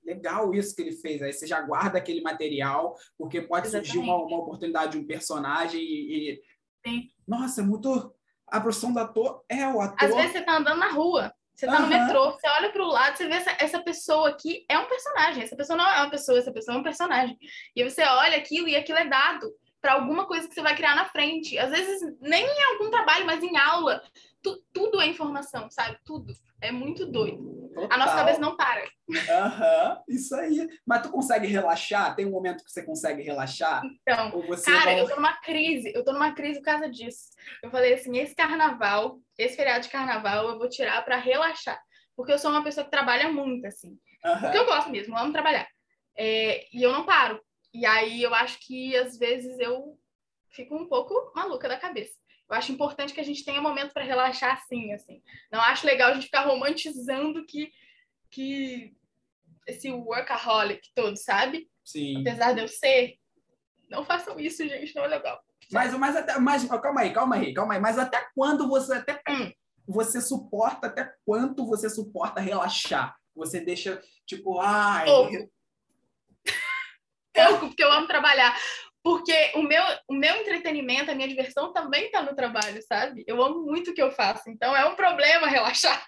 legal 0.03 0.53
isso 0.53 0.75
que 0.75 0.81
ele 0.81 0.93
fez. 0.93 1.21
Aí 1.21 1.31
você 1.33 1.45
já 1.47 1.61
guarda 1.61 1.97
aquele 1.97 2.21
material, 2.21 2.95
porque 3.17 3.41
pode 3.41 3.69
surgir 3.69 3.97
uma, 3.97 4.05
Exatamente. 4.13 4.33
uma 4.33 4.41
oportunidade 4.43 4.91
de 4.93 4.97
um 4.97 5.05
personagem 5.05 5.81
e, 5.81 6.41
e- 6.85 7.11
nossa, 7.27 7.61
é 7.61 7.63
muito 7.63 8.13
a 8.47 8.59
profissão 8.59 8.91
do 8.91 8.99
ator 8.99 9.43
é 9.47 9.65
o 9.67 9.79
ator. 9.79 10.09
Às 10.09 10.15
vezes 10.15 10.31
você 10.33 10.41
tá 10.41 10.57
andando 10.57 10.79
na 10.79 10.91
rua, 10.91 11.33
você 11.55 11.65
tá 11.65 11.79
no 11.79 11.85
Aham. 11.85 12.05
metrô, 12.05 12.31
você 12.31 12.47
olha 12.49 12.71
pro 12.71 12.85
lado, 12.85 13.17
você 13.17 13.27
vê 13.27 13.35
essa, 13.35 13.51
essa 13.59 13.81
pessoa 13.81 14.29
aqui 14.29 14.65
é 14.67 14.77
um 14.77 14.87
personagem. 14.87 15.43
Essa 15.43 15.55
pessoa 15.55 15.77
não 15.77 15.87
é 15.87 16.01
uma 16.01 16.09
pessoa, 16.09 16.37
essa 16.37 16.51
pessoa 16.51 16.75
é 16.75 16.79
um 16.79 16.83
personagem. 16.83 17.37
E 17.75 17.83
você 17.83 18.03
olha 18.03 18.37
aquilo 18.37 18.67
e 18.67 18.75
aquilo 18.75 18.97
é 18.97 19.05
dado 19.05 19.49
para 19.79 19.93
alguma 19.93 20.27
coisa 20.27 20.47
que 20.47 20.53
você 20.53 20.61
vai 20.61 20.75
criar 20.75 20.95
na 20.95 21.05
frente. 21.05 21.57
Às 21.57 21.71
vezes, 21.71 22.01
nem 22.19 22.45
em 22.45 22.63
algum 22.73 22.89
trabalho, 22.91 23.25
mas 23.25 23.41
em 23.41 23.55
aula. 23.57 24.03
Tu- 24.43 24.63
tudo 24.73 24.99
é 25.01 25.07
informação, 25.07 25.69
sabe? 25.69 25.97
Tudo. 26.05 26.33
É 26.59 26.71
muito 26.71 27.05
doido. 27.05 27.59
A 27.89 27.97
nossa 27.97 28.11
Total. 28.11 28.15
cabeça 28.17 28.39
não 28.39 28.55
para. 28.57 28.83
Aham, 29.29 30.01
isso 30.07 30.35
aí. 30.35 30.67
Mas 30.85 31.01
tu 31.03 31.09
consegue 31.09 31.47
relaxar? 31.47 32.15
Tem 32.15 32.25
um 32.25 32.31
momento 32.31 32.63
que 32.63 32.71
você 32.71 32.83
consegue 32.83 33.21
relaxar? 33.21 33.81
Então, 33.85 34.31
Cara, 34.63 34.91
não- 34.91 34.99
eu 34.99 35.07
tô 35.09 35.15
numa 35.15 35.33
crise, 35.37 35.91
eu 35.95 36.03
tô 36.03 36.11
numa 36.13 36.33
crise 36.33 36.59
por 36.59 36.65
causa 36.65 36.89
disso. 36.89 37.29
Eu 37.63 37.71
falei 37.71 37.93
assim, 37.93 38.17
esse 38.17 38.35
carnaval, 38.35 39.19
esse 39.37 39.55
feriado 39.55 39.83
de 39.83 39.89
carnaval, 39.89 40.49
eu 40.49 40.57
vou 40.59 40.69
tirar 40.69 41.03
pra 41.03 41.17
relaxar. 41.17 41.81
Porque 42.15 42.31
eu 42.33 42.37
sou 42.39 42.51
uma 42.51 42.63
pessoa 42.63 42.83
que 42.83 42.91
trabalha 42.91 43.31
muito, 43.31 43.65
assim. 43.65 43.97
Aham. 44.23 44.39
Porque 44.41 44.57
eu 44.57 44.65
gosto 44.65 44.89
mesmo, 44.91 45.15
eu 45.15 45.19
amo 45.21 45.31
trabalhar. 45.31 45.67
É, 46.17 46.65
e 46.75 46.83
eu 46.83 46.91
não 46.91 47.05
paro. 47.05 47.41
E 47.73 47.85
aí 47.85 48.21
eu 48.21 48.33
acho 48.35 48.59
que 48.59 48.95
às 48.97 49.17
vezes 49.17 49.57
eu 49.59 49.97
fico 50.49 50.75
um 50.75 50.87
pouco 50.87 51.31
maluca 51.33 51.67
da 51.69 51.77
cabeça. 51.77 52.13
Eu 52.51 52.57
acho 52.57 52.71
importante 52.73 53.13
que 53.13 53.21
a 53.21 53.23
gente 53.23 53.45
tenha 53.45 53.61
momento 53.61 53.93
para 53.93 54.03
relaxar 54.03 54.57
assim, 54.57 54.91
assim. 54.91 55.23
Não 55.49 55.61
acho 55.61 55.85
legal 55.87 56.11
a 56.11 56.13
gente 56.13 56.25
ficar 56.25 56.41
romantizando 56.41 57.45
que, 57.45 57.71
que 58.29 58.93
esse 59.65 59.89
workaholic 59.89 60.81
todo, 60.93 61.15
sabe? 61.15 61.69
Sim. 61.81 62.19
Apesar 62.19 62.51
de 62.53 62.59
eu 62.59 62.67
ser, 62.67 63.15
não 63.89 64.03
façam 64.03 64.37
isso, 64.37 64.67
gente, 64.67 64.93
não 64.93 65.05
é 65.05 65.07
legal. 65.07 65.41
Mas, 65.71 65.93
mas 65.93 66.13
até, 66.17 66.37
mas, 66.39 66.65
calma 66.65 67.01
aí, 67.01 67.13
calma 67.13 67.35
aí, 67.37 67.53
calma 67.53 67.73
aí. 67.75 67.79
Mas 67.79 67.97
até 67.97 68.27
quando 68.35 68.67
você 68.67 68.95
até 68.95 69.21
Hum. 69.29 69.49
você 69.87 70.19
suporta, 70.19 70.87
até 70.87 71.09
quanto 71.25 71.65
você 71.65 71.89
suporta 71.89 72.41
relaxar? 72.41 73.15
Você 73.33 73.61
deixa, 73.61 74.01
tipo, 74.25 74.59
ai, 74.59 75.05
Pouco. 75.05 75.31
pouco, 77.33 77.67
porque 77.67 77.81
eu 77.83 77.91
amo 77.93 78.07
trabalhar. 78.07 78.59
Porque 79.03 79.51
o 79.55 79.63
meu, 79.63 79.83
o 80.07 80.13
meu 80.13 80.35
entretenimento, 80.37 81.09
a 81.09 81.15
minha 81.15 81.27
diversão 81.27 81.73
também 81.73 82.05
está 82.05 82.21
no 82.21 82.35
trabalho, 82.35 82.81
sabe? 82.83 83.23
Eu 83.25 83.41
amo 83.41 83.63
muito 83.63 83.91
o 83.91 83.93
que 83.93 84.01
eu 84.01 84.11
faço. 84.11 84.49
Então 84.49 84.75
é 84.75 84.85
um 84.85 84.95
problema 84.95 85.47
relaxar. 85.49 86.05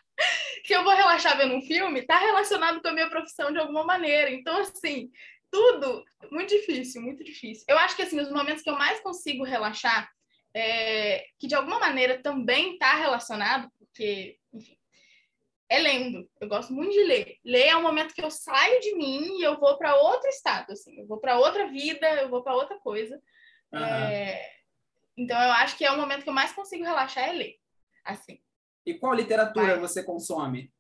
Se 0.64 0.74
eu 0.74 0.84
vou 0.84 0.94
relaxar 0.94 1.36
vendo 1.38 1.56
um 1.56 1.62
filme, 1.62 2.02
está 2.02 2.20
relacionado 2.20 2.82
com 2.82 2.88
a 2.88 2.94
minha 2.94 3.10
profissão 3.10 3.52
de 3.52 3.58
alguma 3.58 3.84
maneira. 3.84 4.30
Então, 4.30 4.58
assim, 4.60 5.10
tudo 5.52 6.04
muito 6.32 6.50
difícil, 6.50 7.02
muito 7.02 7.24
difícil. 7.24 7.66
Eu 7.68 7.78
acho 7.78 7.96
que 7.96 8.02
assim, 8.02 8.20
os 8.20 8.32
momentos 8.32 8.64
que 8.64 8.70
eu 8.70 8.78
mais 8.78 9.00
consigo 9.02 9.44
relaxar, 9.44 10.10
é, 10.56 11.26
que 11.40 11.48
de 11.48 11.56
alguma 11.56 11.80
maneira 11.80 12.22
também 12.22 12.74
está 12.74 12.96
relacionado, 12.96 13.70
porque, 13.78 14.38
é 15.74 15.80
lendo. 15.80 16.30
Eu 16.40 16.48
gosto 16.48 16.72
muito 16.72 16.92
de 16.92 17.04
ler. 17.04 17.38
Ler 17.44 17.68
é 17.68 17.76
um 17.76 17.82
momento 17.82 18.14
que 18.14 18.24
eu 18.24 18.30
saio 18.30 18.80
de 18.80 18.96
mim 18.96 19.40
e 19.40 19.44
eu 19.44 19.60
vou 19.60 19.76
para 19.78 19.96
outro 19.96 20.30
estado, 20.30 20.72
assim. 20.72 21.00
Eu 21.00 21.08
vou 21.08 21.20
para 21.20 21.40
outra 21.40 21.68
vida, 21.68 22.08
eu 22.22 22.30
vou 22.30 22.44
para 22.44 22.54
outra 22.54 22.78
coisa. 22.80 23.20
Aham. 23.74 24.12
É, 24.12 24.52
Então 25.18 25.42
eu 25.42 25.52
acho 25.54 25.76
que 25.76 25.84
é 25.84 25.92
o 25.92 25.98
momento 25.98 26.24
que 26.24 26.30
eu 26.30 26.34
mais 26.34 26.52
consigo 26.52 26.84
relaxar 26.84 27.28
é 27.28 27.34
ler. 27.34 27.56
Assim. 28.06 28.40
E 28.86 28.94
qual 28.94 29.16
literatura 29.16 29.80
você 29.80 30.04
consome? 30.04 30.72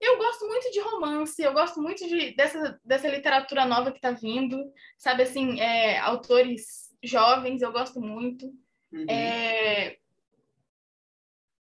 Eu 0.00 0.16
gosto 0.16 0.46
muito 0.46 0.70
de 0.70 0.80
romance, 0.80 1.40
eu 1.42 1.52
gosto 1.52 1.80
muito 1.80 2.08
de, 2.08 2.34
dessa, 2.34 2.80
dessa 2.82 3.06
literatura 3.06 3.66
nova 3.66 3.92
que 3.92 3.98
está 3.98 4.10
vindo, 4.10 4.56
sabe 4.96 5.24
assim, 5.24 5.60
é, 5.60 5.98
autores 5.98 6.90
jovens, 7.02 7.60
eu 7.60 7.70
gosto 7.70 8.00
muito. 8.00 8.46
Uhum. 8.90 9.06
É... 9.08 9.99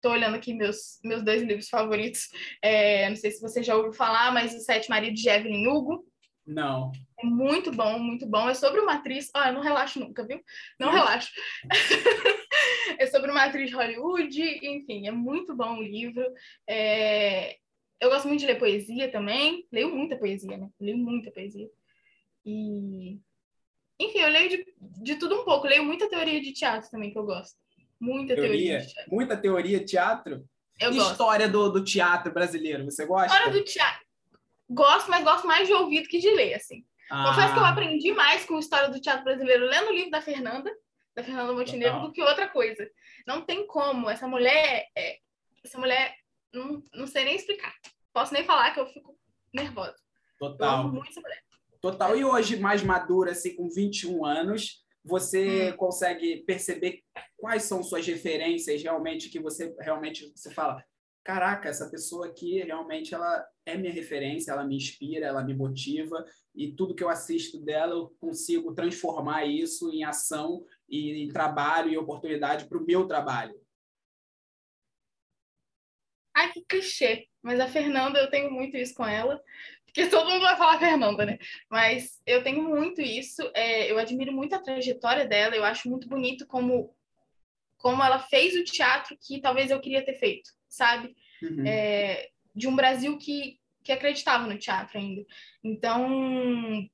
Tô 0.02 0.12
olhando 0.12 0.36
aqui 0.36 0.54
meus, 0.54 1.00
meus 1.04 1.24
dois 1.24 1.42
livros 1.42 1.70
favoritos. 1.70 2.30
É, 2.62 3.10
não 3.10 3.16
sei 3.16 3.32
se 3.32 3.42
você 3.42 3.64
já 3.64 3.76
ouviu 3.76 3.94
falar, 3.94 4.32
mas 4.32 4.54
Os 4.54 4.66
Sete 4.66 4.90
Maridos 4.90 5.22
de 5.22 5.30
Evelyn 5.30 5.68
Hugo. 5.68 6.06
Não. 6.46 6.92
É 7.20 7.26
muito 7.26 7.72
bom, 7.72 8.00
muito 8.00 8.26
bom. 8.26 8.50
É 8.50 8.54
sobre 8.54 8.80
uma 8.80 8.94
atriz. 8.94 9.30
Ah, 9.34 9.50
eu 9.50 9.54
não 9.54 9.62
relaxo 9.62 10.00
nunca, 10.00 10.26
viu? 10.26 10.42
Não 10.80 10.92
relaxo. 10.92 11.30
é 12.98 13.06
sobre 13.08 13.30
uma 13.32 13.44
atriz 13.44 13.70
de 13.70 13.76
Hollywood, 13.76 14.42
enfim, 14.66 15.08
é 15.08 15.12
muito 15.12 15.54
bom 15.54 15.78
o 15.78 15.84
livro. 15.84 16.24
É, 16.66 17.58
Eu 18.00 18.10
gosto 18.10 18.28
muito 18.28 18.40
de 18.40 18.46
ler 18.48 18.58
poesia 18.58 19.12
também. 19.12 19.68
Leio 19.72 19.94
muita 19.94 20.16
poesia, 20.16 20.58
né? 20.58 20.70
Leio 20.80 20.98
muita 20.98 21.32
poesia. 21.32 21.70
E. 22.46 23.20
Enfim, 24.00 24.20
eu 24.20 24.30
leio 24.30 24.50
de, 24.50 24.66
de 24.80 25.16
tudo 25.16 25.42
um 25.42 25.44
pouco. 25.44 25.68
Leio 25.68 25.84
muita 25.84 26.08
teoria 26.08 26.40
de 26.40 26.54
teatro 26.54 26.90
também, 26.90 27.12
que 27.12 27.18
eu 27.18 27.26
gosto. 27.26 27.58
Muita 28.00 28.36
teoria, 28.36 28.80
Teoria? 28.80 29.06
Muita 29.10 29.38
teoria, 29.38 29.86
teatro? 29.86 30.46
Eu 30.80 30.94
gosto. 30.94 31.12
História 31.12 31.48
do, 31.50 31.70
do 31.70 31.84
teatro 31.84 32.32
brasileiro, 32.32 32.86
você 32.86 33.06
gosta? 33.06 33.34
Hora 33.34 33.52
do 33.52 33.64
teatro. 33.64 34.06
Gosto, 34.70 35.10
mas 35.10 35.24
gosto 35.24 35.48
mais 35.48 35.68
de 35.68 35.74
ouvir 35.74 36.04
do 36.04 36.10
que 36.10 36.20
de 36.20 36.30
ler, 36.30 36.54
assim. 36.56 36.86
Ah, 37.10 37.30
Confesso 37.30 37.54
que 37.54 37.60
eu 37.60 37.66
aprendi 37.66 38.12
mais 38.12 38.46
com 38.46 38.58
a 38.58 38.60
história 38.60 38.90
do 38.90 39.00
teatro 39.00 39.24
brasileiro 39.24 39.66
lendo 39.66 39.90
o 39.90 39.94
livro 39.94 40.12
da 40.12 40.22
Fernanda, 40.22 40.70
da 41.16 41.24
Fernanda 41.24 41.54
Montenegro, 41.54 41.94
Total. 41.94 42.08
do 42.08 42.14
que 42.14 42.22
outra 42.22 42.48
coisa. 42.50 42.88
Não 43.26 43.42
tem 43.42 43.66
como. 43.66 44.10
Essa 44.10 44.28
mulher 44.28 44.88
é, 44.96 45.18
essa 45.68 45.78
mulher, 45.78 46.16
não, 46.54 46.82
não 46.94 47.08
sei 47.08 47.26
nem 47.26 47.36
explicar. 47.36 47.74
Posso 48.14 48.34
nem 48.34 48.44
falar 48.44 48.72
que 48.72 48.80
eu 48.80 48.88
fico 48.88 49.18
nervosa. 49.54 49.96
Total. 50.40 50.92
Total. 51.82 52.18
E 52.18 52.26
hoje, 52.26 52.58
mais 52.58 52.82
madura, 52.84 53.32
assim, 53.32 53.56
com 53.56 53.70
21 53.70 54.26
anos, 54.26 54.84
você 55.08 55.72
hum. 55.72 55.78
consegue 55.78 56.44
perceber 56.44 57.02
quais 57.38 57.64
são 57.64 57.82
suas 57.82 58.06
referências 58.06 58.84
realmente 58.84 59.30
que 59.30 59.40
você 59.40 59.74
realmente 59.80 60.32
você 60.36 60.52
fala 60.52 60.84
caraca 61.24 61.70
essa 61.70 61.90
pessoa 61.90 62.28
aqui 62.28 62.62
realmente 62.64 63.14
ela 63.14 63.46
é 63.66 63.78
minha 63.78 63.92
referência 63.92 64.52
ela 64.52 64.66
me 64.66 64.76
inspira 64.76 65.26
ela 65.26 65.44
me 65.44 65.54
motiva 65.54 66.26
e 66.54 66.74
tudo 66.74 66.96
que 66.96 67.04
eu 67.04 67.10
assisto 67.10 67.60
dela 67.60 67.94
eu 67.94 68.16
consigo 68.20 68.74
transformar 68.74 69.46
isso 69.46 69.90
em 69.92 70.04
ação 70.04 70.66
e 70.90 71.24
em 71.24 71.28
trabalho 71.30 71.92
e 71.92 71.98
oportunidade 71.98 72.66
para 72.68 72.78
o 72.78 72.86
meu 72.86 73.08
trabalho 73.08 73.56
ai 76.36 76.52
que 76.52 76.66
clichê 76.66 77.28
mas 77.42 77.60
a 77.60 77.68
Fernanda 77.68 78.20
eu 78.20 78.30
tenho 78.30 78.52
muito 78.52 78.76
isso 78.76 78.94
com 78.94 79.06
ela 79.06 79.42
porque 79.88 80.08
todo 80.08 80.30
mundo 80.30 80.42
vai 80.42 80.56
falar 80.56 80.78
Fernanda, 80.78 81.26
né? 81.26 81.40
Mas 81.70 82.22
eu 82.26 82.44
tenho 82.44 82.62
muito 82.64 83.02
isso, 83.02 83.42
é, 83.56 83.92
eu 83.92 83.98
admiro 83.98 84.32
muito 84.32 84.54
a 84.54 84.62
trajetória 84.62 85.26
dela, 85.26 85.56
eu 85.56 85.64
acho 85.64 85.90
muito 85.90 86.08
bonito 86.08 86.46
como, 86.46 86.96
como 87.78 88.04
ela 88.04 88.20
fez 88.20 88.56
o 88.56 88.64
teatro 88.64 89.18
que 89.20 89.42
talvez 89.42 89.72
eu 89.72 89.82
queria 89.82 90.06
ter 90.06 90.14
feito, 90.14 90.52
sabe? 90.68 91.16
Uhum. 91.42 91.66
É, 91.66 92.30
de 92.54 92.68
um 92.68 92.76
Brasil 92.76 93.18
que, 93.18 93.60
que 93.84 93.92
acreditava 93.92 94.46
no 94.46 94.60
teatro 94.60 94.98
ainda. 94.98 95.26
Então, 95.64 96.88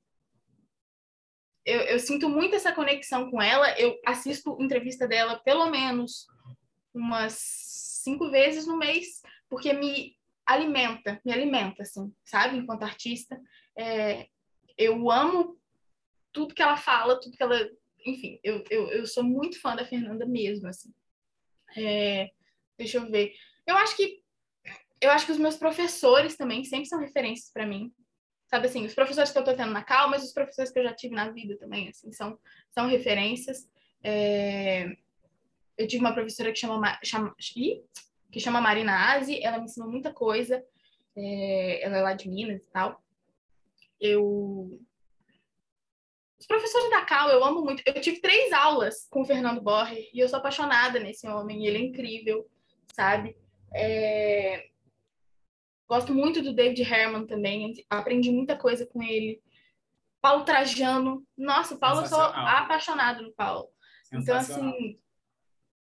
eu, 1.64 1.80
eu, 1.80 1.98
sinto 1.98 2.28
muito 2.28 2.54
essa 2.54 2.72
conexão 2.72 3.30
com 3.30 3.40
ela. 3.40 3.70
Eu 3.78 3.98
assisto 4.06 4.56
entrevista 4.60 5.08
dela 5.08 5.38
pelo 5.38 5.70
menos 5.70 6.26
umas 6.92 7.34
cinco 8.04 8.30
vezes 8.30 8.66
no 8.66 8.76
mês, 8.76 9.22
porque 9.48 9.72
me 9.72 10.14
alimenta, 10.46 11.20
me 11.24 11.32
alimenta, 11.32 11.82
assim, 11.82 12.12
sabe? 12.24 12.56
Enquanto 12.56 12.82
artista. 12.82 13.40
É, 13.76 14.28
eu 14.76 15.10
amo 15.10 15.58
tudo 16.32 16.54
que 16.54 16.62
ela 16.62 16.76
fala, 16.76 17.20
tudo 17.20 17.36
que 17.36 17.42
ela. 17.42 17.58
Enfim, 18.06 18.38
eu, 18.42 18.62
eu, 18.70 18.90
eu 18.90 19.06
sou 19.06 19.24
muito 19.24 19.60
fã 19.60 19.74
da 19.74 19.86
Fernanda 19.86 20.26
mesmo, 20.26 20.68
assim. 20.68 20.92
É, 21.76 22.30
deixa 22.76 22.98
eu 22.98 23.10
ver. 23.10 23.32
Eu 23.66 23.76
acho 23.76 23.96
que 23.96 24.22
eu 25.00 25.10
acho 25.10 25.26
que 25.26 25.32
os 25.32 25.38
meus 25.38 25.56
professores 25.56 26.36
também 26.36 26.64
sempre 26.64 26.86
são 26.86 26.98
referências 26.98 27.50
para 27.52 27.66
mim. 27.66 27.92
Sabe 28.46 28.66
assim, 28.66 28.86
os 28.86 28.94
professores 28.94 29.30
que 29.30 29.38
eu 29.38 29.44
tô 29.44 29.54
tendo 29.54 29.72
na 29.72 29.82
Cal, 29.82 30.08
mas 30.08 30.24
os 30.24 30.32
professores 30.32 30.70
que 30.70 30.78
eu 30.78 30.84
já 30.84 30.94
tive 30.94 31.14
na 31.14 31.30
vida 31.30 31.58
também, 31.58 31.88
assim, 31.88 32.10
são, 32.12 32.38
são 32.70 32.86
referências. 32.86 33.68
É... 34.02 34.96
Eu 35.76 35.86
tive 35.88 36.02
uma 36.02 36.14
professora 36.14 36.52
que 36.52 36.58
chama, 36.58 36.98
chama 37.04 37.34
que 38.34 38.40
chama 38.40 38.60
Marina 38.60 39.12
Aze, 39.12 39.40
ela 39.40 39.58
me 39.58 39.66
ensinou 39.66 39.88
muita 39.88 40.12
coisa, 40.12 40.60
é, 41.16 41.84
ela 41.84 41.98
é 41.98 42.02
lá 42.02 42.14
de 42.14 42.28
Minas 42.28 42.64
e 42.64 42.70
tal. 42.72 43.00
Eu... 44.00 44.80
Os 46.36 46.44
professores 46.44 46.90
da 46.90 47.04
Cal, 47.04 47.28
eu 47.30 47.44
amo 47.44 47.62
muito. 47.62 47.80
Eu 47.86 48.00
tive 48.00 48.20
três 48.20 48.52
aulas 48.52 49.06
com 49.08 49.22
o 49.22 49.24
Fernando 49.24 49.62
Borger 49.62 50.10
e 50.12 50.18
eu 50.18 50.28
sou 50.28 50.40
apaixonada 50.40 50.98
nesse 50.98 51.28
homem, 51.28 51.64
ele 51.64 51.78
é 51.78 51.80
incrível, 51.82 52.44
sabe? 52.92 53.36
É... 53.72 54.66
Gosto 55.88 56.12
muito 56.12 56.42
do 56.42 56.52
David 56.52 56.82
Herman 56.82 57.28
também, 57.28 57.72
aprendi 57.88 58.32
muita 58.32 58.58
coisa 58.58 58.84
com 58.84 59.00
ele. 59.00 59.40
Paulo 60.20 60.44
Trajano, 60.44 61.24
nossa, 61.38 61.76
Paulo, 61.76 62.00
eu 62.00 62.06
sou 62.06 62.20
apaixonado 62.20 63.22
no 63.22 63.32
Paulo. 63.32 63.68
Então, 64.12 64.36
assim, 64.36 64.98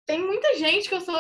tem 0.08 0.20
muita 0.20 0.58
gente 0.58 0.90
que 0.90 0.96
eu 0.96 1.02
sou 1.02 1.16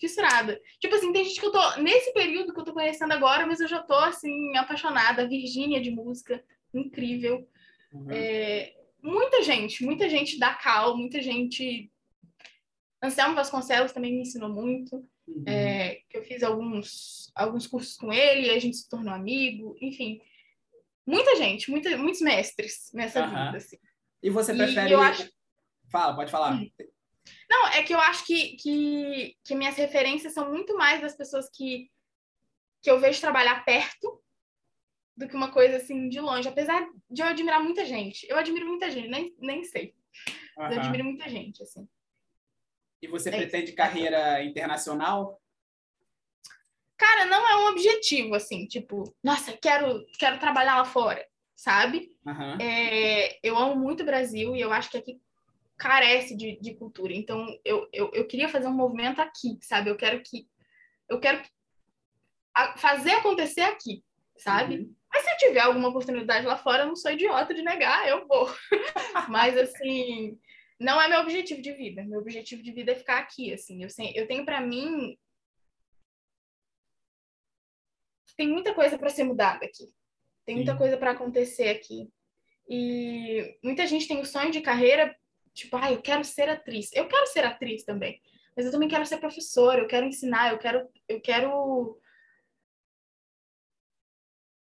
fissurada. 0.00 0.60
Tipo 0.80 0.94
assim, 0.94 1.12
tem 1.12 1.24
gente 1.24 1.40
que 1.40 1.46
eu 1.46 1.52
tô 1.52 1.76
nesse 1.76 2.12
período 2.12 2.52
que 2.52 2.60
eu 2.60 2.64
tô 2.64 2.72
conhecendo 2.72 3.12
agora, 3.12 3.46
mas 3.46 3.60
eu 3.60 3.68
já 3.68 3.82
tô 3.82 3.94
assim 3.94 4.56
apaixonada. 4.56 5.28
Virgínia 5.28 5.80
de 5.80 5.90
música, 5.90 6.42
incrível. 6.74 7.48
Uhum. 7.92 8.10
É, 8.10 8.74
muita 9.02 9.42
gente, 9.42 9.84
muita 9.84 10.08
gente 10.08 10.38
da 10.38 10.54
Cal, 10.54 10.96
muita 10.96 11.20
gente. 11.20 11.90
Anselmo 13.02 13.34
Vasconcelos 13.34 13.92
também 13.92 14.12
me 14.12 14.22
ensinou 14.22 14.48
muito. 14.48 14.96
Uhum. 15.26 15.44
É, 15.46 16.02
que 16.08 16.16
eu 16.16 16.22
fiz 16.22 16.42
alguns, 16.42 17.32
alguns 17.34 17.66
cursos 17.66 17.96
com 17.96 18.12
ele, 18.12 18.46
e 18.46 18.50
a 18.50 18.58
gente 18.60 18.76
se 18.76 18.88
tornou 18.88 19.12
amigo, 19.12 19.76
enfim. 19.80 20.20
Muita 21.04 21.36
gente, 21.36 21.70
muita, 21.70 21.96
muitos 21.96 22.20
mestres 22.20 22.90
nessa 22.92 23.22
uhum. 23.22 23.28
vida. 23.28 23.56
Assim. 23.56 23.76
E 24.22 24.30
você 24.30 24.54
prefere. 24.54 24.90
E 24.90 24.92
eu 24.92 25.00
acho... 25.00 25.28
Fala, 25.90 26.14
pode 26.14 26.30
falar. 26.30 26.54
Hum. 26.54 26.68
Não, 27.48 27.68
é 27.68 27.82
que 27.82 27.94
eu 27.94 28.00
acho 28.00 28.24
que, 28.26 28.56
que, 28.56 29.36
que 29.44 29.54
minhas 29.54 29.76
referências 29.76 30.32
são 30.32 30.50
muito 30.50 30.76
mais 30.76 31.00
das 31.00 31.16
pessoas 31.16 31.48
que, 31.50 31.90
que 32.82 32.90
eu 32.90 32.98
vejo 32.98 33.20
trabalhar 33.20 33.64
perto 33.64 34.22
do 35.16 35.26
que 35.26 35.34
uma 35.34 35.50
coisa 35.50 35.78
assim 35.78 36.08
de 36.08 36.20
longe. 36.20 36.48
Apesar 36.48 36.86
de 37.10 37.22
eu 37.22 37.26
admirar 37.26 37.62
muita 37.62 37.84
gente. 37.84 38.26
Eu 38.28 38.36
admiro 38.36 38.66
muita 38.66 38.90
gente, 38.90 39.08
nem, 39.08 39.34
nem 39.38 39.64
sei. 39.64 39.94
Uhum. 40.56 40.72
Eu 40.72 40.80
admiro 40.80 41.04
muita 41.04 41.28
gente, 41.28 41.62
assim. 41.62 41.88
E 43.00 43.08
você 43.08 43.28
é 43.28 43.36
pretende 43.36 43.66
isso. 43.66 43.76
carreira 43.76 44.42
internacional? 44.42 45.40
Cara, 46.96 47.26
não 47.26 47.46
é 47.46 47.56
um 47.56 47.70
objetivo, 47.70 48.34
assim, 48.34 48.66
tipo, 48.66 49.14
nossa, 49.22 49.56
quero, 49.56 50.04
quero 50.18 50.38
trabalhar 50.38 50.78
lá 50.78 50.84
fora, 50.84 51.26
sabe? 51.54 52.10
Uhum. 52.24 52.58
É, 52.58 53.38
eu 53.42 53.56
amo 53.56 53.76
muito 53.76 54.02
o 54.02 54.06
Brasil 54.06 54.56
e 54.56 54.60
eu 54.60 54.72
acho 54.72 54.90
que 54.90 54.96
aqui 54.96 55.20
carece 55.76 56.36
de, 56.36 56.58
de 56.60 56.74
cultura. 56.74 57.12
Então, 57.12 57.46
eu, 57.64 57.88
eu, 57.92 58.10
eu 58.12 58.26
queria 58.26 58.48
fazer 58.48 58.66
um 58.66 58.74
movimento 58.74 59.20
aqui, 59.20 59.58
sabe? 59.62 59.90
Eu 59.90 59.96
quero 59.96 60.22
que. 60.22 60.48
Eu 61.08 61.20
quero 61.20 61.42
fazer 62.76 63.12
acontecer 63.12 63.60
aqui, 63.60 64.02
sabe? 64.38 64.78
Uhum. 64.78 64.94
Mas 65.12 65.24
se 65.24 65.30
eu 65.30 65.36
tiver 65.36 65.60
alguma 65.60 65.88
oportunidade 65.88 66.46
lá 66.46 66.56
fora, 66.56 66.82
eu 66.82 66.88
não 66.88 66.96
sou 66.96 67.10
idiota 67.10 67.54
de 67.54 67.62
negar, 67.62 68.08
eu 68.08 68.26
vou. 68.26 68.48
Mas, 69.28 69.56
assim, 69.56 70.38
não 70.80 71.00
é 71.00 71.08
meu 71.08 71.20
objetivo 71.20 71.62
de 71.62 71.72
vida. 71.72 72.02
Meu 72.04 72.20
objetivo 72.20 72.62
de 72.62 72.72
vida 72.72 72.92
é 72.92 72.96
ficar 72.96 73.18
aqui, 73.18 73.52
assim. 73.52 73.82
Eu, 73.82 73.90
sei, 73.90 74.12
eu 74.14 74.26
tenho 74.26 74.44
para 74.44 74.60
mim. 74.60 75.16
Tem 78.36 78.48
muita 78.48 78.74
coisa 78.74 78.98
para 78.98 79.08
ser 79.08 79.24
mudada 79.24 79.64
aqui. 79.64 79.84
Tem 80.44 80.56
muita 80.56 80.72
Sim. 80.72 80.78
coisa 80.78 80.96
para 80.96 81.12
acontecer 81.12 81.68
aqui. 81.68 82.10
E 82.68 83.58
muita 83.62 83.86
gente 83.86 84.08
tem 84.08 84.20
o 84.20 84.26
sonho 84.26 84.50
de 84.50 84.60
carreira 84.60 85.16
Tipo, 85.56 85.78
ah, 85.78 85.90
eu 85.90 86.02
quero 86.02 86.22
ser 86.22 86.50
atriz. 86.50 86.90
Eu 86.92 87.08
quero 87.08 87.26
ser 87.28 87.44
atriz 87.44 87.82
também. 87.82 88.20
Mas 88.54 88.66
eu 88.66 88.70
também 88.70 88.88
quero 88.88 89.06
ser 89.06 89.16
professora, 89.16 89.80
eu 89.80 89.86
quero 89.86 90.06
ensinar, 90.06 90.52
eu 90.52 90.58
quero, 90.58 90.86
eu 91.08 91.20
quero 91.20 91.98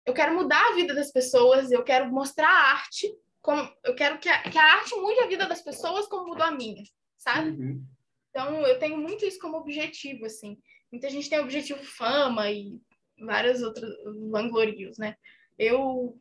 eu 0.07 0.13
quero 0.13 0.35
mudar 0.35 0.63
a 0.69 0.75
vida 0.75 0.95
das 0.95 1.11
pessoas, 1.11 1.71
eu 1.73 1.83
quero 1.83 2.13
mostrar 2.13 2.49
a 2.49 2.73
arte, 2.73 3.11
como, 3.41 3.63
eu 3.83 3.95
quero 3.95 4.19
que 4.19 4.29
a, 4.29 4.43
que 4.43 4.59
a 4.59 4.75
arte 4.75 4.95
mude 4.97 5.19
a 5.21 5.27
vida 5.27 5.47
das 5.47 5.63
pessoas 5.63 6.07
como 6.07 6.29
mudou 6.29 6.45
a 6.45 6.51
minha, 6.51 6.83
sabe? 7.17 7.51
Uhum. 7.51 7.85
Então, 8.31 8.67
eu 8.67 8.79
tenho 8.79 8.99
muito 8.99 9.25
isso 9.25 9.39
como 9.39 9.57
objetivo, 9.57 10.27
assim. 10.27 10.59
Muita 10.93 11.09
gente 11.09 11.31
tem 11.31 11.39
objetivo 11.39 11.83
fama 11.83 12.51
e 12.51 12.79
vários 13.19 13.63
outros 13.63 13.91
vanglorios, 14.31 14.99
né? 14.99 15.17
Eu 15.59 16.19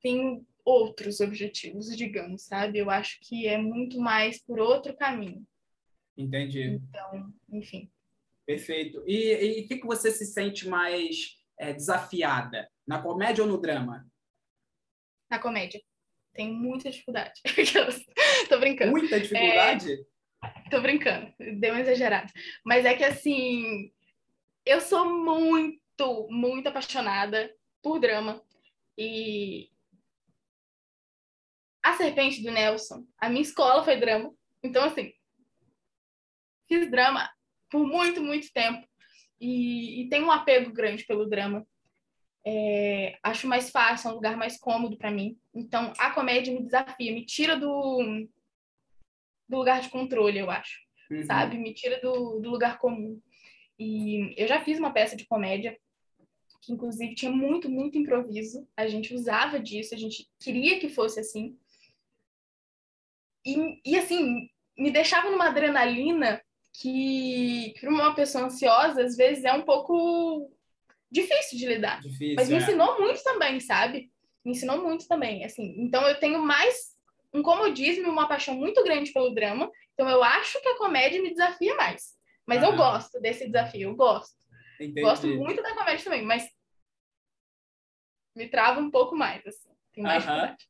tenho 0.00 0.44
outros 0.64 1.20
objetivos, 1.20 1.94
digamos, 1.96 2.42
sabe? 2.42 2.78
Eu 2.78 2.90
acho 2.90 3.18
que 3.20 3.46
é 3.46 3.58
muito 3.58 4.00
mais 4.00 4.42
por 4.42 4.58
outro 4.58 4.96
caminho. 4.96 5.46
Entendi. 6.16 6.62
Então, 6.62 7.32
enfim. 7.50 7.90
Perfeito. 8.46 9.02
E 9.06 9.62
o 9.62 9.68
que, 9.68 9.78
que 9.78 9.86
você 9.86 10.10
se 10.10 10.26
sente 10.26 10.68
mais 10.68 11.36
é, 11.58 11.72
desafiada? 11.72 12.68
Na 12.86 13.02
comédia 13.02 13.42
ou 13.42 13.50
no 13.50 13.60
drama? 13.60 14.06
Na 15.30 15.38
comédia. 15.38 15.80
Tenho 16.32 16.54
muita 16.54 16.90
dificuldade. 16.90 17.40
tô 18.48 18.58
brincando. 18.58 18.92
Muita 18.92 19.20
dificuldade? 19.20 19.92
É... 19.92 20.68
Tô 20.70 20.80
brincando. 20.80 21.32
Deu 21.38 21.72
uma 21.72 21.80
exagerada. 21.80 22.30
Mas 22.64 22.84
é 22.84 22.94
que, 22.94 23.04
assim, 23.04 23.92
eu 24.66 24.80
sou 24.80 25.08
muito, 25.08 26.28
muito 26.30 26.68
apaixonada 26.68 27.54
por 27.82 27.98
drama. 27.98 28.42
E 28.98 29.70
a 31.84 31.92
Serpente 31.92 32.42
do 32.42 32.50
Nelson, 32.50 33.06
a 33.18 33.28
minha 33.28 33.42
escola 33.42 33.84
foi 33.84 33.96
drama. 34.00 34.34
Então, 34.62 34.84
assim, 34.84 35.12
fiz 36.66 36.90
drama 36.90 37.28
por 37.70 37.86
muito, 37.86 38.22
muito 38.22 38.50
tempo. 38.52 38.88
E, 39.38 40.00
e 40.00 40.08
tenho 40.08 40.26
um 40.26 40.30
apego 40.30 40.72
grande 40.72 41.04
pelo 41.04 41.28
drama. 41.28 41.66
É, 42.46 43.18
acho 43.22 43.46
mais 43.46 43.70
fácil, 43.70 44.08
é 44.08 44.12
um 44.12 44.14
lugar 44.14 44.36
mais 44.36 44.58
cômodo 44.58 44.96
para 44.96 45.10
mim. 45.10 45.38
Então, 45.54 45.92
a 45.98 46.10
comédia 46.10 46.54
me 46.54 46.62
desafia, 46.64 47.12
me 47.12 47.26
tira 47.26 47.54
do, 47.54 48.26
do 49.46 49.56
lugar 49.58 49.82
de 49.82 49.90
controle, 49.90 50.38
eu 50.38 50.50
acho. 50.50 50.80
Uhum. 51.10 51.22
Sabe? 51.24 51.58
Me 51.58 51.74
tira 51.74 52.00
do, 52.00 52.40
do 52.40 52.50
lugar 52.50 52.78
comum. 52.78 53.20
E 53.78 54.34
eu 54.40 54.48
já 54.48 54.64
fiz 54.64 54.78
uma 54.78 54.92
peça 54.92 55.14
de 55.14 55.26
comédia 55.26 55.78
que 56.64 56.72
inclusive 56.72 57.14
tinha 57.14 57.30
muito, 57.30 57.70
muito 57.70 57.98
improviso. 57.98 58.66
A 58.74 58.86
gente 58.86 59.14
usava 59.14 59.60
disso, 59.60 59.94
a 59.94 59.98
gente 59.98 60.26
queria 60.40 60.80
que 60.80 60.88
fosse 60.88 61.20
assim. 61.20 61.58
E, 63.44 63.80
e 63.84 63.98
assim, 63.98 64.48
me 64.76 64.90
deixava 64.90 65.30
numa 65.30 65.48
adrenalina 65.48 66.42
que 66.72 67.74
para 67.80 67.90
uma 67.90 68.14
pessoa 68.14 68.44
ansiosa, 68.44 69.02
às 69.04 69.16
vezes 69.16 69.44
é 69.44 69.52
um 69.52 69.62
pouco 69.62 70.50
difícil 71.10 71.58
de 71.58 71.66
lidar. 71.66 72.00
Difícil, 72.00 72.34
Mas 72.36 72.48
me 72.48 72.56
é. 72.56 72.58
ensinou 72.58 73.00
muito 73.00 73.22
também, 73.22 73.60
sabe? 73.60 74.10
Me 74.44 74.52
ensinou 74.52 74.82
muito 74.82 75.06
também, 75.06 75.44
assim. 75.44 75.74
Então 75.78 76.06
eu 76.08 76.18
tenho 76.18 76.40
mais 76.40 76.94
um 77.32 77.42
comodismo 77.42 78.06
e 78.06 78.10
uma 78.10 78.28
paixão 78.28 78.54
muito 78.54 78.82
grande 78.82 79.12
pelo 79.12 79.34
drama. 79.34 79.70
Então 79.92 80.08
eu 80.08 80.22
acho 80.22 80.60
que 80.60 80.68
a 80.68 80.78
comédia 80.78 81.22
me 81.22 81.30
desafia 81.30 81.74
mais. 81.76 82.14
Mas 82.46 82.62
eu 82.62 82.70
Aham. 82.70 82.76
gosto 82.76 83.20
desse 83.20 83.46
desafio, 83.46 83.90
eu 83.90 83.96
gosto. 83.96 84.36
Entendi. 84.80 85.00
Gosto 85.00 85.26
muito 85.28 85.62
da 85.62 85.74
comédia 85.74 86.04
também, 86.04 86.22
mas 86.22 86.48
me 88.34 88.48
trava 88.48 88.80
um 88.80 88.90
pouco 88.90 89.16
mais, 89.16 89.46
assim. 89.46 89.70
Tem 89.92 90.02
mais 90.02 90.24
Aham. 90.24 90.34
dificuldade. 90.34 90.68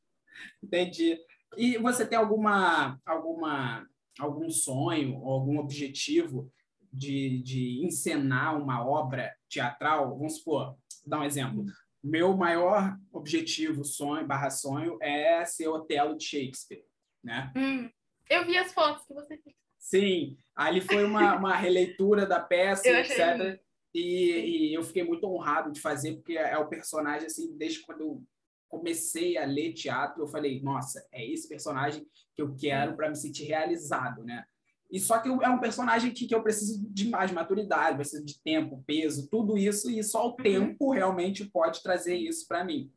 Entendi. 0.63 1.19
E 1.57 1.77
você 1.77 2.05
tem 2.05 2.17
alguma, 2.17 2.99
alguma, 3.05 3.87
algum 4.19 4.49
sonho 4.49 5.19
ou 5.21 5.33
algum 5.33 5.59
objetivo 5.59 6.51
de, 6.91 7.41
de 7.41 7.85
encenar 7.85 8.57
uma 8.61 8.85
obra 8.85 9.35
teatral? 9.49 10.17
Vamos 10.17 10.37
supor, 10.37 10.67
vou 10.67 10.77
dar 11.07 11.19
um 11.19 11.23
exemplo. 11.23 11.65
Meu 12.03 12.35
maior 12.37 12.97
objetivo, 13.11 13.83
sonho, 13.83 14.27
barra 14.27 14.49
sonho, 14.49 14.97
é 15.01 15.43
ser 15.45 15.67
Otelo 15.67 16.17
de 16.17 16.23
Shakespeare, 16.23 16.83
né? 17.23 17.51
Hum, 17.55 17.89
eu 18.29 18.45
vi 18.45 18.57
as 18.57 18.73
fotos 18.73 19.05
que 19.05 19.13
você 19.13 19.37
fez. 19.37 19.55
Sim, 19.79 20.37
ali 20.55 20.81
foi 20.81 21.03
uma, 21.03 21.35
uma 21.37 21.55
releitura 21.55 22.25
da 22.25 22.39
peça, 22.39 22.87
etc. 22.87 23.59
E, 23.93 24.69
e 24.69 24.73
eu 24.73 24.83
fiquei 24.83 25.03
muito 25.03 25.25
honrado 25.25 25.71
de 25.71 25.79
fazer, 25.79 26.15
porque 26.15 26.37
é 26.37 26.57
o 26.57 26.67
personagem, 26.67 27.27
assim, 27.27 27.55
desde 27.57 27.81
quando 27.81 28.01
eu 28.01 28.23
comecei 28.69 29.37
a 29.37 29.45
ler 29.45 29.73
teatro, 29.73 30.23
eu 30.23 30.27
falei, 30.27 30.61
nossa, 30.61 31.05
é 31.11 31.25
esse 31.25 31.47
personagem 31.47 32.05
que 32.35 32.41
eu 32.41 32.55
quero 32.55 32.95
para 32.95 33.09
me 33.09 33.15
sentir 33.15 33.45
realizado, 33.45 34.23
né? 34.23 34.43
E 34.91 34.99
só 34.99 35.17
que 35.19 35.27
é 35.27 35.49
um 35.49 35.59
personagem 35.59 36.11
que, 36.11 36.27
que 36.27 36.35
eu 36.35 36.43
preciso 36.43 36.85
de 36.89 37.09
mais 37.09 37.31
maturidade, 37.31 37.97
preciso 37.97 38.23
de 38.23 38.39
tempo, 38.41 38.83
peso, 38.85 39.27
tudo 39.29 39.57
isso, 39.57 39.89
e 39.89 40.03
só 40.03 40.27
o 40.27 40.35
tempo 40.35 40.91
realmente 40.91 41.43
pode 41.45 41.81
trazer 41.81 42.15
isso 42.15 42.47
para 42.47 42.63
mim. 42.63 42.91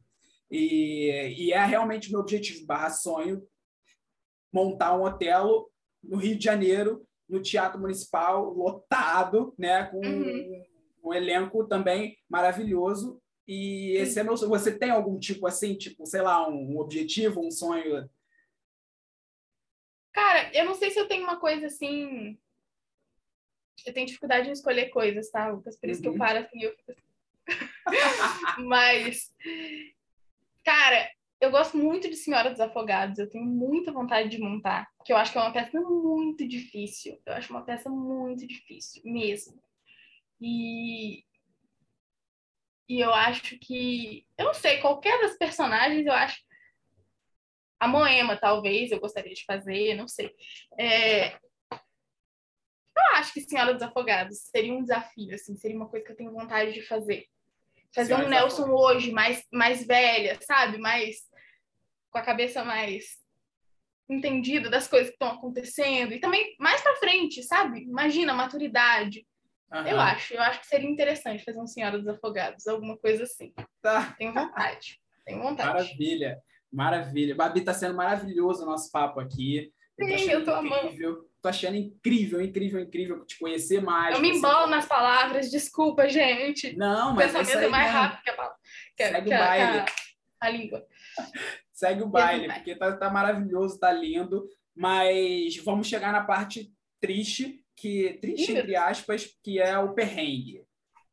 E, 0.50 1.34
e 1.38 1.52
é 1.52 1.64
realmente 1.64 2.10
meu 2.10 2.20
objetivo, 2.20 2.66
barra 2.66 2.90
sonho, 2.90 3.42
montar 4.52 4.96
um 4.96 5.02
Otelo 5.02 5.70
no 6.02 6.16
Rio 6.18 6.36
de 6.38 6.44
Janeiro, 6.44 7.06
no 7.28 7.40
Teatro 7.42 7.80
Municipal, 7.80 8.52
lotado, 8.52 9.54
né? 9.58 9.84
Com 9.84 9.98
Uhum. 9.98 10.64
um 11.04 11.14
elenco 11.14 11.66
também 11.66 12.16
maravilhoso. 12.28 13.20
E 13.48 13.92
esse 13.96 14.20
é 14.20 14.22
meu 14.22 14.36
sonho. 14.36 14.50
Você 14.50 14.78
tem 14.78 14.90
algum 14.90 15.18
tipo 15.18 15.46
assim, 15.46 15.74
tipo, 15.74 16.04
sei 16.04 16.20
lá, 16.20 16.46
um 16.46 16.78
objetivo, 16.78 17.40
um 17.40 17.50
sonho? 17.50 18.08
Cara, 20.12 20.50
eu 20.54 20.66
não 20.66 20.74
sei 20.74 20.90
se 20.90 21.00
eu 21.00 21.08
tenho 21.08 21.24
uma 21.24 21.40
coisa 21.40 21.66
assim. 21.66 22.38
Eu 23.86 23.94
tenho 23.94 24.06
dificuldade 24.06 24.48
em 24.48 24.52
escolher 24.52 24.90
coisas, 24.90 25.30
tá, 25.30 25.48
Lucas? 25.48 25.78
Por 25.78 25.88
isso 25.88 26.02
que 26.02 26.08
eu 26.08 26.12
Uhum. 26.12 26.18
paro 26.18 26.40
assim. 26.40 26.60
Eu... 26.62 26.74
assim. 26.86 27.00
Mas, 28.66 29.32
cara, 30.64 31.10
eu 31.40 31.50
gosto 31.50 31.76
muito 31.78 32.08
de 32.10 32.16
Senhora 32.16 32.50
dos 32.50 32.60
Afogados. 32.60 33.18
Eu 33.18 33.30
tenho 33.30 33.46
muita 33.46 33.92
vontade 33.92 34.28
de 34.28 34.38
montar, 34.38 34.90
porque 34.98 35.12
eu 35.12 35.16
acho 35.16 35.32
que 35.32 35.38
é 35.38 35.40
uma 35.40 35.52
peça 35.52 35.80
muito 35.80 36.46
difícil. 36.46 37.18
Eu 37.24 37.32
acho 37.34 37.50
uma 37.52 37.62
peça 37.64 37.88
muito 37.88 38.46
difícil, 38.46 39.00
mesmo. 39.04 39.58
E, 40.40 41.24
e 42.88 43.00
eu 43.00 43.12
acho 43.12 43.58
que. 43.58 44.26
Eu 44.36 44.46
não 44.46 44.54
sei, 44.54 44.80
qualquer 44.80 45.20
das 45.20 45.36
personagens, 45.36 46.06
eu 46.06 46.12
acho. 46.12 46.38
A 47.80 47.86
Moema, 47.86 48.36
talvez, 48.36 48.90
eu 48.90 48.98
gostaria 49.00 49.32
de 49.34 49.44
fazer, 49.44 49.94
não 49.94 50.08
sei. 50.08 50.34
É, 50.78 51.38
Eu 52.96 53.14
acho 53.16 53.32
que 53.32 53.40
Senhora 53.40 53.72
dos 53.72 53.82
Afogados 53.82 54.38
seria 54.50 54.72
um 54.72 54.82
desafio, 54.82 55.34
assim, 55.34 55.56
seria 55.56 55.76
uma 55.76 55.88
coisa 55.88 56.04
que 56.04 56.12
eu 56.12 56.16
tenho 56.16 56.32
vontade 56.32 56.72
de 56.72 56.82
fazer. 56.82 57.26
Fazer 57.94 58.08
Senhora 58.08 58.26
um 58.26 58.28
Nelson 58.28 58.64
Afogados. 58.64 58.80
hoje, 58.96 59.12
mais, 59.12 59.46
mais 59.52 59.86
velha, 59.86 60.38
sabe? 60.42 60.78
Mais 60.78 61.16
com 62.10 62.18
a 62.18 62.22
cabeça 62.22 62.64
mais 62.64 63.18
entendida 64.08 64.70
das 64.70 64.88
coisas 64.88 65.08
que 65.10 65.14
estão 65.14 65.30
acontecendo. 65.30 66.12
E 66.12 66.20
também 66.20 66.56
mais 66.58 66.80
pra 66.80 66.96
frente, 66.96 67.42
sabe? 67.42 67.82
Imagina, 67.82 68.34
maturidade. 68.34 69.26
Eu 69.70 70.00
acho, 70.00 70.34
eu 70.34 70.40
acho 70.42 70.60
que 70.60 70.66
seria 70.66 70.88
interessante 70.88 71.44
fazer 71.44 71.60
um 71.60 71.66
Senhora 71.66 71.98
dos 71.98 72.08
Afogados, 72.08 72.66
alguma 72.66 72.96
coisa 72.96 73.24
assim. 73.24 73.52
Tá. 73.82 74.14
Tenho 74.18 74.32
vontade. 74.32 74.98
Tenho 75.26 75.42
vontade. 75.42 75.68
Maravilha, 75.68 76.38
maravilha. 76.72 77.34
Babi, 77.34 77.60
tá 77.60 77.74
sendo 77.74 77.94
maravilhoso 77.94 78.62
o 78.62 78.66
nosso 78.66 78.90
papo 78.90 79.20
aqui. 79.20 79.70
Eu 79.98 80.18
Sim, 80.18 80.30
eu 80.30 80.44
tô 80.44 80.54
amando. 80.54 80.86
incrível. 80.86 81.28
Tô 81.42 81.48
achando 81.48 81.76
incrível, 81.76 82.40
incrível, 82.40 82.80
incrível 82.80 83.24
te 83.26 83.38
conhecer 83.38 83.80
mais. 83.82 84.14
Eu 84.16 84.20
me 84.22 84.30
você- 84.32 84.38
embolo 84.38 84.66
nas 84.68 84.86
palavras, 84.86 85.50
desculpa, 85.50 86.08
gente. 86.08 86.74
Não, 86.76 87.12
O 87.12 87.14
mas 87.16 87.26
isso 87.30 87.38
pensamento 87.38 87.66
é 87.66 87.68
mais 87.68 87.84
mesmo. 87.86 87.98
rápido 88.00 88.22
que 88.22 88.30
a, 88.30 88.34
palavra- 88.34 88.56
Segue 88.96 89.28
que 89.28 89.34
o 89.34 89.38
baile. 89.38 89.78
a- 89.78 89.86
a 90.40 90.50
língua. 90.50 90.86
Segue 91.72 92.02
o 92.02 92.08
baile, 92.08 92.52
porque 92.52 92.74
tá, 92.74 92.96
tá 92.96 93.10
maravilhoso, 93.10 93.78
tá 93.78 93.92
lindo. 93.92 94.48
Mas 94.74 95.56
vamos 95.64 95.86
chegar 95.86 96.12
na 96.12 96.24
parte 96.24 96.72
triste, 97.00 97.60
que 97.80 98.18
triste 98.20 98.52
entre 98.52 98.74
aspas, 98.76 99.38
que 99.42 99.58
é 99.60 99.78
o 99.78 99.94
perrengue. 99.94 100.62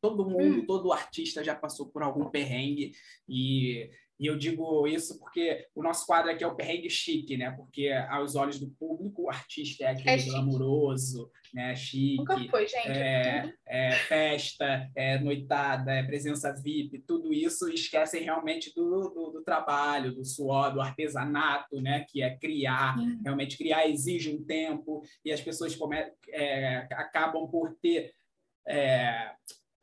Todo 0.00 0.28
mundo, 0.28 0.60
Hum. 0.60 0.66
todo 0.66 0.92
artista 0.92 1.42
já 1.42 1.54
passou 1.54 1.88
por 1.88 2.02
algum 2.02 2.30
perrengue 2.30 2.92
e, 3.28 3.90
e 4.18 4.26
eu 4.26 4.36
digo 4.36 4.86
isso 4.86 5.18
porque 5.18 5.66
o 5.74 5.82
nosso 5.82 6.06
quadro 6.06 6.30
aqui 6.30 6.42
é 6.42 6.46
o 6.46 6.54
perrengue 6.54 6.88
chique, 6.88 7.36
né? 7.36 7.50
Porque 7.50 7.90
aos 8.08 8.34
olhos 8.34 8.58
do 8.58 8.70
público 8.70 9.24
o 9.24 9.30
artista 9.30 9.84
é 9.84 9.88
aquele 9.88 10.10
É 10.10 10.24
glamouroso, 10.24 11.30
né? 11.52 11.76
Chique. 11.76 12.16
Nunca 12.16 12.38
foi, 12.48 12.66
gente. 12.66 12.88
É, 12.88 13.52
é 13.66 13.90
festa, 13.92 14.90
é 14.96 15.18
noitada, 15.18 15.92
é 15.92 16.02
presença 16.02 16.50
VIP, 16.52 17.00
tudo 17.00 17.32
isso 17.32 17.68
esquecem 17.68 18.22
realmente 18.22 18.74
do, 18.74 19.10
do, 19.10 19.30
do 19.32 19.42
trabalho, 19.42 20.14
do 20.14 20.24
suor, 20.24 20.72
do 20.72 20.80
artesanato, 20.80 21.80
né? 21.82 22.06
Que 22.08 22.22
é 22.22 22.34
criar. 22.36 22.96
Realmente 23.22 23.58
criar 23.58 23.86
exige 23.86 24.34
um 24.34 24.42
tempo 24.42 25.02
e 25.22 25.30
as 25.30 25.42
pessoas 25.42 25.76
come, 25.76 25.96
é, 26.30 26.88
acabam 26.92 27.46
por 27.48 27.76
ter. 27.82 28.14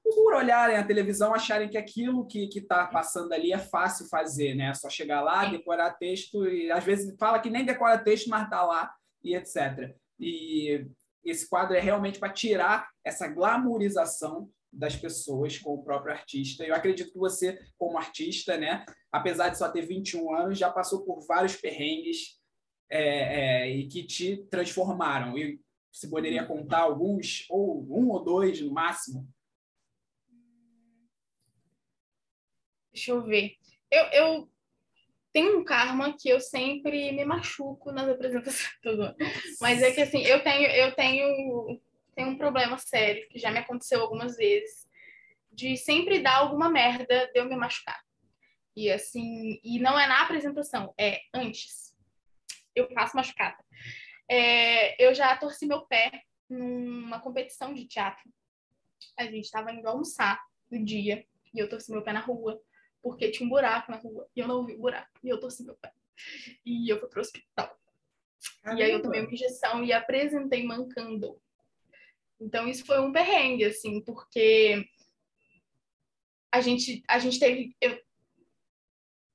Por 0.03 0.33
olharem 0.35 0.75
a 0.75 0.85
televisão, 0.85 1.33
acharem 1.33 1.69
que 1.69 1.77
aquilo 1.77 2.27
que 2.27 2.49
está 2.53 2.85
passando 2.87 3.31
ali 3.33 3.53
é 3.53 3.57
fácil 3.57 4.07
fazer, 4.07 4.53
né? 4.53 4.65
É 4.65 4.73
só 4.73 4.89
chegar 4.89 5.21
lá, 5.21 5.45
decorar 5.45 5.93
texto 5.93 6.45
e 6.47 6.69
às 6.71 6.83
vezes 6.83 7.15
fala 7.17 7.39
que 7.39 7.49
nem 7.49 7.65
decora 7.65 7.97
texto, 7.97 8.29
mas 8.29 8.43
está 8.43 8.63
lá 8.63 8.93
e 9.23 9.35
etc. 9.35 9.95
E 10.19 10.85
esse 11.23 11.49
quadro 11.49 11.75
é 11.75 11.79
realmente 11.79 12.19
para 12.19 12.33
tirar 12.33 12.89
essa 13.03 13.27
glamourização 13.27 14.49
das 14.71 14.95
pessoas 14.95 15.57
com 15.57 15.75
o 15.75 15.83
próprio 15.83 16.13
artista. 16.13 16.63
Eu 16.63 16.75
acredito 16.75 17.11
que 17.13 17.19
você, 17.19 17.59
como 17.77 17.97
artista, 17.97 18.57
né, 18.57 18.83
apesar 19.11 19.49
de 19.49 19.57
só 19.57 19.69
ter 19.69 19.85
21 19.85 20.35
anos, 20.35 20.57
já 20.57 20.69
passou 20.71 21.05
por 21.05 21.25
vários 21.27 21.55
perrengues 21.55 22.39
é, 22.89 23.61
é, 23.61 23.69
e 23.69 23.87
que 23.87 24.03
te 24.03 24.45
transformaram. 24.49 25.37
E 25.37 25.61
você 25.91 26.07
poderia 26.07 26.45
contar 26.45 26.79
alguns, 26.79 27.45
ou 27.49 27.85
um 27.89 28.09
ou 28.09 28.23
dois 28.23 28.59
no 28.61 28.73
máximo? 28.73 29.27
Deixa 32.93 33.11
eu 33.11 33.23
ver. 33.23 33.55
Eu, 33.89 34.03
eu 34.05 34.51
tenho 35.33 35.59
um 35.59 35.63
karma 35.63 36.15
que 36.15 36.29
eu 36.29 36.39
sempre 36.39 37.11
me 37.11 37.25
machuco 37.25 37.91
nas 37.91 38.07
apresentações. 38.07 38.77
Tudo. 38.81 39.15
Mas 39.59 39.81
é 39.81 39.91
que 39.91 40.01
assim, 40.01 40.21
eu 40.23 40.43
tenho, 40.43 40.69
eu 40.69 40.95
tenho, 40.95 41.81
tenho 42.15 42.29
um 42.29 42.37
problema 42.37 42.77
sério, 42.77 43.27
que 43.29 43.39
já 43.39 43.51
me 43.51 43.59
aconteceu 43.59 44.01
algumas 44.01 44.37
vezes, 44.37 44.87
de 45.51 45.75
sempre 45.75 46.19
dar 46.19 46.37
alguma 46.37 46.69
merda 46.69 47.29
de 47.33 47.39
eu 47.39 47.45
me 47.45 47.55
machucar. 47.55 47.99
E 48.75 48.91
assim, 48.91 49.59
e 49.63 49.79
não 49.79 49.99
é 49.99 50.07
na 50.07 50.21
apresentação, 50.21 50.93
é 50.97 51.21
antes. 51.33 51.95
Eu 52.75 52.89
faço 52.91 53.15
machucada. 53.15 53.57
É, 54.29 55.03
eu 55.03 55.13
já 55.13 55.35
torci 55.37 55.65
meu 55.65 55.81
pé 55.81 56.23
numa 56.49 57.19
competição 57.19 57.73
de 57.73 57.85
teatro. 57.85 58.31
A 59.17 59.25
gente 59.25 59.45
estava 59.45 59.71
indo 59.71 59.87
almoçar 59.87 60.41
no 60.71 60.83
dia 60.83 61.25
e 61.53 61.59
eu 61.59 61.69
torci 61.69 61.91
meu 61.91 62.03
pé 62.03 62.13
na 62.13 62.19
rua 62.19 62.59
porque 63.03 63.29
tinha 63.29 63.45
um 63.45 63.49
buraco 63.49 63.91
na 63.91 63.97
rua 63.97 64.27
e 64.33 64.39
eu 64.39 64.47
não 64.47 64.65
vi 64.65 64.75
o 64.75 64.79
buraco 64.79 65.19
e 65.21 65.29
eu 65.29 65.39
torci 65.39 65.63
meu 65.63 65.75
pé. 65.75 65.93
E 66.65 66.89
eu 66.89 66.97
fui 66.97 67.09
pro 67.09 67.21
hospital. 67.21 67.77
E 68.77 68.81
aí 68.81 68.91
eu 68.91 69.01
tomei 69.01 69.19
uma 69.19 69.31
injeção 69.31 69.83
e 69.83 69.91
apresentei 69.91 70.63
mancando. 70.63 71.39
Então 72.39 72.67
isso 72.67 72.85
foi 72.85 72.99
um 72.99 73.11
perrengue, 73.11 73.65
assim, 73.65 74.01
porque 74.01 74.87
a 76.51 76.61
gente, 76.61 77.03
a 77.07 77.19
gente 77.19 77.39
teve. 77.39 77.75
Eu, 77.81 78.01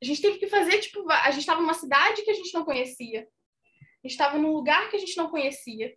a 0.00 0.04
gente 0.04 0.22
teve 0.22 0.38
que 0.38 0.46
fazer, 0.46 0.78
tipo, 0.78 1.10
a 1.10 1.30
gente 1.30 1.40
estava 1.40 1.60
numa 1.60 1.74
cidade 1.74 2.22
que 2.22 2.30
a 2.30 2.34
gente 2.34 2.54
não 2.54 2.64
conhecia. 2.64 3.28
A 3.82 4.06
gente 4.06 4.12
estava 4.12 4.38
num 4.38 4.52
lugar 4.52 4.88
que 4.88 4.96
a 4.96 4.98
gente 4.98 5.16
não 5.16 5.28
conhecia. 5.28 5.96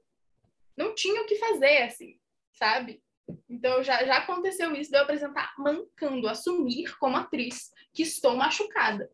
Não 0.76 0.96
tinha 0.96 1.22
o 1.22 1.26
que 1.26 1.36
fazer, 1.36 1.84
assim, 1.84 2.20
sabe? 2.54 3.02
Então 3.50 3.84
já, 3.84 4.04
já 4.06 4.18
aconteceu 4.18 4.74
isso 4.74 4.92
de 4.92 4.98
eu 4.98 5.04
apresentar 5.04 5.54
mancando, 5.58 6.28
assumir 6.28 6.96
como 6.98 7.18
atriz 7.18 7.72
que 7.94 8.04
estou 8.04 8.36
machucada. 8.36 9.10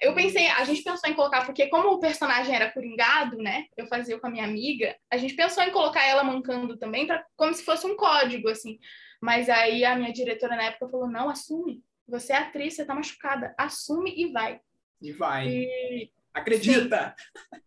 eu 0.00 0.14
pensei, 0.14 0.48
a 0.48 0.64
gente 0.64 0.82
pensou 0.82 1.08
em 1.08 1.14
colocar, 1.14 1.44
porque 1.44 1.68
como 1.68 1.90
o 1.90 2.00
personagem 2.00 2.54
era 2.54 2.70
coringado, 2.70 3.36
né? 3.36 3.66
Eu 3.76 3.86
fazia 3.86 4.18
com 4.18 4.26
a 4.26 4.30
minha 4.30 4.44
amiga, 4.44 4.96
a 5.10 5.16
gente 5.16 5.34
pensou 5.34 5.62
em 5.62 5.70
colocar 5.70 6.04
ela 6.04 6.24
mancando 6.24 6.76
também, 6.76 7.06
pra, 7.06 7.24
como 7.36 7.54
se 7.54 7.64
fosse 7.64 7.86
um 7.86 7.96
código, 7.96 8.48
assim. 8.48 8.78
Mas 9.20 9.48
aí 9.48 9.84
a 9.84 9.94
minha 9.94 10.12
diretora 10.12 10.56
na 10.56 10.64
época 10.64 10.88
falou: 10.88 11.08
não, 11.08 11.30
assume. 11.30 11.82
Você 12.08 12.32
é 12.32 12.38
atriz, 12.38 12.74
você 12.74 12.84
tá 12.84 12.94
machucada. 12.94 13.54
Assume 13.56 14.12
e 14.16 14.32
vai. 14.32 14.60
E 15.00 15.12
vai. 15.12 15.48
E... 15.48 16.12
Acredita! 16.34 17.14
Sim. 17.16 17.60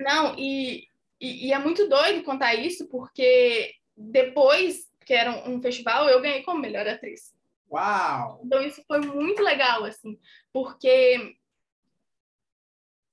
Não, 0.00 0.34
e, 0.36 0.88
e, 1.20 1.48
e, 1.48 1.52
é 1.52 1.58
muito 1.58 1.88
doido 1.88 2.24
contar 2.24 2.54
isso, 2.54 2.88
porque 2.88 3.74
depois 3.94 4.89
que 5.04 5.14
era 5.14 5.30
um, 5.30 5.56
um 5.56 5.62
festival, 5.62 6.08
eu 6.08 6.20
ganhei 6.20 6.42
como 6.42 6.60
melhor 6.60 6.86
atriz. 6.86 7.34
Uau! 7.70 8.40
Então 8.44 8.62
isso 8.62 8.82
foi 8.86 9.00
muito 9.00 9.42
legal, 9.42 9.84
assim, 9.84 10.18
porque 10.52 11.36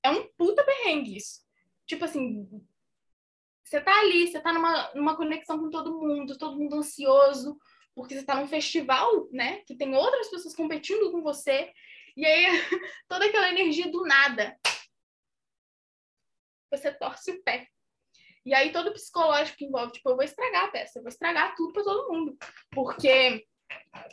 é 0.02 0.10
um 0.10 0.26
puta 0.36 0.64
perrengue 0.64 1.16
isso. 1.16 1.40
Tipo 1.86 2.04
assim, 2.04 2.48
você 3.64 3.80
tá 3.80 4.00
ali, 4.00 4.26
você 4.26 4.40
tá 4.40 4.52
numa, 4.52 4.92
numa 4.94 5.16
conexão 5.16 5.58
com 5.58 5.70
todo 5.70 6.00
mundo, 6.00 6.38
todo 6.38 6.56
mundo 6.56 6.76
ansioso, 6.76 7.58
porque 7.94 8.14
você 8.14 8.24
tá 8.24 8.34
num 8.34 8.46
festival, 8.46 9.28
né, 9.30 9.58
que 9.66 9.76
tem 9.76 9.94
outras 9.94 10.28
pessoas 10.28 10.54
competindo 10.54 11.10
com 11.10 11.22
você, 11.22 11.72
e 12.16 12.24
aí 12.24 12.46
toda 13.08 13.26
aquela 13.26 13.50
energia 13.50 13.90
do 13.90 14.02
nada. 14.04 14.58
Você 16.70 16.92
torce 16.92 17.30
o 17.30 17.42
pé. 17.42 17.68
E 18.44 18.54
aí 18.54 18.72
todo 18.72 18.88
o 18.88 18.92
psicológico 18.92 19.58
que 19.58 19.64
envolve, 19.64 19.92
tipo, 19.92 20.08
eu 20.08 20.16
vou 20.16 20.24
estragar 20.24 20.64
a 20.64 20.68
peça, 20.68 20.98
eu 20.98 21.02
vou 21.02 21.08
estragar 21.08 21.54
tudo 21.54 21.72
para 21.72 21.84
todo 21.84 22.12
mundo. 22.12 22.36
Porque 22.70 23.44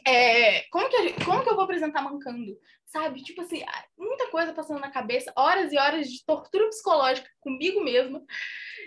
é, 0.06 0.62
como, 0.70 0.90
que 0.90 1.02
gente, 1.04 1.26
como 1.26 1.44
que 1.44 1.50
eu 1.50 1.56
vou 1.56 1.64
apresentar 1.64 2.02
mancando? 2.02 2.58
Sabe? 2.86 3.24
Tipo 3.24 3.42
assim, 3.42 3.64
muita 3.98 4.30
coisa 4.30 4.54
passando 4.54 4.80
na 4.80 4.92
cabeça, 4.92 5.34
horas 5.36 5.72
e 5.74 5.78
horas 5.78 6.08
de 6.08 6.24
tortura 6.26 6.68
psicológica 6.68 7.30
comigo 7.42 7.84
mesma. 7.84 8.24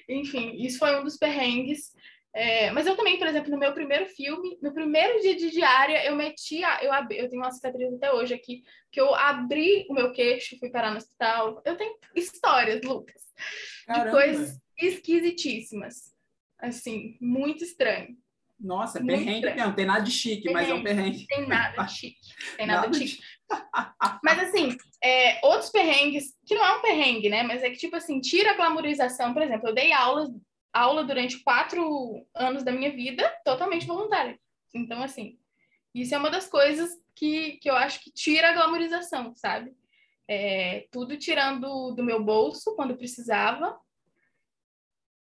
Enfim, 0.09 0.55
isso 0.57 0.79
foi 0.79 0.99
um 0.99 1.05
dos 1.05 1.17
perrengues. 1.17 1.93
É, 2.35 2.71
mas 2.71 2.87
eu 2.87 2.95
também, 2.95 3.19
por 3.19 3.27
exemplo, 3.27 3.51
no 3.51 3.59
meu 3.59 3.73
primeiro 3.73 4.07
filme, 4.07 4.59
no 4.63 4.73
primeiro 4.73 5.21
dia 5.21 5.35
de 5.35 5.51
diária, 5.51 6.05
eu 6.07 6.15
meti, 6.15 6.63
a, 6.63 6.85
eu, 6.85 6.93
abri, 6.93 7.19
eu 7.19 7.29
tenho 7.29 7.43
uma 7.43 7.51
cicatriz 7.51 7.93
até 7.95 8.13
hoje 8.13 8.35
aqui, 8.35 8.63
que 8.93 9.01
eu 9.01 9.15
abri 9.15 9.87
o 9.91 9.95
meu 9.95 10.13
queixo, 10.13 10.59
fui 10.59 10.71
parar 10.71 10.91
no 10.91 10.99
hospital. 10.99 11.61
Eu 11.65 11.77
tenho 11.77 11.97
histórias, 12.15 12.83
Lucas, 12.83 13.23
Caramba. 13.87 14.05
de 14.05 14.11
coisas 14.11 14.68
esquisitíssimas. 14.79 16.15
Assim, 16.59 17.17
muito 17.21 17.65
estranho. 17.65 18.17
Nossa, 18.61 18.99
Muito 18.99 19.13
perrengue 19.13 19.35
estranho. 19.37 19.57
mesmo. 19.57 19.75
Tem 19.77 19.87
nada 19.87 20.01
de 20.01 20.11
chique, 20.11 20.43
perrengue. 20.43 20.53
mas 20.55 20.69
é 20.69 20.75
um 20.75 20.83
perrengue. 20.83 21.27
Tem 21.29 21.47
nada 21.47 21.83
de 21.85 21.93
chique. 21.93 22.21
Tem 22.57 22.67
nada, 22.67 22.81
nada 22.81 22.99
de 22.99 23.07
chique. 23.07 23.23
mas 24.25 24.39
assim, 24.41 24.77
é, 25.03 25.47
outros 25.47 25.71
perrengues, 25.71 26.37
que 26.45 26.55
não 26.57 26.65
é 26.65 26.77
um 26.77 26.83
perrengue, 26.83 27.29
né? 27.29 27.45
Mas 27.45 27.63
é 27.63 27.71
que, 27.71 27.77
tipo 27.79 27.95
assim, 27.95 28.21
tira 28.21 28.51
a 28.51 28.57
glamorização. 28.57 29.33
Por 29.33 29.43
exemplo, 29.43 29.69
eu 29.69 29.75
dei 29.75 29.93
aula, 29.93 30.29
aula 30.73 31.05
durante 31.05 31.39
quatro 31.45 32.27
anos 32.35 32.65
da 32.65 32.73
minha 32.73 32.91
vida, 32.91 33.33
totalmente 33.45 33.87
voluntária. 33.87 34.37
Então, 34.75 35.03
assim, 35.05 35.39
isso 35.95 36.15
é 36.15 36.19
uma 36.19 36.31
das 36.31 36.49
coisas 36.49 36.91
que, 37.15 37.59
que 37.59 37.71
eu 37.71 37.77
acho 37.77 38.03
que 38.03 38.11
tira 38.11 38.51
a 38.51 38.55
glamorização, 38.55 39.35
sabe? 39.37 39.73
É, 40.27 40.87
tudo 40.91 41.17
tirando 41.17 41.93
do 41.93 42.03
meu 42.03 42.23
bolso 42.23 42.75
quando 42.75 42.97
precisava. 42.97 43.79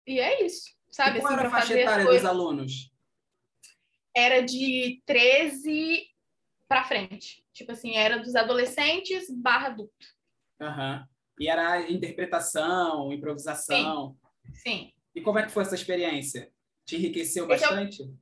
E 0.05 0.19
é 0.19 0.45
isso, 0.45 0.71
sabe? 0.89 1.19
E 1.19 1.21
qual 1.21 1.33
assim, 1.33 1.39
era 1.39 1.47
a 1.47 1.51
faixa 1.51 1.79
etária 1.79 2.05
coisas... 2.05 2.21
dos 2.21 2.29
alunos? 2.29 2.91
era 4.15 4.41
de 4.41 5.01
13 5.05 6.07
para 6.67 6.83
frente. 6.83 7.43
Tipo 7.53 7.71
assim, 7.71 7.95
era 7.95 8.19
dos 8.19 8.35
adolescentes 8.35 9.29
barra 9.29 9.67
adulto. 9.67 10.07
Uhum. 10.59 11.05
E 11.39 11.47
era 11.47 11.89
interpretação, 11.91 13.11
improvisação. 13.11 14.17
Sim. 14.53 14.53
Sim. 14.53 14.93
E 15.15 15.21
como 15.21 15.39
é 15.39 15.43
que 15.43 15.51
foi 15.51 15.63
essa 15.63 15.75
experiência? 15.75 16.51
Te 16.85 16.95
enriqueceu 16.95 17.47
bastante? 17.47 18.01
Eu... 18.01 18.13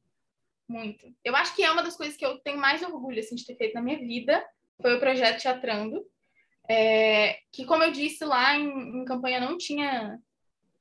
Muito. 0.67 1.13
Eu 1.23 1.35
acho 1.35 1.55
que 1.55 1.63
é 1.63 1.71
uma 1.71 1.81
das 1.81 1.97
coisas 1.97 2.15
que 2.15 2.25
eu 2.25 2.39
tenho 2.39 2.59
mais 2.59 2.81
orgulho 2.83 3.19
assim, 3.19 3.35
de 3.35 3.45
ter 3.45 3.55
feito 3.55 3.73
na 3.73 3.81
minha 3.81 3.99
vida. 3.99 4.43
Foi 4.81 4.95
o 4.95 4.99
projeto 4.99 5.41
Teatrando. 5.41 6.05
É... 6.69 7.39
que, 7.51 7.65
como 7.65 7.83
eu 7.83 7.91
disse 7.91 8.23
lá 8.23 8.55
em, 8.55 9.01
em 9.01 9.05
campanha, 9.05 9.39
não 9.39 9.57
tinha, 9.57 10.19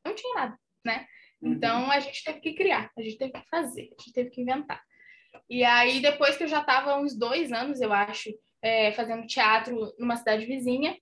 não 0.04 0.14
tinha 0.14 0.34
nada, 0.34 0.60
né? 0.84 1.06
Uhum. 1.40 1.52
Então, 1.52 1.90
a 1.90 2.00
gente 2.00 2.22
teve 2.24 2.40
que 2.40 2.54
criar, 2.54 2.90
a 2.96 3.02
gente 3.02 3.18
teve 3.18 3.32
que 3.32 3.48
fazer, 3.48 3.90
a 3.96 4.02
gente 4.02 4.12
teve 4.12 4.30
que 4.30 4.40
inventar. 4.40 4.82
E 5.48 5.64
aí, 5.64 6.00
depois 6.00 6.36
que 6.36 6.44
eu 6.44 6.48
já 6.48 6.60
estava 6.60 6.96
uns 6.96 7.16
dois 7.16 7.52
anos, 7.52 7.80
eu 7.80 7.92
acho, 7.92 8.30
é, 8.62 8.92
fazendo 8.92 9.26
teatro 9.26 9.94
numa 9.98 10.16
cidade 10.16 10.44
vizinha, 10.46 10.96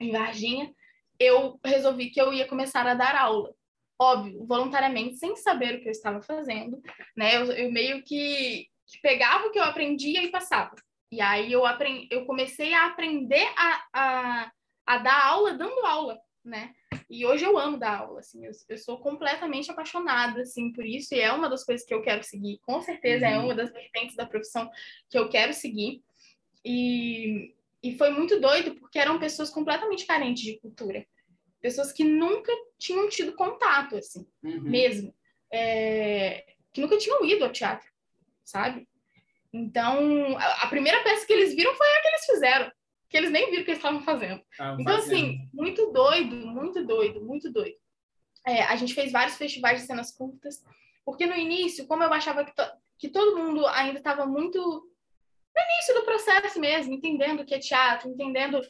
em 0.00 0.10
Varginha, 0.10 0.72
eu 1.18 1.58
resolvi 1.64 2.10
que 2.10 2.20
eu 2.20 2.32
ia 2.32 2.46
começar 2.46 2.86
a 2.86 2.94
dar 2.94 3.16
aula. 3.16 3.54
Óbvio, 3.98 4.44
voluntariamente, 4.46 5.16
sem 5.16 5.36
saber 5.36 5.76
o 5.76 5.80
que 5.80 5.88
eu 5.88 5.92
estava 5.92 6.20
fazendo, 6.20 6.80
né? 7.16 7.36
Eu, 7.36 7.44
eu 7.52 7.72
meio 7.72 8.02
que, 8.02 8.66
que, 8.86 9.00
pegava 9.00 9.46
o 9.46 9.50
que 9.50 9.58
eu 9.58 9.62
aprendia 9.62 10.22
e 10.22 10.30
passava. 10.30 10.74
E 11.12 11.20
aí 11.20 11.52
eu, 11.52 11.64
aprendi, 11.64 12.08
eu 12.10 12.26
comecei 12.26 12.74
a 12.74 12.86
aprender 12.86 13.46
a, 13.56 13.84
a, 13.92 14.52
a 14.84 14.98
dar 14.98 15.26
aula 15.26 15.54
dando 15.54 15.86
aula, 15.86 16.18
né? 16.44 16.74
E 17.08 17.24
hoje 17.26 17.44
eu 17.44 17.58
amo 17.58 17.78
dar 17.78 18.00
aula, 18.00 18.20
assim, 18.20 18.44
eu, 18.44 18.52
eu, 18.68 18.78
sou 18.78 18.98
completamente 18.98 19.70
apaixonada, 19.70 20.42
assim, 20.42 20.72
por 20.72 20.84
isso, 20.84 21.14
e 21.14 21.20
é 21.20 21.32
uma 21.32 21.48
das 21.48 21.64
coisas 21.64 21.86
que 21.86 21.94
eu 21.94 22.02
quero 22.02 22.22
seguir, 22.22 22.58
com 22.62 22.80
certeza 22.80 23.26
é 23.26 23.36
uhum. 23.36 23.42
é 23.42 23.44
uma 23.44 23.54
das 23.54 23.72
vertentes 23.72 24.16
da 24.16 24.26
profissão 24.26 24.70
que 25.08 25.18
eu 25.18 25.28
quero 25.28 25.52
seguir. 25.52 26.02
E, 26.64 27.54
e 27.82 27.96
foi 27.96 28.10
muito 28.10 28.40
doido, 28.40 28.74
porque 28.76 28.98
eram 28.98 29.18
pessoas 29.18 29.50
completamente 29.50 30.06
carentes 30.06 30.42
de 30.42 30.58
cultura, 30.58 31.06
pessoas 31.60 31.92
que 31.92 32.04
nunca 32.04 32.52
tinham 32.78 33.08
tido 33.08 33.34
contato, 33.34 33.96
assim, 33.96 34.26
uhum. 34.42 34.62
mesmo, 34.62 35.14
é, 35.52 36.44
que 36.72 36.80
nunca 36.80 36.98
tinham 36.98 37.24
ido 37.24 37.44
ao 37.44 37.52
teatro, 37.52 37.88
sabe? 38.44 38.88
Então, 39.52 40.36
a, 40.36 40.64
a 40.64 40.66
primeira 40.66 41.02
peça 41.02 41.26
que 41.26 41.32
eles 41.32 41.54
viram 41.54 41.74
foi 41.74 41.86
a 41.86 42.00
que 42.00 42.08
eles 42.08 42.26
fizeram 42.26 42.72
que 43.14 43.18
eles 43.18 43.30
nem 43.30 43.48
viram 43.48 43.62
o 43.62 43.64
que 43.64 43.70
eles 43.70 43.78
estavam 43.78 44.02
fazendo. 44.02 44.42
então, 44.54 44.74
assim, 44.74 44.84
fazendo. 44.84 44.98
assim, 44.98 45.48
muito 45.54 45.92
doido, 45.92 46.34
muito 46.34 46.84
doido, 46.84 47.24
muito 47.24 47.52
doido. 47.52 47.76
É, 48.44 48.64
a 48.64 48.74
gente 48.74 48.92
fez 48.92 49.12
vários 49.12 49.36
festivais 49.36 49.80
de 49.80 49.86
cenas 49.86 50.10
curtas, 50.10 50.64
porque 51.04 51.24
no 51.24 51.36
início, 51.36 51.86
como 51.86 52.02
eu 52.02 52.12
achava 52.12 52.44
que, 52.44 52.52
to 52.52 52.64
que 52.98 53.08
todo 53.08 53.38
mundo 53.38 53.64
ainda 53.68 53.98
estava 53.98 54.26
muito 54.26 54.58
no 54.58 55.62
início 55.62 55.94
do 55.94 56.04
processo 56.04 56.58
mesmo, 56.58 56.92
entendendo 56.92 57.42
o 57.42 57.44
que 57.44 57.54
é 57.54 57.58
teatro, 57.60 58.10
entendendo 58.10 58.60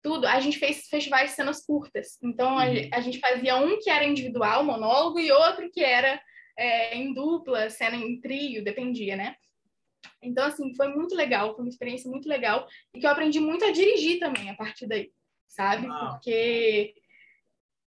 tudo, 0.00 0.28
a 0.28 0.38
gente 0.38 0.56
fez 0.56 0.86
festivais 0.86 1.30
de 1.30 1.36
cenas 1.36 1.66
curtas. 1.66 2.16
Então, 2.22 2.52
uhum. 2.52 2.58
a, 2.58 2.96
a, 2.96 3.00
gente 3.00 3.18
fazia 3.18 3.56
um 3.56 3.76
que 3.80 3.90
era 3.90 4.04
individual, 4.04 4.62
monólogo, 4.62 5.18
e 5.18 5.32
outro 5.32 5.68
que 5.72 5.82
era 5.82 6.22
é, 6.56 6.96
em 6.96 7.12
dupla, 7.12 7.70
cena 7.70 7.96
em 7.96 8.20
trio, 8.20 8.62
dependia, 8.62 9.16
né? 9.16 9.34
Então, 10.22 10.44
assim, 10.44 10.74
foi 10.74 10.88
muito 10.88 11.14
legal, 11.14 11.54
foi 11.54 11.64
uma 11.64 11.70
experiência 11.70 12.10
muito 12.10 12.28
legal 12.28 12.66
e 12.92 13.00
que 13.00 13.06
eu 13.06 13.10
aprendi 13.10 13.38
muito 13.38 13.64
a 13.64 13.70
dirigir 13.70 14.18
também 14.18 14.50
a 14.50 14.54
partir 14.54 14.86
daí, 14.86 15.12
sabe? 15.46 15.86
Porque 15.86 16.94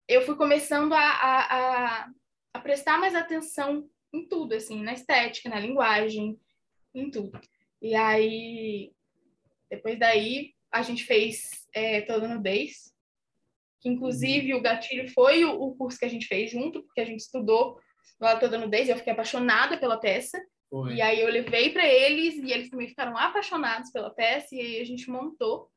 eu 0.08 0.22
fui 0.22 0.34
começando 0.36 0.94
a, 0.94 1.00
a, 1.00 1.56
a, 1.56 2.10
a, 2.54 2.60
prestar 2.60 2.98
mais 2.98 3.14
atenção 3.14 3.88
em 4.12 4.26
tudo, 4.26 4.54
assim, 4.54 4.82
na 4.82 4.94
estética, 4.94 5.48
na 5.48 5.60
linguagem, 5.60 6.40
em 6.94 7.10
tudo. 7.10 7.38
E 7.80 7.94
aí, 7.94 8.92
depois 9.70 9.98
daí, 9.98 10.54
a 10.72 10.82
gente 10.82 11.04
fez 11.04 11.68
é, 11.74 12.00
Toda 12.00 12.26
Nudez, 12.26 12.92
que 13.80 13.88
inclusive 13.88 14.54
o 14.54 14.62
Gatilho 14.62 15.08
foi 15.12 15.44
o, 15.44 15.52
o, 15.60 15.76
curso 15.76 15.98
que 15.98 16.04
a 16.04 16.10
gente 16.10 16.26
fez 16.26 16.50
junto, 16.50 16.82
porque 16.82 17.00
a 17.00 17.04
gente 17.04 17.20
estudou 17.20 17.78
lá 18.18 18.38
Toda 18.38 18.58
Nudez 18.58 18.88
e 18.88 18.90
eu 18.90 18.96
fiquei 18.96 19.12
apaixonada 19.12 19.78
pela 19.78 20.00
peça. 20.00 20.40
Foi. 20.70 20.94
E 20.94 21.00
aí 21.00 21.20
eu 21.20 21.28
levei 21.28 21.70
para 21.70 21.86
eles 21.86 22.36
e 22.36 22.52
eles 22.52 22.68
também 22.68 22.88
ficaram 22.88 23.16
apaixonados 23.16 23.90
pela 23.90 24.10
peça 24.10 24.54
e 24.54 24.60
aí 24.60 24.80
a 24.80 24.84
gente 24.84 25.10
montou. 25.10 25.70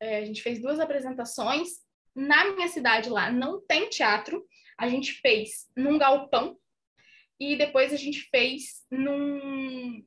É, 0.00 0.18
a 0.18 0.24
gente 0.24 0.42
fez 0.42 0.60
duas 0.60 0.78
apresentações. 0.78 1.68
Na 2.14 2.52
minha 2.52 2.68
cidade 2.68 3.08
lá 3.08 3.30
não 3.30 3.60
tem 3.60 3.88
teatro. 3.88 4.46
A 4.76 4.88
gente 4.88 5.12
fez 5.14 5.68
num 5.76 5.98
galpão 5.98 6.58
e 7.40 7.56
depois 7.56 7.92
a 7.92 7.96
gente 7.96 8.28
fez 8.30 8.84
num. 8.90 10.04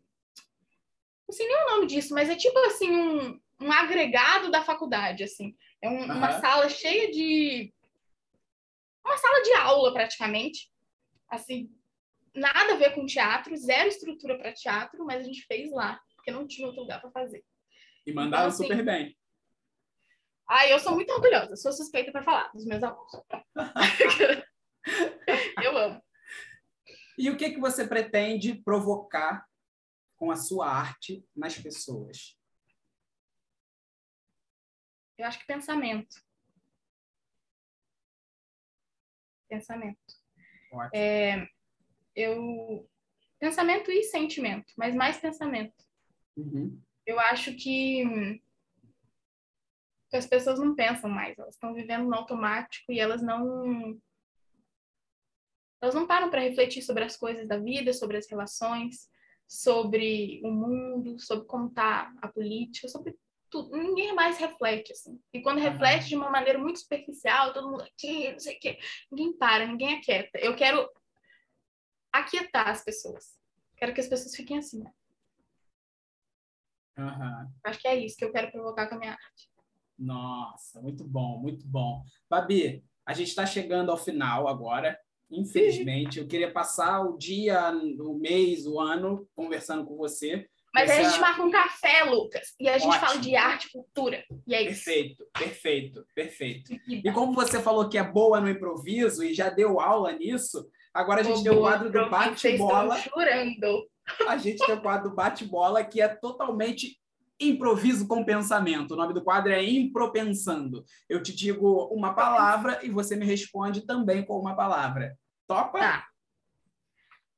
Não 1.27 1.35
sei 1.35 1.47
nem 1.47 1.63
o 1.63 1.69
nome 1.71 1.87
disso, 1.87 2.13
mas 2.13 2.29
é 2.29 2.35
tipo 2.35 2.57
assim 2.59 2.91
um, 2.91 3.39
um 3.61 3.71
agregado 3.71 4.51
da 4.51 4.61
faculdade, 4.61 5.23
assim. 5.23 5.55
É 5.81 5.89
um, 5.89 5.99
uhum. 5.99 6.17
uma 6.17 6.39
sala 6.39 6.69
cheia 6.69 7.09
de. 7.11 7.73
Uma 9.03 9.17
sala 9.17 9.41
de 9.41 9.53
aula, 9.53 9.93
praticamente. 9.93 10.69
Assim, 11.29 11.71
nada 12.33 12.73
a 12.73 12.77
ver 12.77 12.95
com 12.95 13.05
teatro, 13.05 13.55
zero 13.55 13.89
estrutura 13.89 14.37
para 14.37 14.53
teatro, 14.53 15.05
mas 15.05 15.21
a 15.21 15.23
gente 15.23 15.45
fez 15.45 15.71
lá, 15.71 16.01
porque 16.15 16.31
não 16.31 16.47
tinha 16.47 16.67
outro 16.67 16.81
lugar 16.81 17.01
para 17.01 17.11
fazer. 17.11 17.43
E 18.05 18.13
mandaram 18.13 18.45
então, 18.45 18.55
assim, 18.55 18.63
super 18.63 18.83
bem. 18.83 19.17
Ah, 20.47 20.67
eu 20.67 20.79
sou 20.79 20.93
muito 20.93 21.11
orgulhosa, 21.11 21.55
sou 21.55 21.71
suspeita 21.71 22.11
para 22.11 22.23
falar 22.23 22.51
dos 22.51 22.65
meus 22.65 22.83
alunos. 22.83 23.11
eu 25.63 25.77
amo. 25.77 26.03
E 27.17 27.29
o 27.29 27.37
que, 27.37 27.51
que 27.51 27.59
você 27.59 27.87
pretende 27.87 28.55
provocar 28.55 29.47
com 30.17 30.31
a 30.31 30.35
sua 30.35 30.69
arte 30.69 31.25
nas 31.35 31.57
pessoas? 31.57 32.37
Eu 35.17 35.27
acho 35.27 35.39
que 35.39 35.45
pensamento. 35.45 36.21
Pensamento. 39.47 39.99
Ótimo. 40.71 40.89
É, 40.93 41.47
eu 42.15 42.89
pensamento 43.39 43.91
e 43.91 44.03
sentimento, 44.03 44.73
mas 44.77 44.95
mais 44.95 45.17
pensamento. 45.17 45.73
Uhum. 46.37 46.79
Eu 47.05 47.19
acho 47.19 47.53
que, 47.55 48.39
que 50.09 50.17
as 50.17 50.27
pessoas 50.27 50.59
não 50.59 50.75
pensam 50.75 51.09
mais, 51.09 51.37
elas 51.37 51.55
estão 51.55 51.73
vivendo 51.73 52.05
no 52.07 52.15
automático 52.15 52.91
e 52.91 52.99
elas 52.99 53.21
não 53.21 53.99
elas 55.81 55.95
não 55.95 56.05
param 56.05 56.29
para 56.29 56.41
refletir 56.41 56.83
sobre 56.83 57.03
as 57.03 57.17
coisas 57.17 57.47
da 57.47 57.57
vida, 57.57 57.91
sobre 57.91 58.15
as 58.15 58.29
relações, 58.29 59.09
sobre 59.47 60.39
o 60.43 60.51
mundo, 60.51 61.19
sobre 61.19 61.47
como 61.47 61.69
está 61.69 62.13
a 62.21 62.27
política, 62.27 62.87
sobre 62.87 63.15
tudo. 63.49 63.75
Ninguém 63.75 64.13
mais 64.13 64.37
reflete, 64.37 64.91
assim. 64.93 65.19
E 65.33 65.41
quando 65.41 65.57
Uhum. 65.57 65.63
reflete 65.63 66.07
de 66.07 66.15
uma 66.15 66.29
maneira 66.29 66.59
muito 66.59 66.79
superficial, 66.79 67.51
todo 67.51 67.69
mundo 67.69 67.81
aqui, 67.81 68.31
não 68.31 68.39
sei 68.39 68.57
o 68.57 68.59
quê, 68.59 68.79
ninguém 69.11 69.33
para, 69.37 69.65
ninguém 69.65 69.95
aquieta. 69.95 70.37
Eu 70.37 70.55
quero 70.55 70.87
aquietar 72.11 72.69
as 72.69 72.83
pessoas. 72.83 73.39
Quero 73.77 73.93
que 73.93 74.01
as 74.01 74.07
pessoas 74.07 74.35
fiquem 74.35 74.57
assim. 74.57 74.83
Né? 74.83 74.91
Aham. 76.97 77.49
Acho 77.63 77.79
que 77.79 77.87
é 77.87 77.95
isso 77.95 78.17
que 78.17 78.25
eu 78.25 78.31
quero 78.31 78.51
provocar 78.51 78.87
com 78.87 78.95
a 78.95 78.99
minha 78.99 79.11
arte. 79.13 79.49
Nossa, 79.97 80.81
muito 80.81 81.03
bom, 81.03 81.39
muito 81.39 81.65
bom. 81.67 82.03
Babi, 82.29 82.83
a 83.05 83.13
gente 83.13 83.29
está 83.29 83.45
chegando 83.45 83.91
ao 83.91 83.97
final 83.97 84.47
agora. 84.47 84.99
Infelizmente, 85.29 86.19
eu 86.19 86.27
queria 86.27 86.51
passar 86.51 87.01
o 87.01 87.17
dia, 87.17 87.71
o 87.71 88.13
mês, 88.15 88.65
o 88.67 88.79
ano 88.79 89.27
conversando 89.35 89.85
com 89.85 89.95
você. 89.95 90.47
Mas 90.73 90.89
aí 90.89 90.97
a 90.97 91.01
Essa- 91.01 91.09
gente 91.11 91.21
marca 91.21 91.43
um 91.43 91.51
café, 91.51 92.03
Lucas, 92.05 92.53
e 92.59 92.67
a 92.69 92.77
gente 92.77 92.89
Ótimo. 92.89 93.05
fala 93.07 93.19
de 93.19 93.35
arte 93.35 93.67
e 93.67 93.71
cultura. 93.71 94.25
E 94.47 94.55
é 94.55 94.61
isso. 94.63 94.85
Perfeito, 94.85 95.25
perfeito, 95.33 96.05
perfeito. 96.15 96.71
E 97.07 97.11
como 97.11 97.33
você 97.33 97.61
falou 97.61 97.89
que 97.89 97.97
é 97.97 98.03
boa 98.03 98.39
no 98.39 98.49
improviso 98.49 99.23
e 99.23 99.33
já 99.33 99.49
deu 99.49 99.79
aula 99.79 100.13
nisso, 100.13 100.69
agora 100.93 101.21
a 101.21 101.23
gente 101.23 101.43
tem 101.43 101.51
o 101.51 101.59
quadro 101.59 101.91
do 101.91 102.09
bate-bola. 102.09 102.97
chorando. 102.97 103.89
A 104.27 104.37
gente 104.37 104.65
tem 104.65 104.75
o 104.75 104.81
quadro 104.81 105.09
do 105.09 105.15
bate-bola, 105.15 105.83
que 105.83 106.01
é 106.01 106.07
totalmente 106.07 106.99
improviso 107.39 108.07
com 108.07 108.23
pensamento. 108.23 108.93
O 108.93 108.97
nome 108.97 109.13
do 109.13 109.23
quadro 109.23 109.51
é 109.51 109.63
Impropensando. 109.63 110.85
Eu 111.09 111.23
te 111.23 111.33
digo 111.35 111.85
uma 111.85 112.13
palavra 112.13 112.83
e 112.85 112.89
você 112.89 113.15
me 113.15 113.25
responde 113.25 113.81
também 113.85 114.23
com 114.25 114.39
uma 114.39 114.55
palavra. 114.55 115.17
Topa? 115.47 115.79
Tá. 115.79 116.07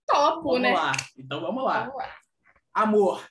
Topo, 0.06 0.44
Vamos 0.44 0.62
né? 0.62 0.74
lá. 0.74 0.92
Então 1.18 1.40
vamos 1.42 1.64
lá. 1.64 1.80
Vamos 1.86 1.96
lá. 1.96 2.16
Amor, 2.74 3.30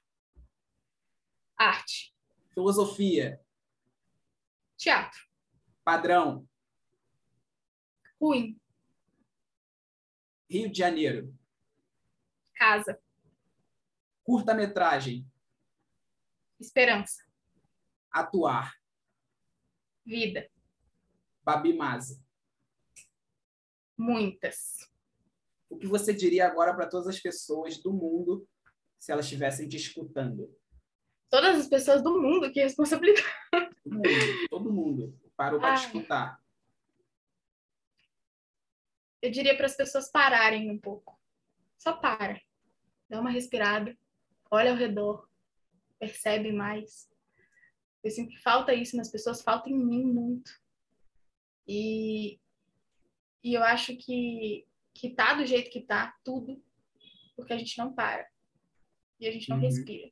Arte. 1.58 2.14
filosofia, 2.54 3.40
Teatro. 4.78 5.20
padrão, 5.84 6.46
Ruim. 8.20 8.56
Rio 10.52 10.70
de 10.70 10.78
Janeiro, 10.80 11.34
Casa. 12.54 13.00
curta-metragem, 14.22 15.26
Esperança. 16.60 17.22
atuar, 18.10 18.74
Vida. 20.04 20.46
Babi 21.42 21.72
Maza. 21.72 22.22
Muitas. 23.96 24.90
O 25.70 25.78
que 25.78 25.86
você 25.86 26.12
diria 26.12 26.46
agora 26.46 26.74
para 26.74 26.86
todas 26.86 27.08
as 27.08 27.18
pessoas 27.18 27.78
do 27.82 27.90
mundo 27.90 28.46
se 28.98 29.10
elas 29.10 29.24
estivessem 29.24 29.66
te 29.66 29.78
escutando? 29.78 30.54
Todas 31.30 31.60
as 31.60 31.66
pessoas 31.66 32.02
do 32.02 32.20
mundo 32.20 32.52
que 32.52 32.60
responsabilidade. 32.62 33.26
Todo 33.82 33.94
mundo, 33.94 34.48
todo 34.50 34.72
mundo 34.72 35.20
parou 35.34 35.58
para 35.58 35.76
te 35.76 35.86
escutar. 35.86 36.41
Eu 39.22 39.30
diria 39.30 39.56
para 39.56 39.66
as 39.66 39.76
pessoas 39.76 40.10
pararem 40.10 40.68
um 40.70 40.78
pouco. 40.78 41.18
Só 41.78 41.92
para. 41.94 42.40
Dá 43.08 43.20
uma 43.20 43.30
respirada. 43.30 43.96
Olha 44.50 44.70
ao 44.72 44.76
redor. 44.76 45.28
Percebe 45.98 46.52
mais. 46.52 47.08
Eu 48.02 48.10
sinto 48.10 48.30
que 48.30 48.42
falta 48.42 48.74
isso 48.74 48.96
nas 48.96 49.10
pessoas, 49.10 49.40
falta 49.42 49.70
em 49.70 49.74
mim 49.78 50.04
muito. 50.04 50.50
E, 51.68 52.40
e 53.44 53.54
eu 53.54 53.62
acho 53.62 53.96
que, 53.96 54.66
que 54.92 55.10
tá 55.10 55.34
do 55.34 55.46
jeito 55.46 55.70
que 55.70 55.80
tá, 55.82 56.12
tudo, 56.24 56.60
porque 57.36 57.52
a 57.52 57.58
gente 57.58 57.78
não 57.78 57.94
para. 57.94 58.28
E 59.20 59.28
a 59.28 59.30
gente 59.30 59.48
não 59.48 59.56
Uhum. 59.56 59.62
respira. 59.62 60.10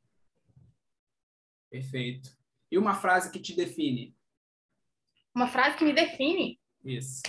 Perfeito. 1.68 2.30
E 2.70 2.78
uma 2.78 2.94
frase 2.94 3.32
que 3.32 3.40
te 3.40 3.54
define? 3.54 4.14
Uma 5.34 5.48
frase 5.48 5.76
que 5.76 5.84
me 5.84 5.92
define. 5.92 6.60
Isso. 6.84 7.22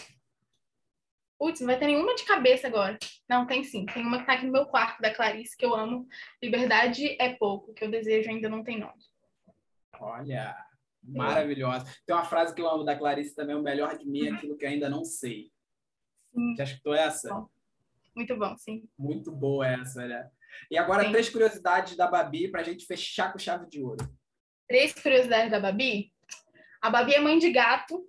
Putz, 1.42 1.60
não 1.60 1.66
vai 1.66 1.80
ter 1.80 1.88
nenhuma 1.88 2.14
de 2.14 2.24
cabeça 2.24 2.68
agora. 2.68 3.00
Não, 3.28 3.48
tem 3.48 3.64
sim. 3.64 3.84
Tem 3.88 4.06
uma 4.06 4.20
que 4.20 4.28
tá 4.28 4.34
aqui 4.34 4.46
no 4.46 4.52
meu 4.52 4.68
quarto, 4.68 5.02
da 5.02 5.12
Clarice, 5.12 5.58
que 5.58 5.66
eu 5.66 5.74
amo. 5.74 6.08
Liberdade 6.40 7.20
é 7.20 7.34
pouco, 7.34 7.74
que 7.74 7.84
eu 7.84 7.90
desejo 7.90 8.30
ainda 8.30 8.48
não 8.48 8.64
tem 8.64 8.80
nome. 8.80 9.02
Olha, 10.00 10.56
maravilhosa. 11.02 11.92
Tem 12.06 12.16
uma 12.16 12.26
frase 12.26 12.54
que 12.54 12.62
eu 12.62 12.70
amo 12.70 12.84
da 12.84 12.96
Clarice 12.96 13.34
também, 13.34 13.56
o 13.56 13.64
melhor 13.64 13.98
de 13.98 14.06
mim 14.06 14.28
é 14.28 14.34
aquilo 14.34 14.56
que 14.56 14.68
ainda 14.68 14.88
não 14.88 15.04
sei. 15.04 15.52
Sim. 16.32 16.56
Já 16.56 16.64
escutou 16.64 16.94
essa? 16.94 17.34
Bom. 17.34 17.50
Muito 18.16 18.38
bom, 18.38 18.56
sim. 18.56 18.88
Muito 18.96 19.32
boa 19.32 19.68
essa, 19.68 20.08
né? 20.08 20.30
E 20.70 20.78
agora, 20.78 21.06
Sim. 21.06 21.12
três 21.12 21.28
curiosidades 21.28 21.98
da 21.98 22.06
Babi 22.06 22.50
para 22.52 22.62
a 22.62 22.64
gente 22.64 22.86
fechar 22.86 23.34
com 23.34 23.40
chave 23.40 23.68
de 23.68 23.82
ouro. 23.82 24.08
Três 24.68 24.94
curiosidades 24.94 25.50
da 25.50 25.60
Babi. 25.60 26.14
A 26.80 26.92
Babi 26.92 27.16
é 27.16 27.20
mãe 27.20 27.40
de 27.40 27.52
gato, 27.52 28.08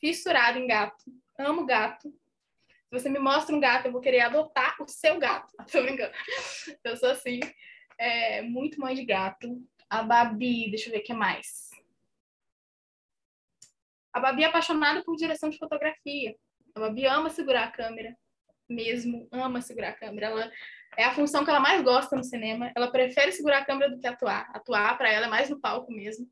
fissurada 0.00 0.58
em 0.58 0.66
gato, 0.66 1.04
amo 1.38 1.66
gato. 1.66 2.10
Se 2.92 3.00
você 3.00 3.08
me 3.08 3.18
mostra 3.18 3.56
um 3.56 3.58
gato, 3.58 3.86
eu 3.86 3.92
vou 3.92 4.02
querer 4.02 4.20
adotar 4.20 4.76
o 4.78 4.86
seu 4.86 5.18
gato. 5.18 5.50
Tô 5.72 5.82
brincando. 5.82 6.12
Eu 6.84 6.94
sou 6.94 7.08
assim, 7.08 7.40
é, 7.96 8.42
muito 8.42 8.78
mãe 8.78 8.94
de 8.94 9.02
gato. 9.02 9.66
A 9.88 10.02
Babi, 10.02 10.68
deixa 10.68 10.90
eu 10.90 10.92
ver 10.92 10.98
o 10.98 11.02
que 11.02 11.14
mais. 11.14 11.70
A 14.12 14.20
Babi 14.20 14.44
é 14.44 14.46
apaixonada 14.46 15.02
por 15.02 15.16
direção 15.16 15.48
de 15.48 15.56
fotografia. 15.56 16.36
A 16.74 16.80
Babi 16.80 17.06
ama 17.06 17.30
segurar 17.30 17.64
a 17.64 17.70
câmera, 17.70 18.14
mesmo, 18.68 19.26
ama 19.32 19.62
segurar 19.62 19.88
a 19.88 19.96
câmera. 19.98 20.26
Ela 20.26 20.52
é 20.98 21.04
a 21.04 21.14
função 21.14 21.44
que 21.44 21.50
ela 21.50 21.60
mais 21.60 21.82
gosta 21.82 22.14
no 22.14 22.22
cinema. 22.22 22.70
Ela 22.76 22.92
prefere 22.92 23.32
segurar 23.32 23.60
a 23.60 23.64
câmera 23.64 23.90
do 23.90 23.98
que 23.98 24.06
atuar. 24.06 24.50
Atuar 24.54 24.98
para 24.98 25.10
ela 25.10 25.28
é 25.28 25.30
mais 25.30 25.48
no 25.48 25.58
palco 25.58 25.90
mesmo. 25.90 26.30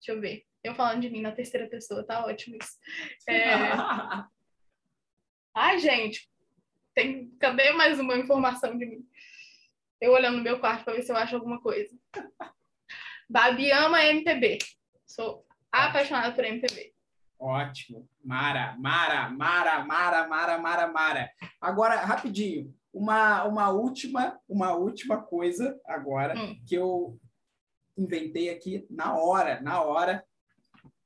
Deixa 0.00 0.12
eu 0.12 0.20
ver. 0.20 0.46
Eu 0.64 0.74
falando 0.74 1.02
de 1.02 1.10
mim 1.10 1.20
na 1.20 1.32
terceira 1.32 1.68
pessoa, 1.68 2.06
tá 2.06 2.24
ótimo 2.24 2.56
isso. 2.56 2.78
É... 3.28 3.52
Ai, 5.54 5.78
gente, 5.78 6.28
tem... 6.94 7.30
cadê 7.38 7.72
mais 7.72 7.98
uma 7.98 8.16
informação 8.16 8.76
de 8.76 8.86
mim? 8.86 9.06
Eu 10.00 10.12
olhando 10.12 10.38
no 10.38 10.42
meu 10.44 10.60
quarto 10.60 10.84
para 10.84 10.94
ver 10.94 11.02
se 11.02 11.10
eu 11.10 11.16
acho 11.16 11.34
alguma 11.34 11.60
coisa. 11.60 11.94
Babi 13.28 13.70
ama 13.72 14.02
MPB. 14.04 14.58
Sou 15.06 15.44
apaixonada 15.72 16.34
por 16.34 16.44
MPB. 16.44 16.94
Ótimo. 17.38 18.08
Mara, 18.24 18.76
Mara, 18.78 19.28
Mara, 19.30 19.84
Mara, 19.84 20.26
Mara, 20.28 20.58
Mara, 20.58 20.86
Mara. 20.88 21.30
Agora, 21.60 21.96
rapidinho, 21.96 22.74
uma, 22.92 23.44
uma 23.44 23.70
última, 23.70 24.38
uma 24.48 24.74
última 24.74 25.22
coisa 25.22 25.78
agora 25.84 26.36
Hum. 26.36 26.60
que 26.66 26.74
eu 26.74 27.18
inventei 27.96 28.50
aqui 28.50 28.86
na 28.90 29.16
hora, 29.16 29.60
na 29.60 29.82
hora. 29.82 30.24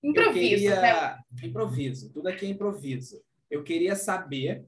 Improviso, 0.03 0.49
queria... 0.49 0.81
né? 0.81 1.19
Improviso, 1.43 2.13
tudo 2.13 2.29
aqui 2.29 2.47
é 2.47 2.49
improviso. 2.49 3.23
Eu 3.53 3.63
queria 3.63 3.95
saber 3.95 4.65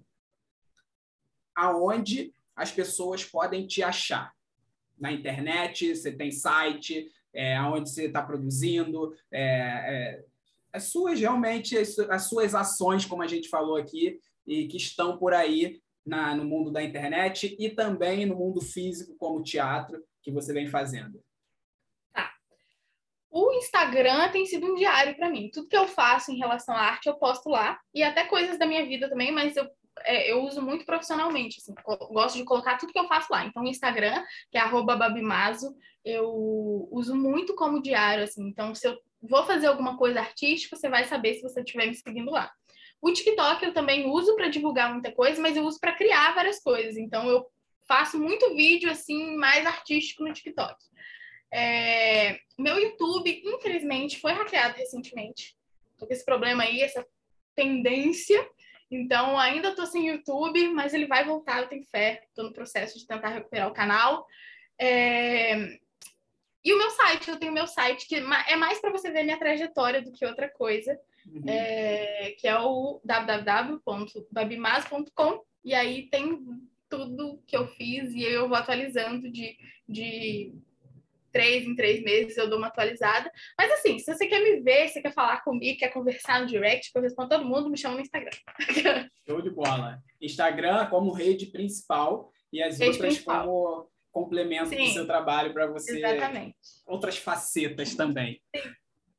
aonde 1.56 2.34
as 2.54 2.70
pessoas 2.70 3.24
podem 3.24 3.66
te 3.66 3.82
achar. 3.82 4.34
Na 4.98 5.10
internet, 5.10 5.96
você 5.96 6.12
tem 6.12 6.30
site, 6.30 7.10
é, 7.32 7.56
aonde 7.56 7.88
você 7.88 8.04
está 8.04 8.22
produzindo, 8.22 9.16
é, 9.32 9.42
é, 9.42 10.24
as 10.70 10.84
suas 10.84 11.18
realmente, 11.18 11.78
as, 11.78 11.94
su- 11.94 12.12
as 12.12 12.28
suas 12.28 12.54
ações, 12.54 13.06
como 13.06 13.22
a 13.22 13.26
gente 13.26 13.48
falou 13.48 13.76
aqui, 13.76 14.20
e 14.46 14.68
que 14.68 14.76
estão 14.76 15.16
por 15.16 15.32
aí 15.32 15.80
na, 16.04 16.36
no 16.36 16.44
mundo 16.44 16.70
da 16.70 16.82
internet 16.82 17.56
e 17.58 17.70
também 17.70 18.26
no 18.26 18.36
mundo 18.36 18.60
físico, 18.60 19.16
como 19.16 19.38
o 19.38 19.42
teatro, 19.42 20.04
que 20.20 20.30
você 20.30 20.52
vem 20.52 20.66
fazendo. 20.68 21.24
O 23.36 23.52
Instagram 23.54 24.30
tem 24.30 24.46
sido 24.46 24.64
um 24.64 24.76
diário 24.76 25.16
para 25.16 25.28
mim. 25.28 25.50
Tudo 25.52 25.66
que 25.66 25.76
eu 25.76 25.88
faço 25.88 26.30
em 26.30 26.38
relação 26.38 26.72
à 26.72 26.78
arte, 26.78 27.08
eu 27.08 27.18
posto 27.18 27.48
lá. 27.48 27.76
E 27.92 28.00
até 28.00 28.22
coisas 28.22 28.56
da 28.60 28.64
minha 28.64 28.86
vida 28.86 29.08
também, 29.08 29.32
mas 29.32 29.56
eu, 29.56 29.68
é, 30.04 30.30
eu 30.30 30.44
uso 30.44 30.62
muito 30.62 30.86
profissionalmente. 30.86 31.58
Assim, 31.58 31.74
gosto 32.12 32.36
de 32.36 32.44
colocar 32.44 32.78
tudo 32.78 32.92
que 32.92 32.98
eu 32.98 33.08
faço 33.08 33.32
lá. 33.32 33.44
Então, 33.44 33.64
o 33.64 33.66
Instagram, 33.66 34.22
que 34.52 34.56
é 34.56 34.64
babimazo, 34.68 35.74
eu 36.04 36.30
uso 36.92 37.16
muito 37.16 37.56
como 37.56 37.82
diário. 37.82 38.22
Assim. 38.22 38.46
Então, 38.46 38.72
se 38.72 38.86
eu 38.86 38.96
vou 39.20 39.44
fazer 39.44 39.66
alguma 39.66 39.96
coisa 39.98 40.20
artística, 40.20 40.76
você 40.76 40.88
vai 40.88 41.02
saber 41.02 41.34
se 41.34 41.42
você 41.42 41.60
estiver 41.60 41.88
me 41.88 41.94
seguindo 41.96 42.30
lá. 42.30 42.52
O 43.02 43.12
TikTok 43.12 43.64
eu 43.64 43.74
também 43.74 44.08
uso 44.08 44.36
para 44.36 44.46
divulgar 44.46 44.92
muita 44.92 45.10
coisa, 45.10 45.42
mas 45.42 45.56
eu 45.56 45.64
uso 45.64 45.80
para 45.80 45.96
criar 45.96 46.36
várias 46.36 46.62
coisas. 46.62 46.96
Então, 46.96 47.26
eu 47.28 47.44
faço 47.88 48.16
muito 48.16 48.54
vídeo 48.54 48.88
assim 48.88 49.36
mais 49.36 49.66
artístico 49.66 50.22
no 50.22 50.32
TikTok. 50.32 50.76
É... 51.52 52.38
Meu 52.58 52.78
YouTube, 52.78 53.42
infelizmente, 53.44 54.20
foi 54.20 54.32
hackeado 54.32 54.76
recentemente. 54.76 55.56
Tô 55.98 56.06
com 56.06 56.12
esse 56.12 56.24
problema 56.24 56.62
aí, 56.62 56.80
essa 56.80 57.04
tendência. 57.54 58.48
Então, 58.90 59.38
ainda 59.38 59.70
estou 59.70 59.86
sem 59.86 60.08
YouTube, 60.08 60.68
mas 60.68 60.94
ele 60.94 61.06
vai 61.06 61.24
voltar, 61.24 61.60
eu 61.60 61.68
tenho 61.68 61.84
fé. 61.84 62.24
Estou 62.28 62.44
no 62.44 62.52
processo 62.52 62.98
de 62.98 63.06
tentar 63.06 63.28
recuperar 63.28 63.68
o 63.68 63.74
canal. 63.74 64.26
É... 64.78 65.78
E 66.64 66.72
o 66.72 66.78
meu 66.78 66.90
site, 66.90 67.28
eu 67.28 67.38
tenho 67.38 67.52
meu 67.52 67.66
site, 67.66 68.08
que 68.08 68.16
é 68.16 68.56
mais 68.56 68.80
para 68.80 68.90
você 68.90 69.10
ver 69.10 69.24
minha 69.24 69.38
trajetória 69.38 70.00
do 70.00 70.12
que 70.12 70.24
outra 70.24 70.48
coisa, 70.48 70.98
uhum. 71.26 71.42
é... 71.46 72.34
que 72.38 72.48
é 72.48 72.58
o 72.58 73.02
www.babimaz.com. 73.04 75.44
E 75.64 75.74
aí 75.74 76.08
tem 76.08 76.42
tudo 76.88 77.42
que 77.46 77.56
eu 77.56 77.68
fiz 77.68 78.10
e 78.12 78.22
eu 78.22 78.48
vou 78.48 78.56
atualizando 78.56 79.30
de, 79.30 79.58
de 79.88 80.54
três 81.34 81.66
em 81.66 81.74
três 81.74 82.00
meses 82.04 82.36
eu 82.36 82.48
dou 82.48 82.58
uma 82.58 82.68
atualizada. 82.68 83.28
Mas 83.58 83.72
assim, 83.72 83.98
se 83.98 84.14
você 84.14 84.28
quer 84.28 84.38
me 84.38 84.60
ver, 84.60 84.88
se 84.88 85.02
quer 85.02 85.12
falar 85.12 85.42
comigo, 85.42 85.80
quer 85.80 85.88
conversar 85.88 86.40
no 86.40 86.46
direct, 86.46 86.92
que 86.92 86.96
eu 86.96 87.02
respondo 87.02 87.30
todo 87.30 87.44
mundo, 87.44 87.68
me 87.68 87.76
chama 87.76 87.96
no 87.96 88.00
Instagram. 88.00 88.30
Show 89.26 89.42
de 89.42 89.50
bola. 89.50 89.98
Instagram 90.20 90.86
como 90.86 91.12
rede 91.12 91.46
principal 91.46 92.30
e 92.52 92.62
as 92.62 92.78
rede 92.78 92.92
outras 92.92 93.14
principal. 93.14 93.46
como 93.46 93.90
complemento 94.12 94.68
Sim, 94.68 94.84
do 94.84 94.92
seu 94.92 95.06
trabalho 95.06 95.52
para 95.52 95.66
você. 95.66 95.98
Exatamente. 95.98 96.56
Outras 96.86 97.18
facetas 97.18 97.96
também. 97.96 98.40
Sim. 98.54 98.62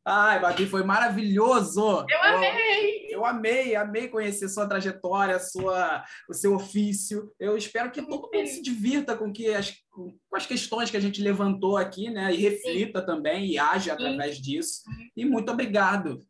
Ai, 0.07 0.39
Babi, 0.39 0.67
foi 0.67 0.83
maravilhoso. 0.83 2.05
Eu 2.07 2.21
amei. 2.21 3.04
Eu, 3.25 3.29
amei, 3.29 3.75
amei 3.75 4.07
conhecer 4.07 4.47
sua 4.47 4.67
trajetória, 4.67 5.39
sua, 5.39 6.05
o 6.29 6.33
seu 6.33 6.53
ofício. 6.53 7.33
Eu 7.39 7.57
espero 7.57 7.91
que 7.91 8.01
todo 8.01 8.29
mundo 8.31 8.47
se 8.47 8.61
divirta 8.61 9.17
com, 9.17 9.33
que 9.33 9.47
as, 9.47 9.71
com 9.89 10.15
as 10.31 10.45
questões 10.45 10.91
que 10.91 10.97
a 10.97 10.99
gente 10.99 11.21
levantou 11.21 11.75
aqui, 11.75 12.11
né? 12.11 12.31
E 12.31 12.37
reflita 12.37 12.99
Sim. 12.99 13.05
também 13.05 13.47
e 13.47 13.57
age 13.57 13.89
através 13.89 14.35
Sim. 14.35 14.41
disso. 14.43 14.83
E 15.17 15.25
muito 15.25 15.51
obrigado. 15.51 16.23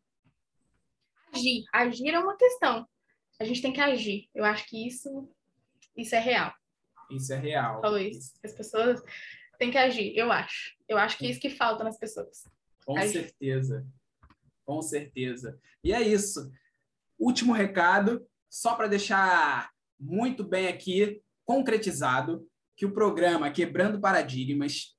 Agir. 1.33 1.65
Agir 1.73 2.13
é 2.13 2.19
uma 2.19 2.37
questão. 2.37 2.87
A 3.41 3.43
gente 3.43 3.61
tem 3.61 3.73
que 3.73 3.81
agir. 3.81 4.29
Eu 4.33 4.45
acho 4.45 4.65
que 4.69 4.87
isso, 4.87 5.29
isso 5.97 6.15
é 6.15 6.19
real. 6.19 6.53
Isso 7.11 7.33
é 7.33 7.37
real. 7.37 7.81
Falou 7.81 7.99
isso. 7.99 8.33
As 8.41 8.53
pessoas 8.53 9.01
têm 9.59 9.69
que 9.69 9.77
agir, 9.77 10.17
eu 10.17 10.31
acho. 10.31 10.75
Eu 10.87 10.97
acho 10.97 11.17
que 11.17 11.25
é 11.25 11.29
isso 11.29 11.41
que 11.41 11.49
falta 11.49 11.83
nas 11.83 11.99
pessoas. 11.99 12.45
Com 12.85 13.01
certeza. 13.01 13.85
Com 14.63 14.81
certeza. 14.81 15.59
E 15.83 15.91
é 15.91 16.01
isso. 16.01 16.49
Último 17.17 17.53
recado, 17.53 18.25
só 18.49 18.75
para 18.75 18.87
deixar 18.87 19.69
muito 19.99 20.43
bem 20.43 20.67
aqui 20.67 21.21
concretizado 21.45 22.45
que 22.75 22.85
o 22.85 22.93
programa 22.93 23.51
Quebrando 23.51 23.99
Paradigmas 23.99 24.95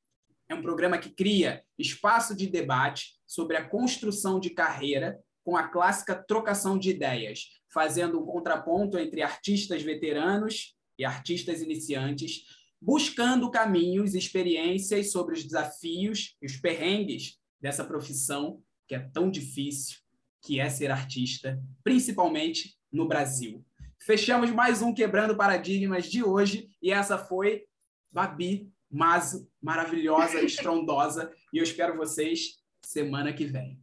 é 0.48 0.54
um 0.54 0.62
programa 0.62 0.98
que 0.98 1.10
cria 1.10 1.62
espaço 1.78 2.34
de 2.34 2.46
debate 2.46 3.16
sobre 3.26 3.56
a 3.56 3.68
construção 3.68 4.38
de 4.38 4.50
carreira 4.50 5.18
com 5.44 5.56
a 5.56 5.68
clássica 5.68 6.14
trocação 6.14 6.78
de 6.78 6.90
ideias, 6.90 7.50
fazendo 7.72 8.20
um 8.20 8.26
contraponto 8.26 8.98
entre 8.98 9.22
artistas 9.22 9.82
veteranos 9.82 10.74
e 10.98 11.04
artistas 11.04 11.60
iniciantes, 11.60 12.44
buscando 12.80 13.50
caminhos 13.50 14.14
e 14.14 14.18
experiências 14.18 15.10
sobre 15.10 15.34
os 15.34 15.44
desafios 15.44 16.36
e 16.40 16.46
os 16.46 16.56
perrengues 16.56 17.38
dessa 17.60 17.84
profissão 17.84 18.62
que 18.88 18.94
é 18.94 19.00
tão 19.12 19.30
difícil, 19.30 19.98
que 20.46 20.60
é 20.60 20.70
ser 20.70 20.92
artista, 20.92 21.60
principalmente 21.82 22.78
no 22.92 23.08
Brasil. 23.08 23.66
Fechamos 23.98 24.48
mais 24.52 24.80
um 24.80 24.94
Quebrando 24.94 25.36
Paradigmas 25.36 26.08
de 26.08 26.22
hoje 26.22 26.70
e 26.80 26.92
essa 26.92 27.18
foi 27.18 27.64
Babi 28.12 28.70
Mazo, 28.88 29.50
maravilhosa, 29.60 30.40
estrondosa, 30.46 31.32
e 31.52 31.58
eu 31.58 31.64
espero 31.64 31.96
vocês 31.96 32.62
semana 32.80 33.32
que 33.32 33.44
vem. 33.44 33.76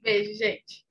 Beijo, 0.00 0.34
gente. 0.34 0.84